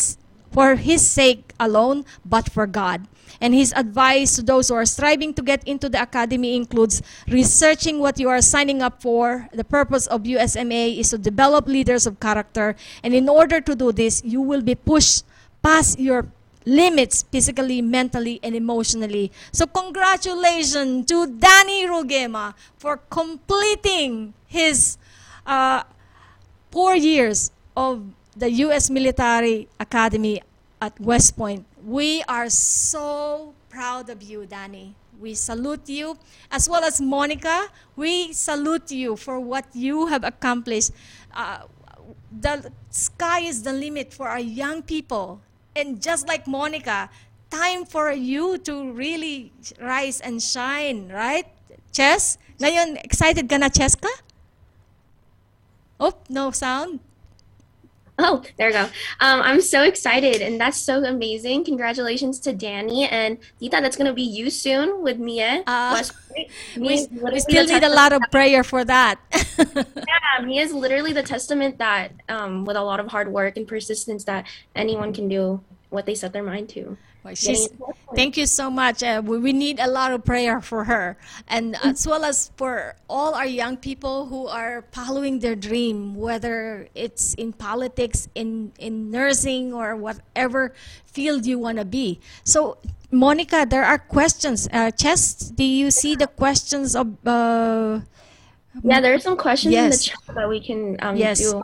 for 0.51 0.77
his 0.77 1.07
sake 1.07 1.53
alone, 1.61 2.07
but 2.25 2.51
for 2.51 2.67
God. 2.67 3.07
And 3.41 3.53
his 3.53 3.75
advice 3.77 4.37
to 4.37 4.43
those 4.43 4.69
who 4.69 4.75
are 4.75 4.87
striving 4.87 5.35
to 5.35 5.43
get 5.43 5.67
into 5.69 5.89
the 5.89 6.01
academy 6.01 6.57
includes 6.57 7.03
researching 7.29 7.99
what 7.99 8.19
you 8.19 8.29
are 8.31 8.41
signing 8.41 8.81
up 8.81 9.03
for. 9.03 9.49
The 9.53 9.65
purpose 9.65 10.07
of 10.07 10.23
USMA 10.23 10.99
is 10.99 11.11
to 11.11 11.19
develop 11.19 11.67
leaders 11.67 12.07
of 12.07 12.21
character. 12.21 12.77
And 13.03 13.13
in 13.13 13.29
order 13.29 13.61
to 13.61 13.75
do 13.75 13.93
this, 13.93 14.23
you 14.25 14.41
will 14.41 14.63
be 14.63 14.75
pushed 14.75 15.25
past 15.63 15.99
your 15.99 16.29
limits 16.65 17.23
physically, 17.31 17.83
mentally, 17.83 18.41
and 18.43 18.55
emotionally. 18.55 19.31
So 19.53 19.67
congratulations 19.67 21.07
to 21.07 21.27
Danny 21.27 21.87
Rugema 21.87 22.55
for 22.79 22.97
completing 23.11 24.35
his 24.47 24.99
uh, 25.47 25.85
four 26.71 26.97
years 26.97 27.51
of 27.77 28.03
the 28.37 28.51
U.S. 28.69 28.91
Military 28.91 29.69
Academy 29.79 30.43
at 30.81 30.99
West 31.01 31.37
Point. 31.37 31.67
We 31.85 32.23
are 32.29 32.49
so 32.51 33.55
proud 33.69 34.11
of 34.11 34.23
you, 34.23 34.47
Danny. 34.47 34.95
We 35.21 35.35
salute 35.35 35.89
you, 35.89 36.19
as 36.51 36.69
well 36.69 36.83
as 36.85 37.01
Monica. 37.01 37.69
We 37.97 38.33
salute 38.33 38.91
you 38.91 39.17
for 39.17 39.39
what 39.39 39.65
you 39.73 40.07
have 40.07 40.25
accomplished. 40.25 40.91
Uh, 41.33 41.65
the 42.31 42.73
sky 42.91 43.41
is 43.41 43.63
the 43.63 43.73
limit 43.73 44.13
for 44.13 44.29
our 44.29 44.41
young 44.41 44.83
people. 44.83 45.41
And 45.77 46.01
just 46.01 46.29
like 46.29 46.47
Monica, 46.47 47.11
time 47.51 47.85
for 47.85 48.13
you 48.13 48.59
to 48.59 48.93
really 48.93 49.53
rise 49.81 50.21
and 50.21 50.43
shine, 50.43 51.11
right? 51.11 51.47
Chess? 51.91 52.39
Ngayon, 52.59 53.03
excited 53.03 53.51
ka 53.51 53.59
na, 53.59 53.69
Chess 53.69 53.95
ka? 53.95 54.11
Oh, 55.99 56.15
no 56.31 56.51
sound? 56.51 57.01
Oh, 58.19 58.43
there 58.57 58.69
we 58.69 58.73
go. 58.73 58.85
Um, 59.19 59.43
I'm 59.43 59.61
so 59.61 59.83
excited, 59.83 60.41
and 60.41 60.61
that's 60.61 60.77
so 60.77 61.03
amazing. 61.05 61.65
Congratulations 61.65 62.39
to 62.41 62.53
Danny 62.53 63.09
and 63.09 63.39
Tita. 63.59 63.81
That's 63.83 63.97
gonna 63.97 64.13
be 64.13 64.23
you 64.23 64.51
soon 64.51 65.03
with 65.03 65.19
Mia. 65.19 65.65
West 65.67 66.13
Point. 66.29 66.49
We, 66.77 67.09
we 67.33 67.41
still 67.41 67.67
need 67.67 67.83
a 67.83 67.89
lot 67.89 68.13
of 68.13 68.23
prayer 68.31 68.63
for 68.63 68.85
that. 68.85 69.19
Yeah, 69.65 70.45
Mia 70.45 70.63
is 70.63 70.73
literally 70.73 71.13
the 71.13 71.23
testament 71.23 71.79
that, 71.79 72.13
um, 72.29 72.65
with 72.65 72.77
a 72.77 72.83
lot 72.83 72.99
of 72.99 73.07
hard 73.09 73.29
work 73.29 73.57
and 73.57 73.67
persistence, 73.67 74.25
that 74.25 74.47
anyone 74.75 75.13
can 75.13 75.29
do 75.29 75.61
what 75.91 76.07
they 76.07 76.15
set 76.15 76.33
their 76.33 76.43
mind 76.43 76.69
to. 76.71 76.97
Well, 77.25 77.35
she's, 77.35 77.69
into 77.69 77.83
West 77.83 78.07
Point. 78.07 78.17
thank 78.17 78.37
you 78.37 78.47
so 78.47 78.71
much. 78.71 79.03
Uh, 79.03 79.23
we, 79.25 79.39
we 79.39 79.53
need 79.53 79.81
a 79.81 79.89
lot 79.89 80.13
of 80.13 80.25
prayer 80.25 80.61
for 80.61 80.85
her, 80.85 81.17
and 81.49 81.75
as 81.83 82.07
well 82.07 82.23
as 82.25 82.51
for 82.57 82.97
all 83.09 83.35
our 83.35 83.47
young 83.47 83.77
people 83.79 84.27
who 84.27 84.47
are 84.47 84.85
following 84.93 85.39
their 85.39 85.57
dream, 85.57 86.15
whether 86.15 86.87
it's 86.95 87.33
in 87.35 87.53
politics, 87.55 88.29
in 88.35 88.73
in 88.79 89.11
nursing, 89.11 89.73
or 89.73 89.97
whatever 89.97 90.75
field 91.07 91.47
you 91.47 91.59
want 91.59 91.79
to 91.79 91.85
be. 91.87 92.21
So, 92.45 92.77
Monica, 93.11 93.65
there 93.69 93.85
are 93.85 93.99
questions. 93.99 94.69
Uh, 94.71 94.91
Chess, 94.91 95.35
do 95.49 95.65
you 95.65 95.91
see 95.91 96.15
the 96.15 96.27
questions 96.27 96.95
of? 96.95 97.09
Uh, 97.27 98.01
Yeah, 98.83 99.01
there 99.01 99.15
are 99.15 99.21
some 99.21 99.37
questions 99.39 99.73
in 99.75 99.89
the 99.89 99.97
chat 99.97 100.19
that 100.35 100.49
we 100.49 100.61
can 100.61 100.99
um, 101.01 101.17
Yes. 101.17 101.39
do. 101.41 101.63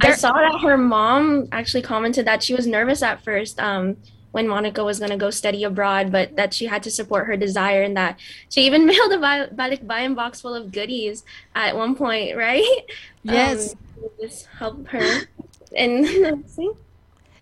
I 0.00 0.12
saw 0.12 0.32
that 0.32 0.60
her 0.62 0.76
mom 0.78 1.48
actually 1.50 1.82
commented 1.82 2.24
that 2.26 2.42
she 2.42 2.54
was 2.54 2.66
nervous 2.68 3.02
at 3.02 3.24
first 3.24 3.58
um, 3.58 3.96
when 4.32 4.48
Monica 4.48 4.82
was 4.82 4.98
going 4.98 5.10
to 5.10 5.16
go 5.16 5.30
study 5.30 5.62
abroad, 5.64 6.10
but 6.10 6.36
that 6.36 6.52
she 6.52 6.66
had 6.66 6.82
to 6.82 6.90
support 6.90 7.26
her 7.26 7.36
desire 7.36 7.82
and 7.82 7.96
that 7.96 8.18
she 8.48 8.66
even 8.66 8.84
mailed 8.90 9.12
a 9.12 9.18
ba- 9.18 9.50
balikbayan 9.54 10.16
box 10.16 10.40
full 10.40 10.54
of 10.54 10.72
goodies 10.72 11.24
at 11.54 11.76
one 11.76 11.94
point, 11.94 12.36
right? 12.48 12.84
Yes. 13.22 13.72
Um, 13.72 14.10
just 14.20 14.46
help 14.58 14.88
her. 14.88 15.28
And 15.76 16.04
see? 16.48 16.72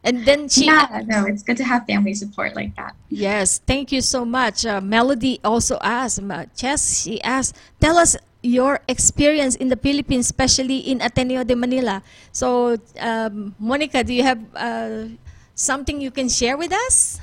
and 0.05 0.25
then 0.25 0.49
she 0.49 0.67
yeah, 0.67 1.03
no, 1.05 1.27
it's 1.27 1.43
good 1.43 1.57
to 1.57 1.65
have 1.65 1.85
family 1.87 2.15
support 2.15 2.55
like 2.57 2.75
that. 2.77 2.95
Yes, 3.09 3.61
thank 3.67 3.93
you 3.93 4.01
so 4.01 4.25
much. 4.25 4.65
Uh, 4.65 4.81
Melody 4.81 5.41
also 5.45 5.79
asked, 5.83 6.21
Chess, 6.57 7.03
she 7.03 7.21
asked, 7.23 7.57
tell 7.81 7.99
us 7.99 8.17
your 8.43 8.81
experience 8.89 9.57
in 9.57 9.69
the 9.69 9.77
Philippines, 9.77 10.27
especially 10.27 10.79
in 10.79 11.01
Ateneo 11.03 11.45
de 11.45 11.55
Manila. 11.55 12.03
So, 12.33 12.79
um, 12.99 13.55
Monica, 13.59 14.03
do 14.03 14.15
you 14.15 14.23
have 14.23 14.41
uh, 14.55 15.05
something 15.61 16.01
you 16.01 16.11
can 16.11 16.29
share 16.29 16.57
with 16.57 16.73
us? 16.73 17.21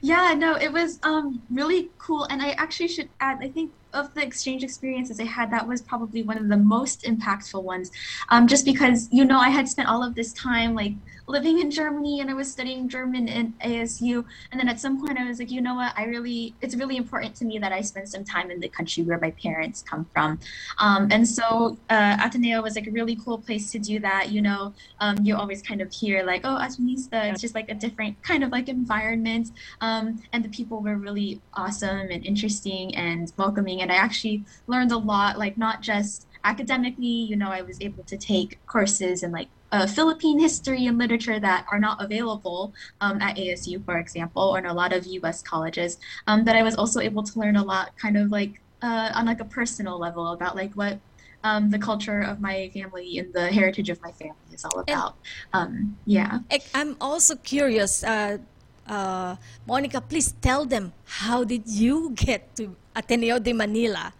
Yeah, 0.00 0.34
no, 0.36 0.56
it 0.56 0.72
was 0.72 0.98
um 1.02 1.42
really 1.50 1.90
cool, 1.98 2.24
and 2.24 2.42
I 2.42 2.50
actually 2.50 2.88
should 2.88 3.08
add. 3.20 3.38
I 3.40 3.48
think 3.48 3.72
of 3.94 4.12
the 4.14 4.22
exchange 4.22 4.62
experiences 4.62 5.20
I 5.20 5.24
had, 5.24 5.50
that 5.52 5.66
was 5.66 5.80
probably 5.80 6.22
one 6.22 6.36
of 6.36 6.48
the 6.48 6.56
most 6.56 7.04
impactful 7.04 7.62
ones. 7.62 7.90
Um, 8.28 8.46
just 8.46 8.64
because 8.64 9.08
you 9.10 9.24
know 9.24 9.38
I 9.38 9.48
had 9.48 9.68
spent 9.68 9.88
all 9.88 10.02
of 10.02 10.14
this 10.14 10.32
time 10.32 10.74
like 10.74 10.92
living 11.26 11.60
in 11.60 11.70
Germany, 11.70 12.20
and 12.20 12.30
I 12.30 12.34
was 12.34 12.50
studying 12.50 12.88
German 12.88 13.28
in 13.28 13.54
ASU, 13.64 14.24
and 14.50 14.60
then 14.60 14.68
at 14.68 14.80
some 14.80 15.04
point 15.04 15.18
I 15.18 15.24
was 15.24 15.38
like, 15.38 15.50
you 15.50 15.60
know 15.60 15.74
what, 15.74 15.92
I 15.96 16.04
really, 16.04 16.54
it's 16.60 16.76
really 16.76 16.96
important 16.96 17.34
to 17.36 17.44
me 17.44 17.58
that 17.58 17.72
I 17.72 17.80
spend 17.80 18.08
some 18.08 18.24
time 18.24 18.50
in 18.50 18.60
the 18.60 18.68
country 18.68 19.02
where 19.02 19.18
my 19.18 19.30
parents 19.32 19.82
come 19.82 20.06
from, 20.12 20.38
um, 20.78 21.08
and 21.10 21.26
so 21.26 21.78
uh, 21.90 22.16
Ateneo 22.24 22.62
was 22.62 22.76
like 22.76 22.86
a 22.86 22.90
really 22.90 23.16
cool 23.16 23.38
place 23.38 23.70
to 23.72 23.78
do 23.78 23.98
that. 24.00 24.30
You 24.30 24.42
know, 24.42 24.74
um, 25.00 25.16
you 25.22 25.36
always 25.36 25.62
kind 25.62 25.80
of 25.80 25.92
hear 25.92 26.22
like, 26.24 26.42
oh, 26.44 26.58
Atenista, 26.60 27.30
it's 27.30 27.40
just 27.40 27.54
like 27.54 27.68
a 27.70 27.74
different 27.74 28.22
kind 28.22 28.44
of 28.44 28.50
like 28.50 28.68
environment. 28.68 29.50
Um, 29.80 30.22
and 30.32 30.44
the 30.44 30.48
people 30.48 30.80
were 30.80 30.96
really 30.96 31.40
awesome 31.54 32.08
and 32.10 32.24
interesting 32.24 32.94
and 32.96 33.32
welcoming. 33.36 33.82
And 33.82 33.90
i 33.92 33.96
actually 33.96 34.44
learned 34.66 34.92
a 34.92 34.98
lot 34.98 35.38
like 35.38 35.56
not 35.56 35.80
just 35.80 36.26
academically 36.44 37.06
you 37.06 37.36
know 37.36 37.50
i 37.50 37.62
was 37.62 37.80
able 37.80 38.04
to 38.04 38.16
take 38.18 38.58
courses 38.66 39.22
and 39.22 39.32
like 39.32 39.48
uh, 39.74 39.86
philippine 39.86 40.38
history 40.38 40.86
and 40.86 40.98
literature 40.98 41.38
that 41.40 41.66
are 41.70 41.78
not 41.78 42.02
available 42.02 42.72
um, 43.00 43.20
at 43.20 43.36
asu 43.36 43.84
for 43.84 43.98
example 43.98 44.42
or 44.42 44.58
in 44.58 44.66
a 44.66 44.74
lot 44.74 44.92
of 44.92 45.06
us 45.06 45.42
colleges 45.42 45.98
um, 46.26 46.44
but 46.44 46.54
i 46.56 46.62
was 46.62 46.74
also 46.76 47.00
able 47.00 47.22
to 47.22 47.38
learn 47.38 47.56
a 47.56 47.64
lot 47.64 47.96
kind 47.96 48.16
of 48.16 48.30
like 48.30 48.60
uh, 48.82 49.10
on 49.14 49.26
like 49.26 49.40
a 49.40 49.44
personal 49.44 49.98
level 49.98 50.32
about 50.32 50.54
like 50.56 50.72
what 50.74 50.98
um, 51.42 51.68
the 51.70 51.78
culture 51.78 52.20
of 52.20 52.40
my 52.40 52.70
family 52.72 53.18
and 53.18 53.32
the 53.34 53.46
heritage 53.48 53.90
of 53.90 54.00
my 54.02 54.12
family 54.12 54.48
is 54.52 54.64
all 54.64 54.80
about 54.80 55.16
um, 55.52 55.96
yeah 56.06 56.38
I'm 56.74 56.96
also 57.00 57.34
curious. 57.36 58.04
Uh, 58.04 58.38
uh, 58.86 59.36
Monica, 59.66 60.00
please 60.00 60.32
tell 60.40 60.64
them 60.64 60.92
how 61.04 61.44
did 61.44 61.66
you 61.66 62.12
get 62.14 62.54
to 62.56 62.76
Ateneo 62.94 63.38
de 63.38 63.52
Manila? 63.52 64.12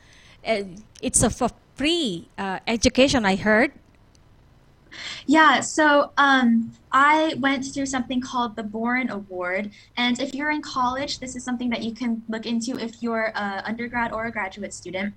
It's 1.00 1.22
a 1.22 1.30
free 1.76 2.28
uh, 2.38 2.58
education, 2.66 3.24
I 3.24 3.36
heard. 3.36 3.72
Yeah, 5.26 5.60
so 5.60 6.12
um, 6.16 6.72
I 6.92 7.34
went 7.38 7.64
through 7.64 7.86
something 7.86 8.20
called 8.20 8.56
the 8.56 8.62
Boren 8.62 9.10
Award. 9.10 9.70
And 9.96 10.20
if 10.20 10.34
you're 10.34 10.50
in 10.50 10.62
college, 10.62 11.18
this 11.18 11.36
is 11.36 11.44
something 11.44 11.70
that 11.70 11.82
you 11.82 11.92
can 11.92 12.22
look 12.28 12.46
into 12.46 12.78
if 12.78 13.02
you're 13.02 13.32
an 13.34 13.64
undergrad 13.64 14.12
or 14.12 14.26
a 14.26 14.32
graduate 14.32 14.74
student. 14.74 15.14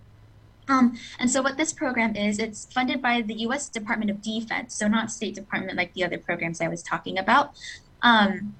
Um, 0.69 0.97
and 1.19 1.29
so 1.29 1.41
what 1.41 1.57
this 1.57 1.71
program 1.71 2.15
is, 2.15 2.39
it's 2.39 2.71
funded 2.73 3.01
by 3.01 3.21
the 3.21 3.33
U.S. 3.35 3.69
Department 3.69 4.11
of 4.11 4.21
Defense, 4.21 4.75
so 4.75 4.87
not 4.87 5.11
State 5.11 5.35
Department 5.35 5.77
like 5.77 5.93
the 5.93 6.03
other 6.03 6.17
programs 6.17 6.59
I 6.59 6.67
was 6.67 6.83
talking 6.83 7.17
about. 7.17 7.53
Um, 8.01 8.55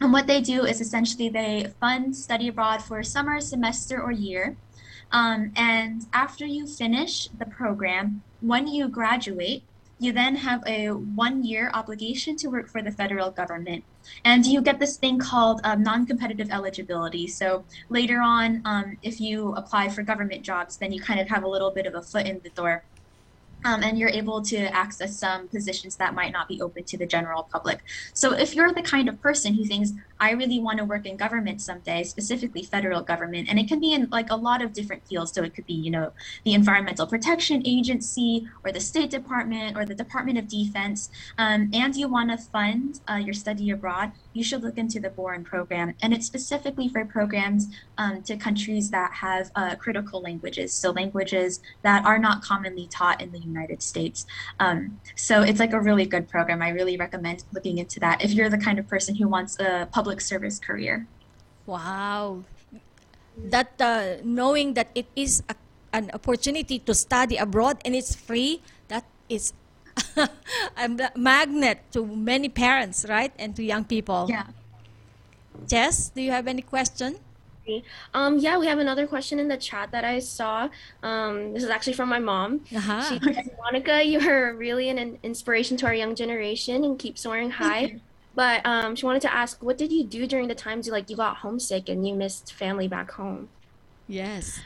and 0.00 0.12
what 0.12 0.26
they 0.26 0.40
do 0.40 0.64
is 0.64 0.80
essentially 0.80 1.28
they 1.28 1.72
fund 1.78 2.16
study 2.16 2.48
abroad 2.48 2.82
for 2.82 3.02
summer, 3.02 3.40
semester, 3.40 4.02
or 4.02 4.10
year. 4.10 4.56
Um, 5.12 5.52
and 5.54 6.06
after 6.12 6.46
you 6.46 6.66
finish 6.66 7.28
the 7.28 7.44
program, 7.44 8.22
when 8.40 8.66
you 8.66 8.88
graduate, 8.88 9.62
you 10.02 10.12
then 10.12 10.36
have 10.36 10.62
a 10.66 10.88
one 10.88 11.44
year 11.44 11.70
obligation 11.74 12.36
to 12.36 12.48
work 12.48 12.68
for 12.68 12.82
the 12.82 12.90
federal 12.90 13.30
government. 13.30 13.84
And 14.24 14.44
you 14.44 14.60
get 14.60 14.80
this 14.80 14.96
thing 14.96 15.18
called 15.18 15.60
um, 15.64 15.82
non 15.82 16.06
competitive 16.06 16.50
eligibility. 16.50 17.28
So 17.28 17.64
later 17.88 18.20
on, 18.20 18.62
um, 18.64 18.98
if 19.02 19.20
you 19.20 19.54
apply 19.54 19.88
for 19.90 20.02
government 20.02 20.42
jobs, 20.42 20.76
then 20.76 20.92
you 20.92 21.00
kind 21.00 21.20
of 21.20 21.28
have 21.28 21.44
a 21.44 21.48
little 21.48 21.70
bit 21.70 21.86
of 21.86 21.94
a 21.94 22.02
foot 22.02 22.26
in 22.26 22.40
the 22.42 22.50
door. 22.50 22.84
Um, 23.64 23.82
and 23.82 23.98
you're 23.98 24.08
able 24.08 24.42
to 24.42 24.58
access 24.74 25.18
some 25.18 25.48
positions 25.48 25.96
that 25.96 26.14
might 26.14 26.32
not 26.32 26.48
be 26.48 26.60
open 26.60 26.84
to 26.84 26.98
the 26.98 27.06
general 27.06 27.48
public. 27.52 27.80
So, 28.14 28.32
if 28.32 28.54
you're 28.54 28.72
the 28.72 28.82
kind 28.82 29.08
of 29.08 29.20
person 29.20 29.54
who 29.54 29.64
thinks, 29.64 29.92
I 30.20 30.30
really 30.32 30.60
want 30.60 30.78
to 30.78 30.84
work 30.84 31.06
in 31.06 31.16
government 31.16 31.60
someday, 31.60 32.04
specifically 32.04 32.64
federal 32.64 33.02
government, 33.02 33.48
and 33.48 33.58
it 33.58 33.68
can 33.68 33.80
be 33.80 33.92
in 33.92 34.08
like 34.10 34.30
a 34.30 34.36
lot 34.36 34.62
of 34.62 34.72
different 34.72 35.06
fields. 35.06 35.32
So, 35.32 35.42
it 35.42 35.54
could 35.54 35.66
be, 35.66 35.74
you 35.74 35.90
know, 35.90 36.12
the 36.44 36.54
Environmental 36.54 37.06
Protection 37.06 37.62
Agency 37.64 38.46
or 38.64 38.72
the 38.72 38.80
State 38.80 39.10
Department 39.10 39.76
or 39.76 39.84
the 39.84 39.94
Department 39.94 40.38
of 40.38 40.48
Defense, 40.48 41.08
um, 41.38 41.70
and 41.72 41.94
you 41.94 42.08
want 42.08 42.30
to 42.30 42.38
fund 42.38 43.00
uh, 43.08 43.16
your 43.16 43.34
study 43.34 43.70
abroad, 43.70 44.12
you 44.32 44.42
should 44.42 44.62
look 44.62 44.78
into 44.78 45.00
the 45.00 45.10
Boren 45.10 45.44
program. 45.44 45.94
And 46.02 46.12
it's 46.12 46.26
specifically 46.26 46.88
for 46.88 47.04
programs 47.04 47.68
um, 47.98 48.22
to 48.22 48.36
countries 48.36 48.90
that 48.90 49.12
have 49.12 49.50
uh, 49.54 49.74
critical 49.76 50.20
languages, 50.20 50.72
so 50.72 50.90
languages 50.90 51.60
that 51.82 52.04
are 52.04 52.18
not 52.18 52.42
commonly 52.42 52.86
taught 52.88 53.20
in 53.20 53.32
the 53.32 53.38
United 53.38 53.82
States. 53.82 54.26
Um, 54.60 55.00
so 55.16 55.42
it's 55.42 55.60
like 55.60 55.72
a 55.72 55.80
really 55.80 56.06
good 56.06 56.28
program. 56.28 56.62
I 56.62 56.70
really 56.70 56.96
recommend 56.96 57.44
looking 57.52 57.78
into 57.78 58.00
that 58.00 58.22
if 58.22 58.32
you're 58.32 58.50
the 58.50 58.58
kind 58.58 58.78
of 58.78 58.88
person 58.88 59.14
who 59.14 59.28
wants 59.28 59.58
a 59.60 59.88
public 59.92 60.20
service 60.20 60.58
career. 60.58 61.06
Wow. 61.66 62.44
That 63.36 63.80
uh, 63.80 64.16
knowing 64.24 64.74
that 64.74 64.90
it 64.94 65.06
is 65.16 65.42
a, 65.48 65.54
an 65.92 66.10
opportunity 66.12 66.78
to 66.80 66.94
study 66.94 67.36
abroad 67.36 67.80
and 67.84 67.94
it's 67.94 68.14
free, 68.14 68.60
that 68.88 69.04
is 69.28 69.52
a 70.76 70.88
ma- 70.88 71.14
magnet 71.16 71.80
to 71.92 72.06
many 72.06 72.48
parents, 72.48 73.06
right? 73.08 73.32
And 73.38 73.54
to 73.56 73.62
young 73.62 73.84
people. 73.84 74.26
Yeah. 74.28 74.46
Chess, 75.68 76.08
do 76.08 76.22
you 76.22 76.30
have 76.30 76.46
any 76.46 76.62
question? 76.62 77.16
Um, 78.12 78.38
yeah, 78.38 78.58
we 78.58 78.66
have 78.66 78.78
another 78.78 79.06
question 79.06 79.38
in 79.38 79.48
the 79.48 79.56
chat 79.56 79.92
that 79.92 80.04
I 80.04 80.18
saw. 80.18 80.68
Um, 81.02 81.54
this 81.54 81.62
is 81.62 81.70
actually 81.70 81.92
from 81.92 82.08
my 82.08 82.18
mom. 82.18 82.62
Uh-huh. 82.74 83.02
She 83.02 83.20
says, 83.20 83.48
Monica, 83.62 84.02
you're 84.04 84.54
really 84.54 84.88
an, 84.88 84.98
an 84.98 85.18
inspiration 85.22 85.76
to 85.78 85.86
our 85.86 85.94
young 85.94 86.14
generation 86.14 86.84
and 86.84 86.98
keep 86.98 87.16
soaring 87.18 87.50
high. 87.50 88.00
But 88.34 88.64
um, 88.66 88.96
she 88.96 89.04
wanted 89.04 89.22
to 89.22 89.32
ask, 89.32 89.62
what 89.62 89.78
did 89.78 89.92
you 89.92 90.04
do 90.04 90.26
during 90.26 90.48
the 90.48 90.54
times 90.54 90.86
you 90.86 90.92
like 90.92 91.10
you 91.10 91.16
got 91.16 91.36
homesick 91.36 91.88
and 91.88 92.06
you 92.06 92.14
missed 92.14 92.52
family 92.52 92.88
back 92.88 93.10
home? 93.12 93.48
Yes. 94.08 94.60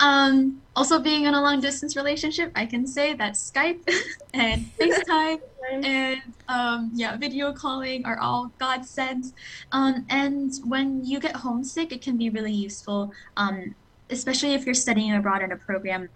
Um, 0.00 0.62
also, 0.76 1.00
being 1.00 1.24
in 1.24 1.34
a 1.34 1.40
long 1.40 1.60
distance 1.60 1.96
relationship, 1.96 2.52
I 2.54 2.66
can 2.66 2.86
say 2.86 3.14
that 3.14 3.32
Skype 3.32 3.80
and 4.34 4.66
FaceTime 4.78 5.40
and 5.72 6.22
um, 6.48 6.90
yeah, 6.94 7.16
video 7.16 7.52
calling 7.52 8.04
are 8.06 8.18
all 8.18 8.52
godsends. 8.60 9.32
Um, 9.72 10.06
and 10.08 10.52
when 10.64 11.04
you 11.04 11.20
get 11.20 11.36
homesick, 11.36 11.92
it 11.92 12.00
can 12.00 12.16
be 12.16 12.30
really 12.30 12.52
useful, 12.52 13.12
um, 13.36 13.74
especially 14.10 14.54
if 14.54 14.64
you're 14.64 14.74
studying 14.74 15.14
abroad 15.14 15.42
in 15.42 15.52
a 15.52 15.56
program 15.56 16.08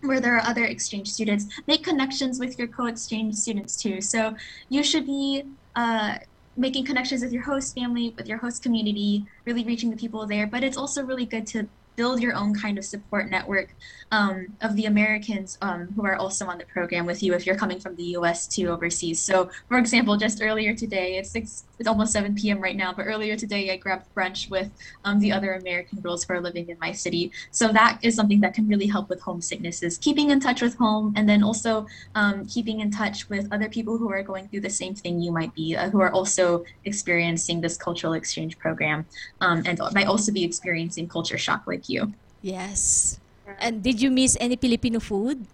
where 0.00 0.20
there 0.20 0.36
are 0.36 0.42
other 0.42 0.64
exchange 0.64 1.10
students. 1.12 1.46
Make 1.66 1.84
connections 1.84 2.40
with 2.40 2.58
your 2.58 2.68
co-exchange 2.68 3.34
students 3.34 3.80
too. 3.80 4.00
So 4.00 4.34
you 4.68 4.82
should 4.82 5.06
be 5.06 5.44
uh, 5.76 6.16
making 6.56 6.84
connections 6.86 7.22
with 7.22 7.32
your 7.32 7.42
host 7.42 7.74
family, 7.74 8.12
with 8.16 8.26
your 8.26 8.38
host 8.38 8.62
community, 8.62 9.24
really 9.44 9.64
reaching 9.64 9.90
the 9.90 9.96
people 9.96 10.26
there. 10.26 10.46
But 10.46 10.64
it's 10.64 10.76
also 10.76 11.04
really 11.04 11.26
good 11.26 11.46
to 11.48 11.68
build 11.96 12.20
your 12.20 12.34
own 12.34 12.54
kind 12.54 12.78
of 12.78 12.84
support 12.84 13.30
network 13.30 13.74
um, 14.10 14.46
of 14.60 14.76
the 14.76 14.86
Americans 14.86 15.58
um, 15.62 15.88
who 15.96 16.04
are 16.04 16.16
also 16.16 16.46
on 16.46 16.58
the 16.58 16.64
program 16.66 17.06
with 17.06 17.22
you 17.22 17.34
if 17.34 17.46
you're 17.46 17.56
coming 17.56 17.80
from 17.80 17.96
the 17.96 18.04
US 18.18 18.46
to 18.48 18.66
overseas. 18.66 19.20
So, 19.20 19.50
for 19.68 19.78
example, 19.78 20.16
just 20.16 20.42
earlier 20.42 20.74
today, 20.74 21.16
it's 21.16 21.30
six, 21.30 21.64
it's 21.78 21.88
almost 21.88 22.12
7 22.12 22.34
p.m. 22.34 22.60
right 22.60 22.76
now, 22.76 22.92
but 22.92 23.06
earlier 23.06 23.36
today 23.36 23.70
I 23.70 23.76
grabbed 23.76 24.06
brunch 24.14 24.50
with 24.50 24.70
um, 25.04 25.18
the 25.18 25.32
other 25.32 25.54
American 25.54 26.00
girls 26.00 26.24
who 26.24 26.34
are 26.34 26.40
living 26.40 26.68
in 26.68 26.78
my 26.80 26.92
city. 26.92 27.32
So 27.50 27.68
that 27.68 27.98
is 28.02 28.14
something 28.14 28.40
that 28.40 28.54
can 28.54 28.68
really 28.68 28.86
help 28.86 29.08
with 29.08 29.20
homesickness 29.20 29.82
is 29.82 29.98
keeping 29.98 30.30
in 30.30 30.40
touch 30.40 30.62
with 30.62 30.76
home 30.76 31.12
and 31.16 31.28
then 31.28 31.42
also 31.42 31.86
um, 32.14 32.46
keeping 32.46 32.80
in 32.80 32.90
touch 32.90 33.28
with 33.28 33.48
other 33.52 33.68
people 33.68 33.98
who 33.98 34.10
are 34.10 34.22
going 34.22 34.48
through 34.48 34.60
the 34.60 34.70
same 34.70 34.94
thing 34.94 35.20
you 35.20 35.32
might 35.32 35.54
be, 35.54 35.74
uh, 35.74 35.90
who 35.90 36.00
are 36.00 36.12
also 36.12 36.64
experiencing 36.84 37.60
this 37.60 37.76
cultural 37.76 38.12
exchange 38.12 38.58
program 38.58 39.06
um, 39.40 39.62
and 39.66 39.80
might 39.94 40.06
also 40.06 40.32
be 40.32 40.44
experiencing 40.44 41.08
culture 41.08 41.38
shock 41.38 41.62
like 41.66 41.81
you. 41.88 42.12
Yes. 42.42 43.18
And 43.58 43.82
did 43.82 44.00
you 44.00 44.10
miss 44.10 44.36
any 44.40 44.56
Filipino 44.56 45.00
food? 45.00 45.46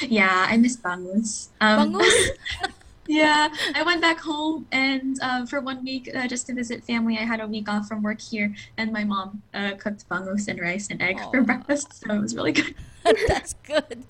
Yeah, 0.00 0.46
I 0.48 0.56
miss 0.56 0.76
bangus. 0.76 1.48
Um, 1.60 1.94
Bangus? 1.94 2.30
yeah, 3.06 3.48
I 3.74 3.82
went 3.82 4.00
back 4.00 4.18
home 4.18 4.66
and 4.72 5.18
uh, 5.22 5.46
for 5.46 5.60
one 5.60 5.84
week 5.84 6.10
uh, 6.14 6.26
just 6.26 6.46
to 6.48 6.54
visit 6.54 6.82
family. 6.82 7.18
I 7.18 7.22
had 7.24 7.40
a 7.40 7.46
week 7.46 7.68
off 7.68 7.86
from 7.86 8.02
work 8.02 8.20
here, 8.20 8.54
and 8.76 8.92
my 8.92 9.04
mom 9.04 9.42
uh, 9.52 9.72
cooked 9.78 10.08
bangus 10.08 10.48
and 10.48 10.58
rice 10.60 10.88
and 10.90 11.00
egg 11.00 11.20
for 11.30 11.42
breakfast, 11.42 12.02
so 12.02 12.14
it 12.14 12.20
was 12.20 12.34
really 12.34 12.52
good. 12.58 12.74
That's 13.28 13.54
good. 13.62 14.04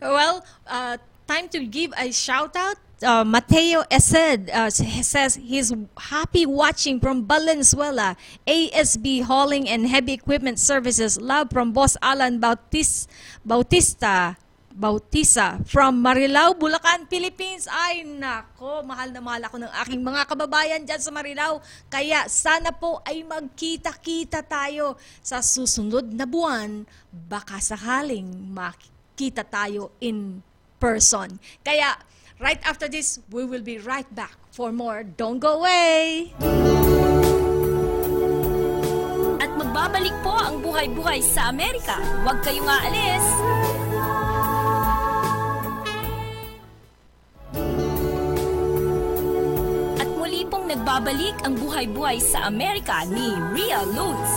Well, 0.00 0.44
uh, 0.66 0.98
time 1.26 1.48
to 1.50 1.66
give 1.66 1.92
a 1.98 2.12
shout 2.12 2.54
out. 2.56 2.76
Uh, 2.96 3.28
Mateo 3.28 3.84
Esed 3.92 4.48
uh, 4.48 4.72
s- 4.72 4.80
says 5.04 5.36
he's 5.36 5.68
happy 6.08 6.48
watching 6.48 6.96
from 6.96 7.28
Valenzuela. 7.28 8.16
ASB 8.48 9.20
Hauling 9.20 9.68
and 9.68 9.84
Heavy 9.84 10.16
Equipment 10.16 10.56
Services. 10.56 11.20
Love 11.20 11.52
from 11.52 11.76
Boss 11.76 12.00
Alan 12.00 12.40
Bautis, 12.40 13.04
Bautista. 13.44 14.40
Bautista 14.76 15.56
from 15.64 16.04
Marilao, 16.04 16.52
Bulacan, 16.52 17.08
Philippines. 17.08 17.64
Ay, 17.64 18.04
nako, 18.04 18.84
mahal 18.84 19.08
na 19.08 19.24
mahal 19.24 19.42
ako 19.48 19.56
ng 19.64 19.72
aking 19.72 20.04
mga 20.04 20.28
kababayan 20.28 20.84
dyan 20.84 21.00
sa 21.00 21.08
Marilao. 21.08 21.64
Kaya 21.88 22.28
sana 22.28 22.76
po 22.76 23.00
ay 23.08 23.24
magkita-kita 23.24 24.44
tayo 24.44 25.00
sa 25.24 25.40
susunod 25.40 26.04
na 26.12 26.28
buwan. 26.28 26.84
Baka 27.08 27.56
sakaling 27.56 28.28
makita 28.52 29.48
tayo 29.48 29.96
in 29.96 30.44
person. 30.76 31.40
Kaya, 31.64 31.96
right 32.40 32.60
after 32.64 32.88
this, 32.88 33.18
we 33.30 33.44
will 33.44 33.62
be 33.62 33.78
right 33.78 34.08
back 34.14 34.36
for 34.50 34.72
more 34.72 35.04
Don't 35.04 35.38
Go 35.38 35.60
Away! 35.60 36.32
At 39.40 39.50
magbabalik 39.56 40.16
po 40.20 40.34
ang 40.36 40.60
buhay-buhay 40.60 41.20
sa 41.24 41.48
Amerika. 41.52 41.96
Huwag 42.24 42.40
kayong 42.44 42.68
aalis. 42.68 43.26
At 50.00 50.08
muli 50.16 50.44
pong 50.48 50.66
nagbabalik 50.68 51.36
ang 51.44 51.54
buhay-buhay 51.56 52.20
sa 52.20 52.48
Amerika 52.48 53.04
ni 53.08 53.32
Ria 53.52 53.80
Luz. 53.96 54.32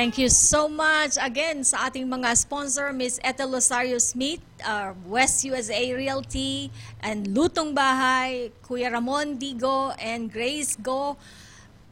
Thank 0.00 0.16
you 0.16 0.32
so 0.32 0.64
much 0.64 1.20
again 1.20 1.60
sa 1.60 1.92
ating 1.92 2.08
mga 2.08 2.32
sponsor, 2.32 2.88
Miss 2.88 3.20
Ethel 3.20 3.52
Losario 3.52 4.00
Smith, 4.00 4.40
uh, 4.64 4.96
West 5.04 5.44
USA 5.44 5.92
Realty, 5.92 6.72
and 7.04 7.36
Lutong 7.36 7.76
Bahay, 7.76 8.48
Kuya 8.64 8.88
Ramon 8.88 9.36
Digo, 9.36 9.92
and 10.00 10.32
Grace 10.32 10.72
Go. 10.80 11.20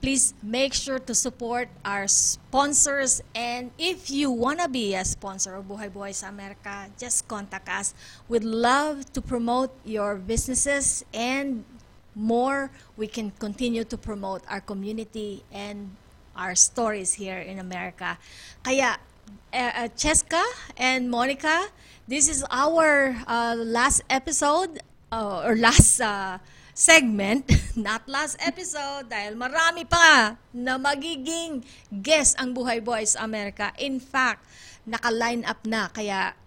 Please 0.01 0.33
make 0.41 0.73
sure 0.73 0.97
to 0.97 1.13
support 1.13 1.69
our 1.85 2.09
sponsors. 2.09 3.21
And 3.37 3.77
if 3.77 4.09
you 4.09 4.33
want 4.33 4.65
to 4.65 4.73
be 4.73 4.97
a 4.97 5.05
sponsor 5.05 5.61
of 5.61 5.69
Buhay 5.69 5.93
Buhay 5.93 6.17
sa 6.17 6.33
Amerika, 6.33 6.89
just 6.97 7.29
contact 7.29 7.69
us. 7.69 7.93
We'd 8.25 8.41
love 8.41 9.05
to 9.13 9.21
promote 9.21 9.69
your 9.85 10.17
businesses 10.17 11.05
and 11.13 11.61
more. 12.17 12.73
We 12.97 13.05
can 13.05 13.37
continue 13.37 13.85
to 13.85 14.01
promote 14.01 14.49
our 14.49 14.65
community 14.65 15.45
and 15.53 15.93
our 16.39 16.55
stories 16.55 17.19
here 17.19 17.43
in 17.43 17.59
America. 17.59 18.15
Kaya, 18.63 18.97
uh, 19.51 19.91
Cheska 19.99 20.41
and 20.79 21.11
Monica, 21.11 21.67
this 22.07 22.31
is 22.31 22.47
our 22.49 23.19
uh, 23.27 23.59
last 23.59 24.07
episode 24.09 24.79
uh, 25.11 25.43
or 25.45 25.59
last 25.59 26.01
uh, 26.01 26.39
segment, 26.79 27.51
not 27.77 28.07
last 28.07 28.39
episode, 28.39 29.11
dahil 29.11 29.35
marami 29.35 29.83
pa 29.83 30.39
na 30.55 30.79
magiging 30.79 31.67
guest 31.91 32.39
ang 32.39 32.55
Buhay 32.55 32.79
Boys 32.79 33.19
America. 33.19 33.75
In 33.83 33.99
fact, 33.99 34.47
naka-line 34.87 35.43
up 35.43 35.59
na. 35.67 35.91
Kaya, 35.91 36.39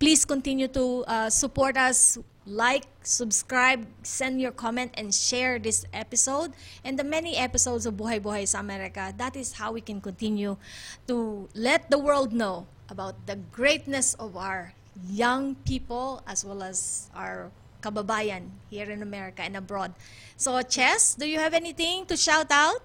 please 0.00 0.24
continue 0.24 0.72
to 0.72 1.04
uh, 1.04 1.28
support 1.28 1.76
us. 1.76 2.16
Like, 2.46 2.84
subscribe, 3.02 3.88
send 4.02 4.40
your 4.40 4.52
comment, 4.52 4.92
and 4.94 5.14
share 5.14 5.58
this 5.58 5.86
episode 5.92 6.52
and 6.84 6.98
the 6.98 7.04
many 7.04 7.36
episodes 7.36 7.86
of 7.86 7.96
Buhay 7.96 8.20
Buhay 8.20 8.44
sa 8.46 8.60
Amerika. 8.60 9.16
That 9.16 9.32
is 9.36 9.56
how 9.56 9.72
we 9.72 9.80
can 9.80 10.00
continue 10.00 10.60
to 11.08 11.48
let 11.56 11.88
the 11.88 11.98
world 11.98 12.36
know 12.36 12.68
about 12.92 13.16
the 13.24 13.40
greatness 13.48 14.12
of 14.20 14.36
our 14.36 14.76
young 15.08 15.56
people 15.64 16.22
as 16.28 16.44
well 16.44 16.62
as 16.62 17.08
our 17.16 17.50
kababayan 17.80 18.48
here 18.68 18.88
in 18.88 19.00
America 19.00 19.40
and 19.40 19.56
abroad. 19.56 19.92
So, 20.36 20.60
Chess, 20.62 21.14
do 21.14 21.24
you 21.24 21.38
have 21.38 21.52
anything 21.52 22.04
to 22.06 22.16
shout 22.16 22.52
out? 22.52 22.80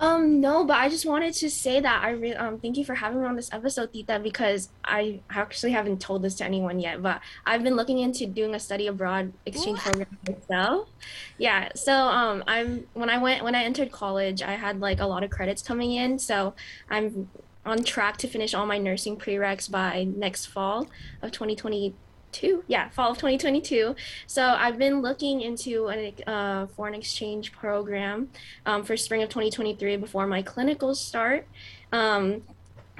Um, 0.00 0.40
no, 0.40 0.64
but 0.64 0.76
I 0.76 0.88
just 0.88 1.06
wanted 1.06 1.34
to 1.34 1.50
say 1.50 1.80
that 1.80 2.04
I 2.04 2.10
really 2.10 2.36
um 2.36 2.58
thank 2.60 2.76
you 2.76 2.84
for 2.84 2.94
having 2.94 3.20
me 3.20 3.26
on 3.26 3.34
this 3.34 3.52
episode, 3.52 3.92
Tita, 3.92 4.20
because 4.20 4.68
I 4.84 5.20
actually 5.28 5.72
haven't 5.72 6.00
told 6.00 6.22
this 6.22 6.36
to 6.36 6.44
anyone 6.44 6.78
yet, 6.78 7.02
but 7.02 7.20
I've 7.44 7.64
been 7.64 7.74
looking 7.74 7.98
into 7.98 8.26
doing 8.26 8.54
a 8.54 8.60
study 8.60 8.86
abroad 8.86 9.32
exchange 9.44 9.80
program 9.80 10.06
myself. 10.26 10.88
Yeah, 11.36 11.70
so 11.74 11.92
um 11.92 12.44
I'm 12.46 12.86
when 12.94 13.10
I 13.10 13.18
went 13.18 13.42
when 13.42 13.56
I 13.56 13.64
entered 13.64 13.90
college, 13.90 14.40
I 14.40 14.52
had 14.52 14.80
like 14.80 15.00
a 15.00 15.06
lot 15.06 15.24
of 15.24 15.30
credits 15.30 15.62
coming 15.62 15.92
in, 15.92 16.18
so 16.20 16.54
I'm 16.88 17.28
on 17.66 17.82
track 17.82 18.18
to 18.18 18.28
finish 18.28 18.54
all 18.54 18.66
my 18.66 18.78
nursing 18.78 19.16
prereqs 19.16 19.68
by 19.68 20.04
next 20.04 20.46
fall 20.46 20.86
of 21.22 21.32
2022. 22.32 22.64
Yeah, 22.66 22.88
fall 22.90 23.10
of 23.10 23.18
2022. 23.18 23.94
So 24.26 24.44
I've 24.44 24.78
been 24.78 25.00
looking 25.00 25.40
into 25.40 25.88
a 25.88 26.14
uh, 26.26 26.66
foreign 26.66 26.94
exchange 26.94 27.52
program 27.52 28.28
um, 28.66 28.84
for 28.84 28.96
spring 28.96 29.22
of 29.22 29.28
2023 29.28 29.96
before 29.96 30.26
my 30.26 30.42
clinicals 30.42 30.96
start. 30.96 31.46
Um, 31.92 32.42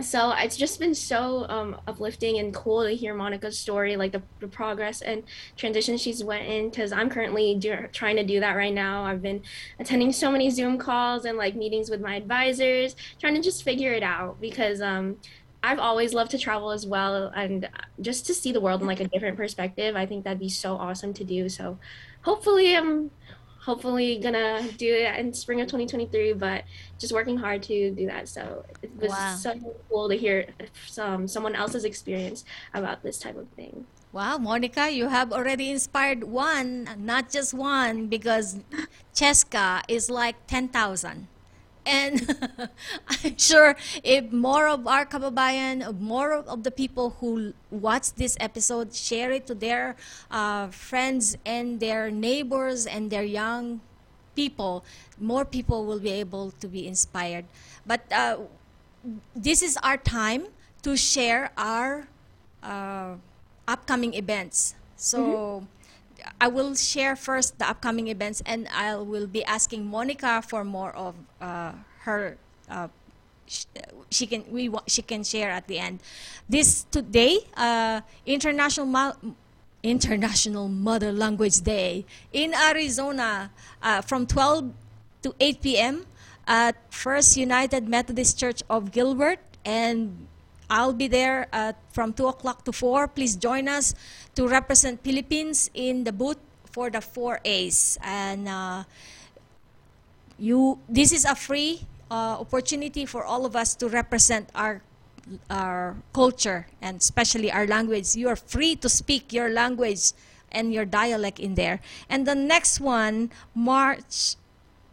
so 0.00 0.30
it's 0.30 0.56
just 0.56 0.78
been 0.78 0.94
so 0.94 1.44
um, 1.48 1.80
uplifting 1.88 2.38
and 2.38 2.54
cool 2.54 2.84
to 2.84 2.94
hear 2.94 3.14
Monica's 3.14 3.58
story, 3.58 3.96
like 3.96 4.12
the, 4.12 4.22
the 4.38 4.46
progress 4.46 5.02
and 5.02 5.24
transition 5.56 5.96
she's 5.96 6.22
went 6.22 6.46
in. 6.46 6.70
Because 6.70 6.92
I'm 6.92 7.10
currently 7.10 7.56
do- 7.56 7.88
trying 7.92 8.14
to 8.16 8.24
do 8.24 8.38
that 8.38 8.52
right 8.52 8.72
now. 8.72 9.04
I've 9.04 9.22
been 9.22 9.42
attending 9.80 10.12
so 10.12 10.30
many 10.30 10.50
Zoom 10.50 10.78
calls 10.78 11.24
and 11.24 11.36
like 11.36 11.56
meetings 11.56 11.90
with 11.90 12.00
my 12.00 12.14
advisors, 12.14 12.94
trying 13.18 13.34
to 13.34 13.42
just 13.42 13.64
figure 13.64 13.92
it 13.92 14.04
out. 14.04 14.40
Because 14.40 14.80
um, 14.80 15.16
I've 15.68 15.78
always 15.78 16.14
loved 16.14 16.30
to 16.30 16.38
travel 16.38 16.70
as 16.70 16.86
well, 16.86 17.30
and 17.36 17.68
just 18.00 18.26
to 18.26 18.34
see 18.34 18.52
the 18.52 18.60
world 18.60 18.80
in 18.80 18.86
like 18.86 19.00
a 19.00 19.08
different 19.08 19.36
perspective. 19.36 19.96
I 19.96 20.06
think 20.06 20.24
that'd 20.24 20.38
be 20.38 20.48
so 20.48 20.76
awesome 20.76 21.12
to 21.14 21.24
do. 21.24 21.48
So 21.50 21.78
hopefully, 22.22 22.74
I'm 22.74 23.10
hopefully 23.60 24.18
gonna 24.18 24.62
do 24.78 24.90
it 24.94 25.14
in 25.18 25.34
spring 25.34 25.60
of 25.60 25.66
2023 25.66 26.32
but 26.32 26.64
just 26.98 27.12
working 27.12 27.36
hard 27.36 27.62
to 27.62 27.90
do 27.90 28.06
that 28.06 28.26
so 28.26 28.64
it 28.80 28.90
was 28.96 29.10
Wow. 29.10 29.36
so 29.36 29.50
cool 29.90 30.08
to 30.08 30.16
hear 30.16 30.46
some 30.86 31.28
someone 31.28 31.54
else's 31.54 31.84
experience 31.84 32.46
about 32.72 33.02
this 33.02 33.18
type 33.18 33.36
of 33.36 33.46
thing 33.60 33.84
Wow, 34.10 34.38
Monica, 34.38 34.90
you 34.90 35.08
have 35.08 35.34
already 35.34 35.70
inspired 35.70 36.24
one, 36.24 36.88
not 36.96 37.28
just 37.28 37.52
one, 37.52 38.06
because 38.06 38.56
Cheska 39.14 39.82
is 39.86 40.08
like 40.08 40.46
10,000. 40.46 41.28
And 41.88 42.20
I'm 43.08 43.38
sure 43.38 43.74
if 44.04 44.30
more 44.30 44.68
of 44.68 44.86
our 44.86 45.06
kababayan, 45.08 45.98
more 45.98 46.44
of 46.44 46.62
the 46.62 46.70
people 46.70 47.16
who 47.20 47.54
watch 47.70 48.12
this 48.12 48.36
episode 48.40 48.92
share 48.92 49.32
it 49.32 49.46
to 49.48 49.54
their 49.54 49.96
uh, 50.30 50.68
friends 50.68 51.36
and 51.46 51.80
their 51.80 52.10
neighbors 52.10 52.84
and 52.84 53.08
their 53.10 53.24
young 53.24 53.80
people, 54.36 54.84
more 55.18 55.44
people 55.44 55.86
will 55.88 55.98
be 55.98 56.12
able 56.12 56.52
to 56.60 56.68
be 56.68 56.86
inspired. 56.86 57.46
But 57.86 58.04
uh, 58.12 58.44
this 59.34 59.62
is 59.62 59.78
our 59.82 59.96
time 59.96 60.52
to 60.82 60.96
share 60.96 61.50
our 61.56 62.06
uh, 62.62 63.16
upcoming 63.66 64.14
events. 64.14 64.74
So 64.96 65.66
I 66.40 66.48
will 66.48 66.74
share 66.74 67.16
first 67.16 67.58
the 67.58 67.68
upcoming 67.68 68.08
events, 68.08 68.42
and 68.46 68.68
I 68.68 68.96
will 68.96 69.26
be 69.26 69.44
asking 69.44 69.86
Monica 69.86 70.42
for 70.42 70.64
more 70.64 70.92
of 70.92 71.14
uh, 71.40 71.72
her. 72.02 72.36
Uh, 72.70 72.88
sh- 73.46 73.66
she 74.10 74.26
can 74.26 74.44
we 74.50 74.70
she 74.86 75.02
can 75.02 75.24
share 75.24 75.50
at 75.50 75.66
the 75.66 75.78
end. 75.78 76.00
This 76.48 76.84
today, 76.90 77.40
uh, 77.56 78.00
international. 78.26 79.14
International 79.82 80.66
Mother 80.66 81.12
Language 81.12 81.60
Day 81.62 82.04
in 82.32 82.52
Arizona 82.52 83.50
uh, 83.80 84.02
from 84.02 84.26
12 84.26 84.72
to 85.22 85.34
8 85.38 85.62
p.m. 85.62 86.06
at 86.48 86.74
First 86.92 87.36
United 87.36 87.88
Methodist 87.88 88.38
Church 88.38 88.62
of 88.68 88.90
Gilbert. 88.90 89.38
And 89.64 90.26
I'll 90.70 90.92
be 90.92 91.08
there 91.08 91.48
uh, 91.52 91.72
from 91.92 92.12
2 92.12 92.28
o'clock 92.28 92.64
to 92.64 92.72
4. 92.72 93.08
Please 93.08 93.36
join 93.36 93.68
us 93.68 93.94
to 94.34 94.46
represent 94.46 95.02
Philippines 95.02 95.70
in 95.74 96.04
the 96.04 96.12
booth 96.12 96.38
for 96.70 96.90
the 96.90 96.98
4As. 96.98 97.98
And 98.02 98.48
uh, 98.48 98.84
you, 100.38 100.78
this 100.88 101.12
is 101.12 101.24
a 101.24 101.34
free 101.34 101.86
uh, 102.10 102.40
opportunity 102.40 103.06
for 103.06 103.24
all 103.24 103.44
of 103.44 103.56
us 103.56 103.74
to 103.76 103.88
represent 103.88 104.48
our 104.54 104.82
our 105.50 105.96
culture 106.14 106.66
and 106.80 107.00
especially 107.00 107.52
our 107.52 107.66
language. 107.66 108.16
You 108.16 108.28
are 108.28 108.36
free 108.36 108.76
to 108.76 108.88
speak 108.88 109.32
your 109.32 109.50
language 109.50 110.12
and 110.50 110.72
your 110.72 110.84
dialect 110.84 111.38
in 111.38 111.54
there. 111.54 111.80
And 112.08 112.26
the 112.26 112.34
next 112.34 112.80
one, 112.80 113.30
March 113.54 114.36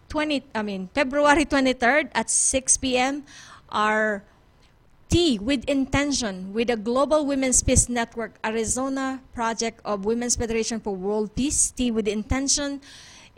20, 0.10 0.44
I 0.54 0.62
mean 0.62 0.90
February 0.94 1.46
23rd 1.46 2.12
at 2.14 2.30
6 2.30 2.78
p.m. 2.78 3.24
are 3.70 4.24
Tea 5.10 5.40
with 5.40 5.64
Intention 5.66 6.54
with 6.54 6.68
the 6.68 6.76
Global 6.76 7.26
Women's 7.26 7.62
Peace 7.62 7.88
Network 7.88 8.38
Arizona 8.44 9.22
Project 9.34 9.80
of 9.86 10.06
Women's 10.06 10.36
Federation 10.36 10.80
for 10.80 10.96
World 10.96 11.36
Peace. 11.36 11.72
Tea 11.72 11.92
with 11.92 12.08
Intention 12.08 12.82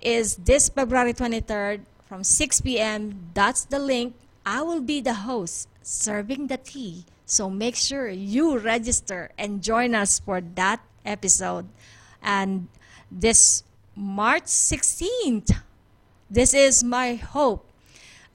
is 0.02 0.38
this 0.38 0.70
February 0.70 1.14
23rd 1.14 1.82
from 2.08 2.24
6 2.24 2.62
p.m. 2.62 3.32
That's 3.34 3.66
the 3.66 3.80
link. 3.80 4.16
I 4.46 4.62
will 4.62 4.82
be 4.82 5.02
the 5.02 5.28
host 5.28 5.68
serving 5.84 6.48
the 6.48 6.58
tea. 6.58 7.06
So 7.26 7.50
make 7.50 7.76
sure 7.76 8.08
you 8.08 8.58
register 8.58 9.32
and 9.38 9.62
join 9.62 9.94
us 9.94 10.20
for 10.20 10.40
that 10.56 10.80
episode. 11.06 11.68
And 12.24 12.70
this 13.12 13.64
March 13.96 14.46
16th, 14.46 15.52
this 16.30 16.54
is 16.54 16.84
my 16.84 17.16
hope 17.16 17.67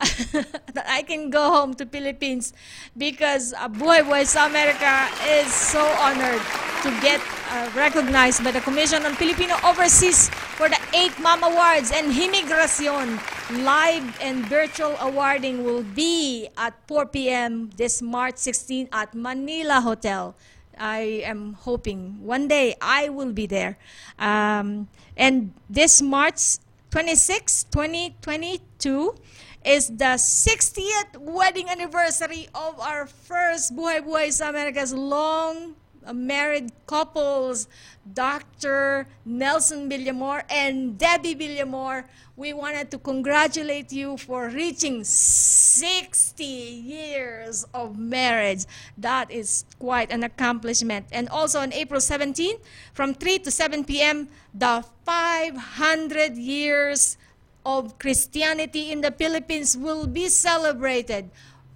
that 0.75 0.87
I 0.89 1.03
can 1.03 1.31
go 1.31 1.51
home 1.51 1.75
to 1.75 1.87
Philippines 1.87 2.53
because 2.99 3.55
Buhay 3.79 4.03
Buhay 4.03 4.27
sa 4.27 4.51
America 4.51 5.07
is 5.39 5.47
so 5.53 5.83
honored 6.03 6.43
to 6.83 6.91
get 6.99 7.23
uh, 7.55 7.71
recognized 7.79 8.43
by 8.43 8.51
the 8.51 8.61
Commission 8.61 9.07
on 9.07 9.15
Filipino 9.15 9.55
Overseas 9.63 10.27
for 10.59 10.67
the 10.69 10.79
8 10.91 11.15
Mom 11.23 11.47
Awards 11.47 11.95
and 11.95 12.11
Himigracion. 12.11 13.23
Live 13.63 14.07
and 14.19 14.43
virtual 14.51 14.99
awarding 14.99 15.63
will 15.63 15.87
be 15.95 16.49
at 16.59 16.75
4 16.89 17.07
p.m. 17.07 17.71
this 17.77 18.03
March 18.03 18.39
16 18.43 18.89
at 18.91 19.15
Manila 19.15 19.79
Hotel. 19.81 20.35
I 20.79 21.23
am 21.23 21.55
hoping 21.63 22.19
one 22.25 22.49
day 22.49 22.75
I 22.81 23.09
will 23.09 23.33
be 23.33 23.47
there. 23.47 23.79
Um, 24.19 24.89
and 25.17 25.53
this 25.71 26.03
March 26.03 26.59
26, 26.91 27.65
2022 27.71 29.15
is 29.65 29.89
the 29.89 30.19
60th 30.19 31.17
wedding 31.19 31.69
anniversary 31.69 32.49
of 32.55 32.79
our 32.81 33.07
first 33.07 33.77
Buhay 33.77 34.03
Buhay 34.03 34.33
sa 34.33 34.49
America's 34.49 34.93
long 34.93 35.75
married 36.11 36.73
couples, 36.87 37.69
Dr. 38.03 39.07
Nelson 39.25 39.89
Villamor 39.89 40.43
and 40.51 40.99
Debbie 40.99 41.37
Villamor. 41.37 42.05
We 42.35 42.53
wanted 42.53 42.91
to 42.91 42.99
congratulate 42.99 43.93
you 43.93 44.17
for 44.17 44.49
reaching 44.49 45.05
60 45.05 46.43
years 46.43 47.65
of 47.73 47.99
marriage. 47.99 48.65
That 48.99 49.31
is 49.31 49.65
quite 49.79 50.11
an 50.11 50.25
accomplishment. 50.25 51.07
And 51.13 51.29
also 51.29 51.61
on 51.61 51.73
April 51.73 52.01
17, 52.01 52.57
from 52.95 53.15
3 53.15 53.39
to 53.41 53.51
7 53.51 53.85
p.m., 53.85 54.29
the 54.55 54.85
500 55.05 56.37
years 56.37 57.17
of 57.65 57.99
Christianity 57.99 58.91
in 58.91 59.01
the 59.01 59.11
Philippines 59.11 59.77
will 59.77 60.07
be 60.07 60.29
celebrated 60.29 61.31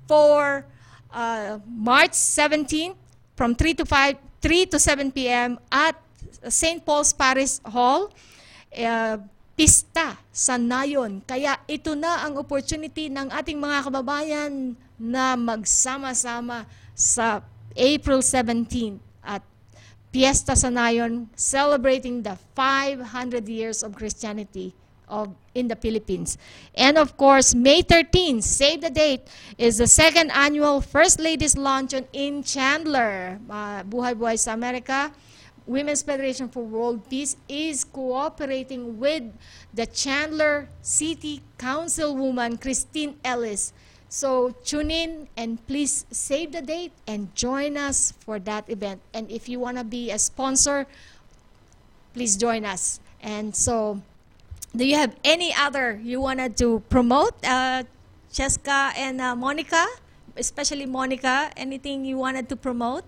for 0.07 0.67
uh, 1.13 1.59
March 1.67 2.13
17th 2.13 2.97
from 3.37 3.55
3 3.55 3.75
to 3.75 3.85
5 3.85 4.17
3 4.43 4.67
to 4.67 4.79
7 4.79 5.11
p.m. 5.11 5.59
at 5.73 5.99
St. 6.47 6.85
Paul's 6.85 7.11
Parish 7.11 7.59
Hall 7.67 8.13
uh, 8.79 9.17
pista 9.57 10.21
sa 10.31 10.55
Nayon. 10.61 11.25
Kaya 11.25 11.59
ito 11.67 11.97
na 11.97 12.23
ang 12.23 12.37
opportunity 12.37 13.09
ng 13.09 13.33
ating 13.33 13.57
mga 13.57 13.89
kababayan 13.89 14.77
na 15.01 15.35
magsama-sama 15.35 16.69
sa 16.93 17.41
April 17.75 18.21
17 18.21 19.01
at 19.25 19.43
Fiesta 20.13 20.55
sa 20.55 20.69
Nayon 20.69 21.29
celebrating 21.35 22.23
the 22.23 22.37
500 22.55 23.49
years 23.49 23.83
of 23.83 23.97
Christianity 23.97 24.77
of 25.09 25.33
in 25.57 25.69
the 25.69 25.77
Philippines. 25.77 26.37
And 26.77 27.01
of 27.01 27.17
course, 27.17 27.57
May 27.57 27.81
13, 27.81 28.43
save 28.43 28.83
the 28.83 28.91
date, 28.91 29.25
is 29.57 29.79
the 29.79 29.89
second 29.89 30.31
annual 30.31 30.85
First 30.85 31.19
Ladies 31.19 31.57
Luncheon 31.57 32.07
in 32.13 32.45
Chandler. 32.45 33.41
Uh, 33.49 33.83
Buhay 33.89 34.13
Buhay 34.13 34.37
sa 34.37 34.53
Amerika. 34.53 35.11
Women's 35.67 36.03
Federation 36.03 36.47
for 36.47 36.63
World 36.63 37.09
Peace 37.11 37.35
is 37.49 37.83
cooperating 37.83 39.01
with 39.03 39.25
the 39.75 39.87
Chandler 39.87 40.69
City 40.79 41.43
Councilwoman 41.59 42.61
Christine 42.61 43.19
Ellis. 43.25 43.73
So 44.09 44.55
tune 44.63 44.93
in 44.95 45.27
and 45.37 45.59
please 45.67 46.07
save 46.15 46.53
the 46.53 46.63
date 46.63 46.93
and 47.09 47.35
join 47.35 47.77
us 47.77 48.15
for 48.23 48.39
that 48.47 48.71
event. 48.71 49.03
And 49.13 49.27
if 49.27 49.49
you 49.49 49.59
want 49.59 49.79
to 49.79 49.85
be 49.85 50.13
a 50.13 50.19
sponsor, 50.23 50.87
please 52.15 52.37
join 52.37 52.65
us. 52.65 53.01
And 53.21 53.51
so, 53.55 54.01
do 54.77 54.85
you 54.85 54.97
have 54.97 55.17
any 55.25 55.55
other 55.55 55.99
you 56.03 56.21
wanted 56.21 56.57
to 56.59 56.81
promote, 56.89 57.35
uh, 57.45 57.85
Cheska 58.33 58.93
and 58.97 59.21
uh, 59.21 59.35
Monica? 59.35 59.85
Especially 60.37 60.85
Monica, 60.85 61.51
anything 61.57 62.05
you 62.05 62.19
wanted 62.19 62.49
to 62.51 62.57
promote? 62.57 63.05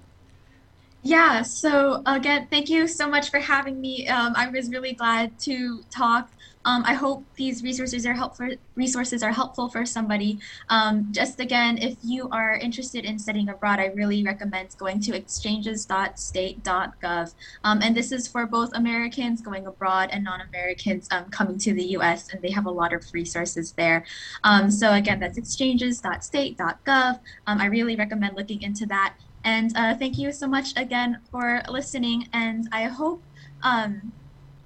Yeah, 1.02 1.42
so 1.42 2.02
again, 2.06 2.48
thank 2.50 2.68
you 2.68 2.88
so 2.88 3.08
much 3.08 3.30
for 3.30 3.38
having 3.38 3.80
me. 3.80 4.08
Um, 4.08 4.32
I 4.36 4.48
was 4.48 4.70
really 4.70 4.94
glad 4.94 5.38
to 5.40 5.84
talk. 5.90 6.30
Um, 6.64 6.82
I 6.86 6.94
hope 6.94 7.26
these 7.36 7.62
resources 7.62 8.06
are 8.06 8.14
helpful. 8.14 8.48
Resources 8.74 9.22
are 9.22 9.32
helpful 9.32 9.68
for 9.68 9.84
somebody. 9.86 10.40
Um, 10.68 11.09
just 11.11 11.40
again, 11.40 11.78
if 11.78 11.96
you 12.02 12.28
are 12.30 12.54
interested 12.54 13.04
in 13.04 13.18
studying 13.18 13.48
abroad, 13.48 13.80
I 13.80 13.86
really 13.86 14.22
recommend 14.22 14.76
going 14.78 15.00
to 15.00 15.16
exchanges.state.gov. 15.16 17.34
Um, 17.64 17.80
and 17.82 17.96
this 17.96 18.12
is 18.12 18.28
for 18.28 18.46
both 18.46 18.70
Americans 18.74 19.40
going 19.40 19.66
abroad 19.66 20.11
and 20.12 20.22
non-Americans 20.24 21.09
um, 21.11 21.30
coming 21.30 21.56
to 21.59 21.72
the 21.72 21.84
U.S. 21.98 22.28
And 22.32 22.42
they 22.42 22.50
have 22.50 22.66
a 22.66 22.70
lot 22.70 22.92
of 22.92 23.04
resources 23.12 23.72
there. 23.72 24.04
Um, 24.44 24.70
so 24.70 24.94
again, 24.94 25.20
that's 25.20 25.38
exchanges.state.gov. 25.38 27.20
Um, 27.46 27.61
I 27.61 27.66
really 27.66 27.96
recommend 27.96 28.36
looking 28.36 28.62
into 28.62 28.86
that. 28.86 29.16
And 29.44 29.76
uh, 29.76 29.96
thank 29.96 30.18
you 30.18 30.32
so 30.32 30.46
much 30.46 30.72
again 30.76 31.20
for 31.30 31.62
listening. 31.68 32.28
And 32.32 32.68
I 32.72 32.84
hope 32.84 33.22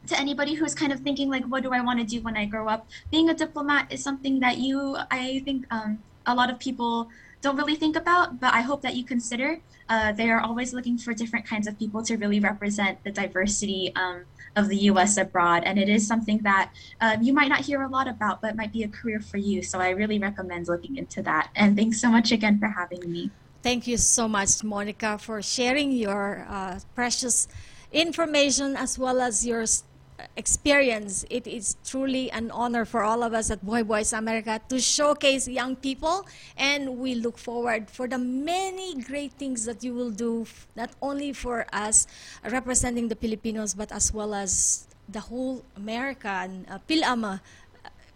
to 0.06 0.18
anybody 0.18 0.54
who's 0.54 0.74
kind 0.74 0.92
of 0.92 1.00
thinking 1.00 1.30
like, 1.30 1.44
what 1.44 1.62
do 1.62 1.72
I 1.72 1.80
want 1.80 2.00
to 2.00 2.04
do 2.04 2.20
when 2.22 2.36
I 2.36 2.44
grow 2.44 2.68
up? 2.68 2.86
Being 3.10 3.30
a 3.30 3.34
diplomat 3.34 3.92
is 3.92 4.02
something 4.02 4.40
that 4.40 4.58
you, 4.58 4.96
I 5.10 5.42
think, 5.44 5.66
um, 5.70 5.98
a 6.26 6.34
lot 6.34 6.50
of 6.50 6.58
people 6.58 7.08
don't 7.40 7.56
really 7.56 7.74
think 7.74 7.96
about, 7.96 8.38
but 8.38 8.54
I 8.54 8.60
hope 8.60 8.82
that 8.82 8.94
you 8.94 9.04
consider. 9.04 9.60
Uh, 9.88 10.12
they 10.12 10.30
are 10.30 10.40
always 10.40 10.72
looking 10.72 10.96
for 10.96 11.12
different 11.12 11.44
kinds 11.44 11.66
of 11.66 11.76
people 11.78 12.02
to 12.04 12.16
really 12.16 12.38
represent 12.38 13.02
the 13.02 13.10
diversity 13.10 13.92
um, 13.96 14.22
of 14.54 14.68
the 14.68 14.76
U.S. 14.90 15.16
abroad, 15.16 15.64
and 15.64 15.78
it 15.78 15.88
is 15.88 16.06
something 16.06 16.38
that 16.38 16.70
uh, 17.00 17.16
you 17.20 17.32
might 17.32 17.48
not 17.48 17.60
hear 17.60 17.82
a 17.82 17.88
lot 17.88 18.06
about, 18.06 18.40
but 18.40 18.54
might 18.54 18.72
be 18.72 18.84
a 18.84 18.88
career 18.88 19.20
for 19.20 19.38
you. 19.38 19.60
So 19.62 19.80
I 19.80 19.90
really 19.90 20.20
recommend 20.20 20.68
looking 20.68 20.96
into 20.96 21.20
that. 21.22 21.50
And 21.56 21.76
thanks 21.76 22.00
so 22.00 22.10
much 22.10 22.30
again 22.30 22.60
for 22.60 22.68
having 22.68 23.10
me. 23.10 23.30
Thank 23.62 23.86
you 23.86 23.96
so 23.96 24.28
much, 24.28 24.62
Monica, 24.62 25.18
for 25.18 25.42
sharing 25.42 25.90
your 25.92 26.46
uh, 26.48 26.78
precious 26.94 27.48
information 27.92 28.76
as 28.76 28.98
well 28.98 29.20
as 29.20 29.46
your 29.46 29.64
experience. 30.36 31.24
It 31.30 31.46
is 31.46 31.76
truly 31.84 32.30
an 32.30 32.50
honor 32.50 32.84
for 32.84 33.02
all 33.02 33.22
of 33.22 33.34
us 33.34 33.50
at 33.50 33.64
Boy 33.64 33.82
Boys 33.82 34.12
America 34.12 34.60
to 34.68 34.80
showcase 34.80 35.48
young 35.48 35.76
people, 35.76 36.26
and 36.56 36.98
we 36.98 37.14
look 37.14 37.38
forward 37.38 37.90
for 37.90 38.08
the 38.08 38.18
many 38.18 39.00
great 39.02 39.32
things 39.34 39.64
that 39.64 39.82
you 39.84 39.94
will 39.94 40.10
do, 40.10 40.46
not 40.76 40.90
only 41.00 41.32
for 41.32 41.66
us 41.72 42.06
representing 42.44 43.08
the 43.08 43.16
Filipinos, 43.16 43.74
but 43.74 43.92
as 43.92 44.12
well 44.12 44.34
as 44.34 44.86
the 45.08 45.20
whole 45.20 45.64
America 45.76 46.28
and 46.28 46.66
uh, 46.68 46.78
Pilama 46.88 47.40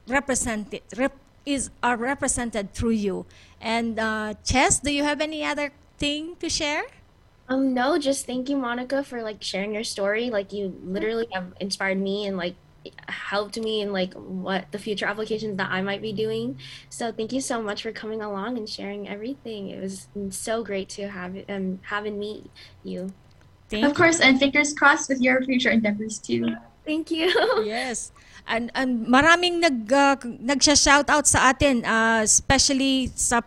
represented 0.09 0.83
rep, 0.97 1.13
is 1.45 1.71
are 1.83 1.97
represented 1.97 2.73
through 2.73 2.97
you. 2.97 3.27
And 3.61 3.99
uh, 3.99 4.35
Chess, 4.45 4.81
do 4.81 4.91
you 4.93 5.03
have 5.05 5.21
any 5.21 5.45
other 5.45 5.73
thing 5.99 6.37
to 6.41 6.49
share? 6.49 6.85
Um, 7.49 7.75
no, 7.75 7.99
just 7.99 8.27
thank 8.27 8.49
you, 8.49 8.57
Monica, 8.57 9.05
for 9.05 9.23
like 9.23 9.43
sharing 9.43 9.73
your 9.73 9.85
story. 9.85 10.31
Like 10.31 10.53
you 10.53 10.75
literally 10.83 11.29
have 11.33 11.55
inspired 11.61 11.99
me 11.99 12.27
and 12.27 12.37
like 12.37 12.55
helped 13.09 13.59
me 13.59 13.83
in 13.83 13.93
like 13.93 14.15
what 14.15 14.71
the 14.71 14.79
future 14.79 15.07
applications 15.07 15.57
that 15.59 15.71
I 15.71 15.83
might 15.83 16.03
be 16.03 16.13
doing. 16.13 16.59
So 16.91 17.13
thank 17.13 17.33
you 17.33 17.41
so 17.41 17.63
much 17.63 17.83
for 17.83 17.93
coming 17.93 18.23
along 18.23 18.59
and 18.59 18.69
sharing 18.69 19.09
everything. 19.09 19.71
It 19.71 19.81
was 19.81 20.09
so 20.31 20.63
great 20.63 20.89
to 20.91 21.09
have 21.09 21.37
um 21.49 21.81
having 21.83 22.19
meet 22.19 22.51
you. 22.83 23.13
Thank 23.69 23.85
Of 23.85 23.95
course, 23.95 24.21
and 24.21 24.39
fingers 24.39 24.75
crossed 24.75 25.09
with 25.09 25.21
your 25.21 25.43
future 25.43 25.71
endeavors 25.71 26.19
too. 26.19 26.55
Thank 26.87 27.11
you. 27.11 27.35
Yes. 27.67 28.13
And, 28.47 28.71
and 28.79 29.11
maraming 29.11 29.59
nag, 29.59 29.91
uh, 29.91 30.15
nagsha-shoutout 30.23 31.27
sa 31.27 31.51
atin, 31.51 31.83
uh, 31.83 32.23
especially 32.23 33.11
sa 33.19 33.43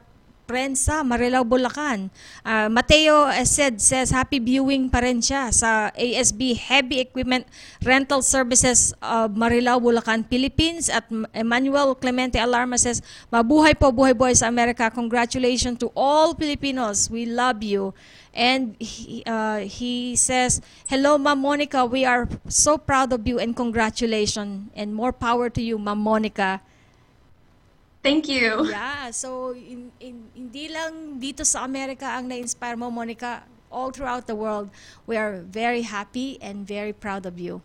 prensa, 0.50 1.06
Marilao, 1.06 1.46
Bulacan. 1.46 2.10
Uh, 2.42 2.66
Mateo 2.74 3.30
said, 3.46 3.78
says, 3.78 4.10
happy 4.10 4.42
viewing 4.42 4.90
pa 4.90 5.06
rin 5.06 5.22
siya 5.22 5.54
sa 5.54 5.94
ASB 5.94 6.58
Heavy 6.58 7.06
Equipment 7.06 7.46
Rental 7.86 8.26
Services 8.26 8.98
of 8.98 9.38
Marilao, 9.38 9.78
Bulacan, 9.78 10.26
Philippines. 10.26 10.90
At 10.90 11.06
Emmanuel 11.38 11.94
Clemente 11.94 12.42
Alarma 12.42 12.82
says, 12.82 13.06
mabuhay 13.30 13.78
po, 13.78 13.94
buhay 13.94 14.18
buhay 14.18 14.34
sa 14.34 14.50
Amerika. 14.50 14.90
Congratulations 14.90 15.78
to 15.78 15.94
all 15.94 16.34
Filipinos. 16.34 17.14
We 17.14 17.30
love 17.30 17.62
you. 17.62 17.94
And 18.34 18.74
he, 18.82 19.22
uh, 19.26 19.70
he 19.70 20.16
says, 20.16 20.62
Hello, 20.88 21.18
Ma'am 21.18 21.38
Monica. 21.38 21.86
We 21.86 22.06
are 22.06 22.30
so 22.48 22.78
proud 22.78 23.14
of 23.14 23.28
you 23.28 23.38
and 23.38 23.54
congratulations. 23.54 24.70
And 24.74 24.94
more 24.94 25.14
power 25.14 25.50
to 25.50 25.62
you, 25.62 25.78
Ma'am 25.78 25.98
Monica. 25.98 26.62
Thank 28.02 28.32
you. 28.32 28.72
Yeah, 28.72 29.12
so 29.12 29.52
in, 29.52 29.92
in, 30.00 30.32
hindi 30.32 30.72
lang 30.72 31.20
dito 31.20 31.44
sa 31.44 31.68
Amerika 31.68 32.16
ang 32.16 32.32
na-inspire 32.32 32.80
mo, 32.80 32.88
Monica. 32.88 33.44
All 33.70 33.92
throughout 33.94 34.26
the 34.26 34.34
world, 34.34 34.74
we 35.06 35.14
are 35.14 35.46
very 35.46 35.86
happy 35.86 36.42
and 36.42 36.66
very 36.66 36.90
proud 36.90 37.30
of 37.30 37.38
you. 37.38 37.62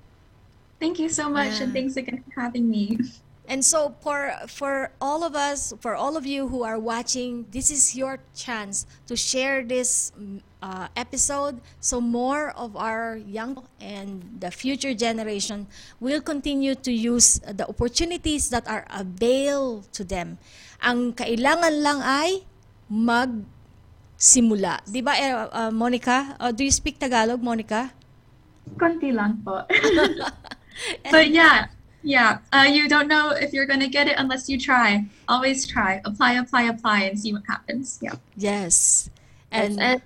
Thank 0.76 1.01
you 1.01 1.09
so 1.09 1.30
much, 1.32 1.64
and 1.64 1.72
Yeah. 1.72 1.80
thanks 1.80 1.97
again 1.97 2.20
for 2.28 2.45
having 2.45 2.68
me. 2.68 2.99
And 3.45 3.61
so 3.61 3.93
for 4.01 4.33
for 4.49 4.97
all 5.05 5.21
of 5.21 5.37
us, 5.37 5.77
for 5.85 5.93
all 5.93 6.17
of 6.17 6.25
you 6.25 6.49
who 6.49 6.65
are 6.65 6.81
watching, 6.81 7.45
this 7.53 7.69
is 7.69 7.93
your 7.93 8.25
chance 8.33 8.89
to 9.05 9.17
share 9.21 9.61
this 9.61 10.17
mm, 10.17 10.41
uh, 10.65 10.89
episode 10.97 11.61
so 11.77 12.01
more 12.01 12.57
of 12.57 12.73
our 12.73 13.21
young 13.21 13.61
and 13.77 14.41
the 14.41 14.49
future 14.49 14.97
generation 14.97 15.69
will 16.01 16.25
continue 16.25 16.73
to 16.73 16.89
use 16.89 17.37
the 17.45 17.69
opportunities 17.69 18.49
that 18.49 18.65
are 18.65 18.89
available 18.89 19.85
to 19.93 20.09
them. 20.09 20.41
Ang 20.81 21.13
kailangan 21.13 21.85
lang 21.85 22.01
ay 22.01 22.49
magsimula. 22.89 24.81
'Di 24.89 25.05
ba 25.05 25.21
eh, 25.21 25.37
uh, 25.37 25.69
Monica? 25.69 26.33
Uh, 26.41 26.49
do 26.49 26.65
you 26.65 26.73
speak 26.73 26.97
Tagalog, 26.97 27.45
Monica? 27.45 27.93
Konti 28.81 29.13
lang 29.13 29.45
po. 29.45 29.69
but 31.13 31.29
yeah, 31.29 31.69
yeah. 32.05 32.39
Uh, 32.53 32.67
you 32.69 32.89
don't 32.89 33.09
know 33.09 33.31
if 33.31 33.53
you're 33.53 33.67
gonna 33.67 33.89
get 33.89 34.07
it 34.07 34.15
unless 34.19 34.49
you 34.49 34.61
try. 34.61 35.05
Always 35.27 35.67
try. 35.67 36.01
Apply, 36.05 36.35
apply, 36.35 36.63
apply, 36.65 37.03
and 37.05 37.19
see 37.19 37.33
what 37.33 37.43
happens. 37.49 37.99
Yeah. 38.03 38.15
Yes. 38.37 39.11
And 39.51 39.81
and 39.81 40.03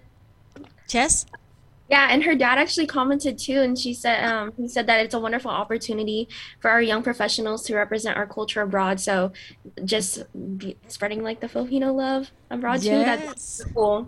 Chess? 0.86 1.26
Yeah, 1.90 2.08
and 2.10 2.22
her 2.24 2.34
dad 2.34 2.58
actually 2.58 2.86
commented 2.86 3.38
too, 3.38 3.60
and 3.60 3.78
she 3.78 3.94
said 3.94 4.22
um, 4.22 4.52
he 4.58 4.68
said 4.68 4.86
that 4.86 5.04
it's 5.04 5.14
a 5.14 5.18
wonderful 5.18 5.50
opportunity 5.50 6.28
for 6.60 6.70
our 6.70 6.82
young 6.82 7.02
professionals 7.02 7.64
to 7.64 7.74
represent 7.74 8.16
our 8.18 8.26
culture 8.26 8.60
abroad. 8.60 9.00
So, 9.00 9.32
just 9.84 10.22
spreading 10.88 11.22
like 11.22 11.40
the 11.40 11.48
Filipino 11.48 11.94
love 11.94 12.30
abroad 12.50 12.82
too. 12.82 12.90
That's 12.90 13.64
cool. 13.74 14.06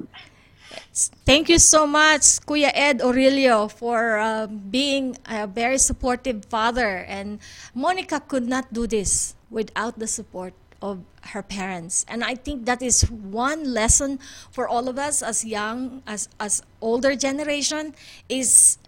Thank 1.24 1.48
you 1.48 1.58
so 1.58 1.86
much, 1.86 2.22
Kuya 2.46 2.70
Ed 2.74 3.02
Aurelio, 3.02 3.68
for 3.68 4.18
uh, 4.18 4.46
being 4.46 5.16
a 5.26 5.46
very 5.46 5.78
supportive 5.78 6.44
father. 6.46 7.06
And 7.08 7.38
Monica 7.74 8.20
could 8.20 8.46
not 8.46 8.72
do 8.72 8.86
this 8.86 9.34
without 9.50 9.98
the 9.98 10.06
support 10.06 10.54
of 10.82 11.04
her 11.34 11.42
parents. 11.42 12.04
And 12.08 12.24
I 12.24 12.34
think 12.34 12.64
that 12.66 12.82
is 12.82 13.02
one 13.10 13.72
lesson 13.74 14.18
for 14.50 14.66
all 14.68 14.88
of 14.88 14.98
us 14.98 15.22
as 15.22 15.44
young, 15.44 16.02
as, 16.06 16.28
as 16.38 16.62
older 16.80 17.14
generation, 17.14 17.94
is 18.28 18.78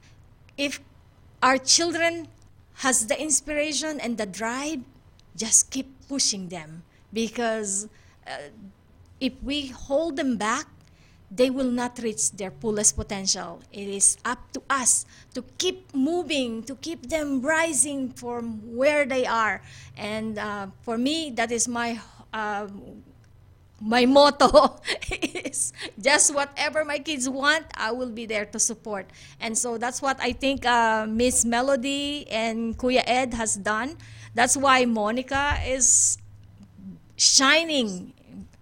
if 0.56 0.80
our 1.42 1.58
children 1.58 2.28
has 2.82 3.06
the 3.06 3.20
inspiration 3.20 4.00
and 4.00 4.16
the 4.16 4.26
drive, 4.26 4.80
just 5.36 5.70
keep 5.70 5.86
pushing 6.08 6.48
them. 6.48 6.82
Because 7.12 7.88
uh, 8.26 8.50
if 9.20 9.32
we 9.42 9.68
hold 9.68 10.16
them 10.16 10.36
back, 10.36 10.66
they 11.34 11.48
will 11.48 11.70
not 11.70 11.98
reach 12.02 12.32
their 12.32 12.50
fullest 12.50 12.94
potential. 12.94 13.60
It 13.72 13.88
is 13.88 14.18
up 14.24 14.52
to 14.52 14.62
us 14.68 15.06
to 15.34 15.42
keep 15.56 15.94
moving, 15.94 16.62
to 16.64 16.74
keep 16.76 17.08
them 17.08 17.40
rising 17.40 18.10
from 18.10 18.60
where 18.76 19.06
they 19.06 19.24
are. 19.24 19.62
And 19.96 20.38
uh, 20.38 20.66
for 20.82 20.98
me, 20.98 21.30
that 21.36 21.50
is 21.50 21.66
my 21.66 21.98
uh, 22.32 22.68
my 23.80 24.06
motto 24.06 24.78
is 25.10 25.72
just 25.98 26.34
whatever 26.34 26.84
my 26.84 26.98
kids 26.98 27.28
want, 27.28 27.66
I 27.74 27.90
will 27.90 28.10
be 28.10 28.26
there 28.26 28.46
to 28.46 28.58
support. 28.60 29.10
And 29.40 29.58
so 29.58 29.76
that's 29.76 30.00
what 30.00 30.20
I 30.20 30.32
think 30.32 30.64
uh, 30.64 31.06
Miss 31.08 31.44
Melody 31.44 32.28
and 32.30 32.78
Kuya 32.78 33.02
Ed 33.06 33.34
has 33.34 33.56
done. 33.56 33.96
That's 34.34 34.56
why 34.56 34.84
Monica 34.84 35.58
is 35.66 36.16
shining 37.16 38.14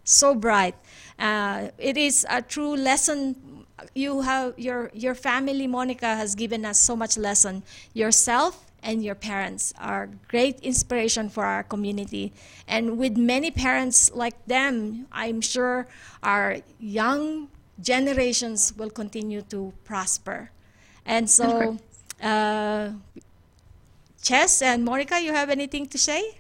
so 0.05 0.35
bright. 0.35 0.75
Uh, 1.21 1.69
it 1.79 1.97
is 1.97 2.27
a 2.31 2.43
true 2.43 2.75
lesson. 2.75 3.67
You 3.95 4.23
have 4.23 4.59
your 4.59 4.91
your 4.95 5.15
family, 5.15 5.67
Monica, 5.67 6.17
has 6.17 6.35
given 6.35 6.65
us 6.65 6.81
so 6.81 6.97
much 6.97 7.17
lesson. 7.19 7.63
Yourself 7.95 8.65
and 8.83 9.05
your 9.05 9.15
parents 9.15 9.73
are 9.79 10.09
great 10.29 10.59
inspiration 10.61 11.29
for 11.29 11.45
our 11.45 11.63
community. 11.63 12.33
And 12.67 12.99
with 12.99 13.17
many 13.17 13.51
parents 13.51 14.11
like 14.15 14.37
them, 14.47 15.07
I'm 15.13 15.41
sure 15.41 15.87
our 16.23 16.59
young 16.79 17.49
generations 17.81 18.73
will 18.77 18.91
continue 18.91 19.43
to 19.53 19.73
prosper. 19.85 20.51
And 21.05 21.29
so, 21.29 21.77
uh, 22.23 22.93
Chess 24.23 24.63
and 24.63 24.85
Monica, 24.85 25.21
you 25.21 25.33
have 25.33 25.51
anything 25.51 25.87
to 25.89 25.99
say? 25.99 26.40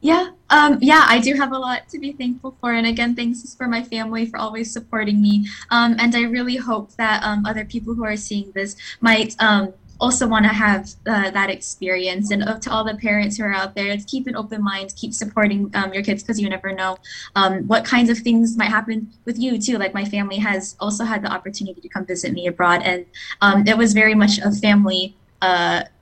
Yeah, 0.00 0.30
um, 0.50 0.78
yeah, 0.80 1.04
I 1.08 1.18
do 1.20 1.34
have 1.34 1.52
a 1.52 1.58
lot 1.58 1.88
to 1.88 1.98
be 1.98 2.12
thankful 2.12 2.56
for. 2.60 2.72
And 2.72 2.86
again, 2.86 3.16
thanks 3.16 3.54
for 3.54 3.66
my 3.66 3.82
family 3.82 4.26
for 4.26 4.38
always 4.38 4.72
supporting 4.72 5.20
me. 5.20 5.48
Um, 5.70 5.96
and 5.98 6.14
I 6.14 6.22
really 6.22 6.56
hope 6.56 6.92
that 6.96 7.22
um, 7.24 7.46
other 7.46 7.64
people 7.64 7.94
who 7.94 8.04
are 8.04 8.16
seeing 8.16 8.52
this 8.52 8.76
might 9.00 9.34
um, 9.40 9.72
also 9.98 10.26
want 10.28 10.44
to 10.44 10.52
have 10.52 10.90
uh, 11.06 11.30
that 11.30 11.50
experience. 11.50 12.30
And 12.30 12.44
uh, 12.44 12.58
to 12.58 12.70
all 12.70 12.84
the 12.84 12.94
parents 12.94 13.38
who 13.38 13.44
are 13.44 13.52
out 13.52 13.74
there, 13.74 13.96
keep 14.06 14.26
an 14.26 14.36
open 14.36 14.62
mind, 14.62 14.94
keep 14.96 15.14
supporting 15.14 15.70
um, 15.74 15.92
your 15.94 16.02
kids 16.02 16.22
because 16.22 16.38
you 16.38 16.48
never 16.48 16.72
know 16.72 16.98
um, 17.34 17.66
what 17.66 17.84
kinds 17.84 18.10
of 18.10 18.18
things 18.18 18.56
might 18.56 18.70
happen 18.70 19.10
with 19.24 19.38
you 19.38 19.58
too. 19.58 19.78
Like 19.78 19.94
my 19.94 20.04
family 20.04 20.36
has 20.36 20.76
also 20.78 21.04
had 21.04 21.22
the 21.22 21.32
opportunity 21.32 21.80
to 21.80 21.88
come 21.88 22.04
visit 22.04 22.32
me 22.32 22.46
abroad, 22.46 22.82
and 22.84 23.06
um, 23.40 23.66
it 23.66 23.76
was 23.76 23.94
very 23.94 24.14
much 24.14 24.38
a 24.38 24.52
family 24.52 25.16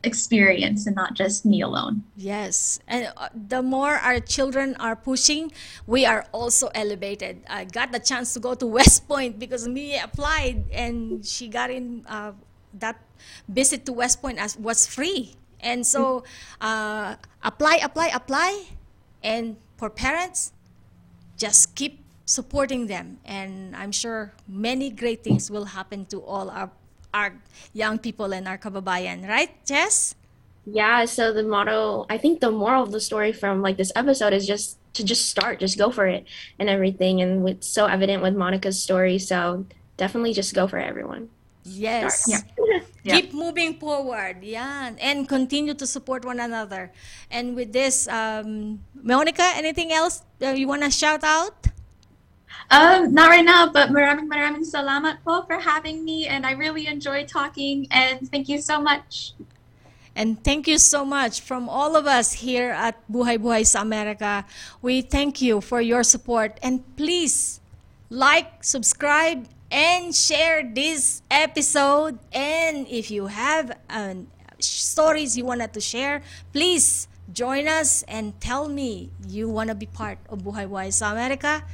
experience 0.02 0.86
and 0.86 0.96
not 0.96 1.14
just 1.14 1.44
Mia 1.44 1.66
alone. 1.66 2.04
Yes, 2.16 2.80
and 2.86 3.12
uh, 3.16 3.28
the 3.32 3.62
more 3.62 3.96
our 3.96 4.20
children 4.20 4.76
are 4.80 4.96
pushing, 4.96 5.52
we 5.86 6.06
are 6.06 6.26
also 6.32 6.68
elevated. 6.74 7.42
I 7.48 7.64
got 7.64 7.92
the 7.92 8.00
chance 8.00 8.34
to 8.34 8.40
go 8.40 8.54
to 8.54 8.66
West 8.66 9.08
Point 9.08 9.38
because 9.38 9.66
me 9.68 9.98
applied 9.98 10.64
and 10.72 11.24
she 11.24 11.48
got 11.48 11.70
in. 11.70 12.04
Uh, 12.08 12.32
that 12.78 12.98
visit 13.48 13.86
to 13.86 13.92
West 13.92 14.20
Point 14.20 14.38
as 14.38 14.58
was 14.58 14.86
free, 14.86 15.34
and 15.60 15.86
so 15.86 16.24
uh, 16.60 17.14
apply, 17.42 17.78
apply, 17.82 18.10
apply, 18.12 18.66
and 19.22 19.56
for 19.76 19.88
parents, 19.90 20.52
just 21.38 21.74
keep 21.74 22.02
supporting 22.26 22.86
them, 22.86 23.18
and 23.24 23.76
I'm 23.76 23.92
sure 23.92 24.32
many 24.48 24.90
great 24.90 25.22
things 25.22 25.50
will 25.50 25.66
happen 25.66 26.06
to 26.06 26.18
all 26.18 26.50
our 26.50 26.70
our 27.14 27.38
young 27.72 27.98
people 27.98 28.34
and 28.34 28.50
our 28.50 28.58
kababayan, 28.58 29.26
right, 29.28 29.54
Chess? 29.64 30.14
Yeah, 30.66 31.04
so 31.04 31.32
the 31.32 31.42
motto, 31.42 32.06
I 32.10 32.18
think 32.18 32.40
the 32.40 32.50
moral 32.50 32.82
of 32.82 32.90
the 32.90 33.00
story 33.00 33.32
from 33.32 33.62
like 33.62 33.76
this 33.76 33.92
episode 33.94 34.32
is 34.32 34.46
just 34.46 34.78
to 34.94 35.04
just 35.04 35.28
start, 35.28 35.60
just 35.60 35.78
go 35.78 35.90
for 35.90 36.06
it 36.06 36.26
and 36.58 36.68
everything. 36.68 37.20
And 37.20 37.48
it's 37.48 37.68
so 37.68 37.86
evident 37.86 38.22
with 38.22 38.34
Monica's 38.34 38.80
story. 38.80 39.18
So 39.18 39.66
definitely 39.96 40.32
just 40.32 40.54
go 40.54 40.66
for 40.66 40.78
it, 40.78 40.86
everyone. 40.88 41.28
Yes. 41.64 42.28
Yeah. 43.04 43.20
Keep 43.20 43.34
moving 43.34 43.76
forward. 43.78 44.40
Yeah. 44.42 44.92
And 45.00 45.28
continue 45.28 45.74
to 45.74 45.86
support 45.86 46.24
one 46.24 46.40
another. 46.40 46.92
And 47.30 47.54
with 47.56 47.72
this, 47.72 48.08
um, 48.08 48.80
Monica, 48.94 49.44
anything 49.56 49.92
else 49.92 50.22
uh, 50.40 50.56
you 50.56 50.68
want 50.68 50.82
to 50.82 50.90
shout 50.90 51.24
out? 51.24 51.68
Um, 52.70 53.12
not 53.12 53.28
right 53.28 53.44
now, 53.44 53.68
but 53.68 53.90
maraming 53.90 54.28
maraming 54.28 54.64
salamat 54.64 55.20
po 55.24 55.42
for 55.44 55.60
having 55.60 56.04
me, 56.04 56.26
and 56.26 56.46
I 56.46 56.52
really 56.52 56.86
enjoy 56.86 57.24
talking. 57.24 57.86
And 57.90 58.24
thank 58.30 58.48
you 58.48 58.60
so 58.60 58.80
much. 58.80 59.34
And 60.16 60.42
thank 60.42 60.68
you 60.68 60.78
so 60.78 61.04
much 61.04 61.42
from 61.42 61.68
all 61.68 61.96
of 61.96 62.06
us 62.06 62.38
here 62.38 62.70
at 62.70 62.94
Buhay 63.10 63.36
Buhay 63.36 63.66
sa 63.66 63.82
Amerika. 63.82 64.46
We 64.80 65.02
thank 65.02 65.42
you 65.42 65.60
for 65.60 65.82
your 65.82 66.06
support. 66.06 66.56
And 66.62 66.86
please 66.94 67.58
like, 68.10 68.62
subscribe, 68.62 69.50
and 69.74 70.14
share 70.14 70.62
this 70.62 71.22
episode. 71.30 72.18
And 72.30 72.86
if 72.86 73.10
you 73.10 73.26
have 73.26 73.74
um, 73.90 74.28
stories 74.62 75.36
you 75.36 75.44
wanted 75.44 75.74
to 75.74 75.80
share, 75.80 76.22
please 76.52 77.08
join 77.32 77.66
us 77.66 78.04
and 78.06 78.38
tell 78.40 78.68
me 78.68 79.10
you 79.26 79.48
want 79.48 79.68
to 79.68 79.74
be 79.74 79.86
part 79.86 80.18
of 80.30 80.46
Buhay 80.46 80.70
Buhay 80.70 80.92
sa 80.94 81.10
Amerika. 81.10 81.66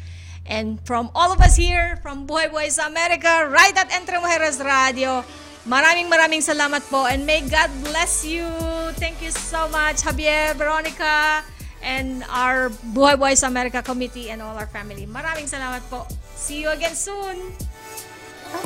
And 0.51 0.82
from 0.82 1.14
all 1.14 1.30
of 1.30 1.38
us 1.38 1.55
here 1.55 2.03
from 2.03 2.26
Buhay 2.26 2.51
Buhay 2.51 2.74
sa 2.74 2.90
Amerika, 2.90 3.46
right 3.46 3.70
at 3.70 3.86
Entre 3.94 4.18
Mujeres 4.18 4.59
Radio, 4.59 5.22
maraming 5.62 6.11
maraming 6.11 6.42
salamat 6.42 6.82
po 6.90 7.07
and 7.07 7.22
may 7.22 7.46
God 7.46 7.70
bless 7.86 8.26
you. 8.26 8.51
Thank 8.98 9.22
you 9.22 9.30
so 9.30 9.70
much, 9.70 10.03
Javier, 10.03 10.59
Veronica, 10.59 11.46
and 11.86 12.26
our 12.26 12.74
Buhay 12.90 13.14
Buhay 13.14 13.38
sa 13.38 13.46
Amerika 13.46 13.78
committee 13.78 14.34
and 14.34 14.42
all 14.42 14.59
our 14.59 14.66
family. 14.66 15.07
Maraming 15.07 15.46
salamat 15.46 15.86
po. 15.86 16.11
See 16.34 16.66
you 16.66 16.74
again 16.74 16.98
soon. 16.98 17.55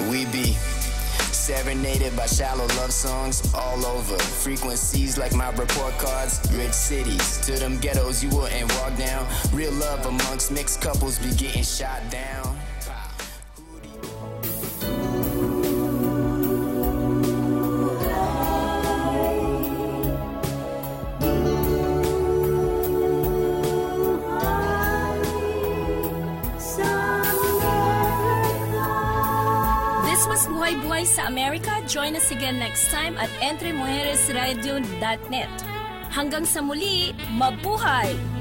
We 0.08 0.24
be 0.32 0.56
serenaded 1.32 2.16
by 2.16 2.26
shallow 2.26 2.66
love 2.78 2.92
songs 2.92 3.42
all 3.54 3.84
over. 3.86 4.18
Frequencies 4.18 5.18
like 5.18 5.34
my 5.34 5.50
report 5.50 5.96
cards. 5.98 6.40
Rich 6.52 6.72
cities 6.72 7.38
to 7.46 7.52
them 7.52 7.78
ghettos 7.78 8.22
you 8.22 8.30
wouldn't 8.30 8.72
walk 8.76 8.96
down. 8.96 9.26
Real 9.52 9.72
love 9.72 10.06
amongst 10.06 10.50
mixed 10.50 10.80
couples 10.80 11.18
be 11.18 11.32
getting 11.34 11.62
shot 11.62 12.00
down. 12.10 12.56
This 30.34 30.50
was 30.50 30.58
Buhay 30.58 30.74
Buhay 30.82 31.06
sa 31.06 31.30
Amerika. 31.30 31.78
Join 31.86 32.18
us 32.18 32.34
again 32.34 32.58
next 32.58 32.90
time 32.90 33.14
at 33.22 33.30
entremujeresradio.net. 33.38 35.54
Hanggang 36.10 36.42
sa 36.42 36.58
muli, 36.58 37.14
mabuhay! 37.38 38.33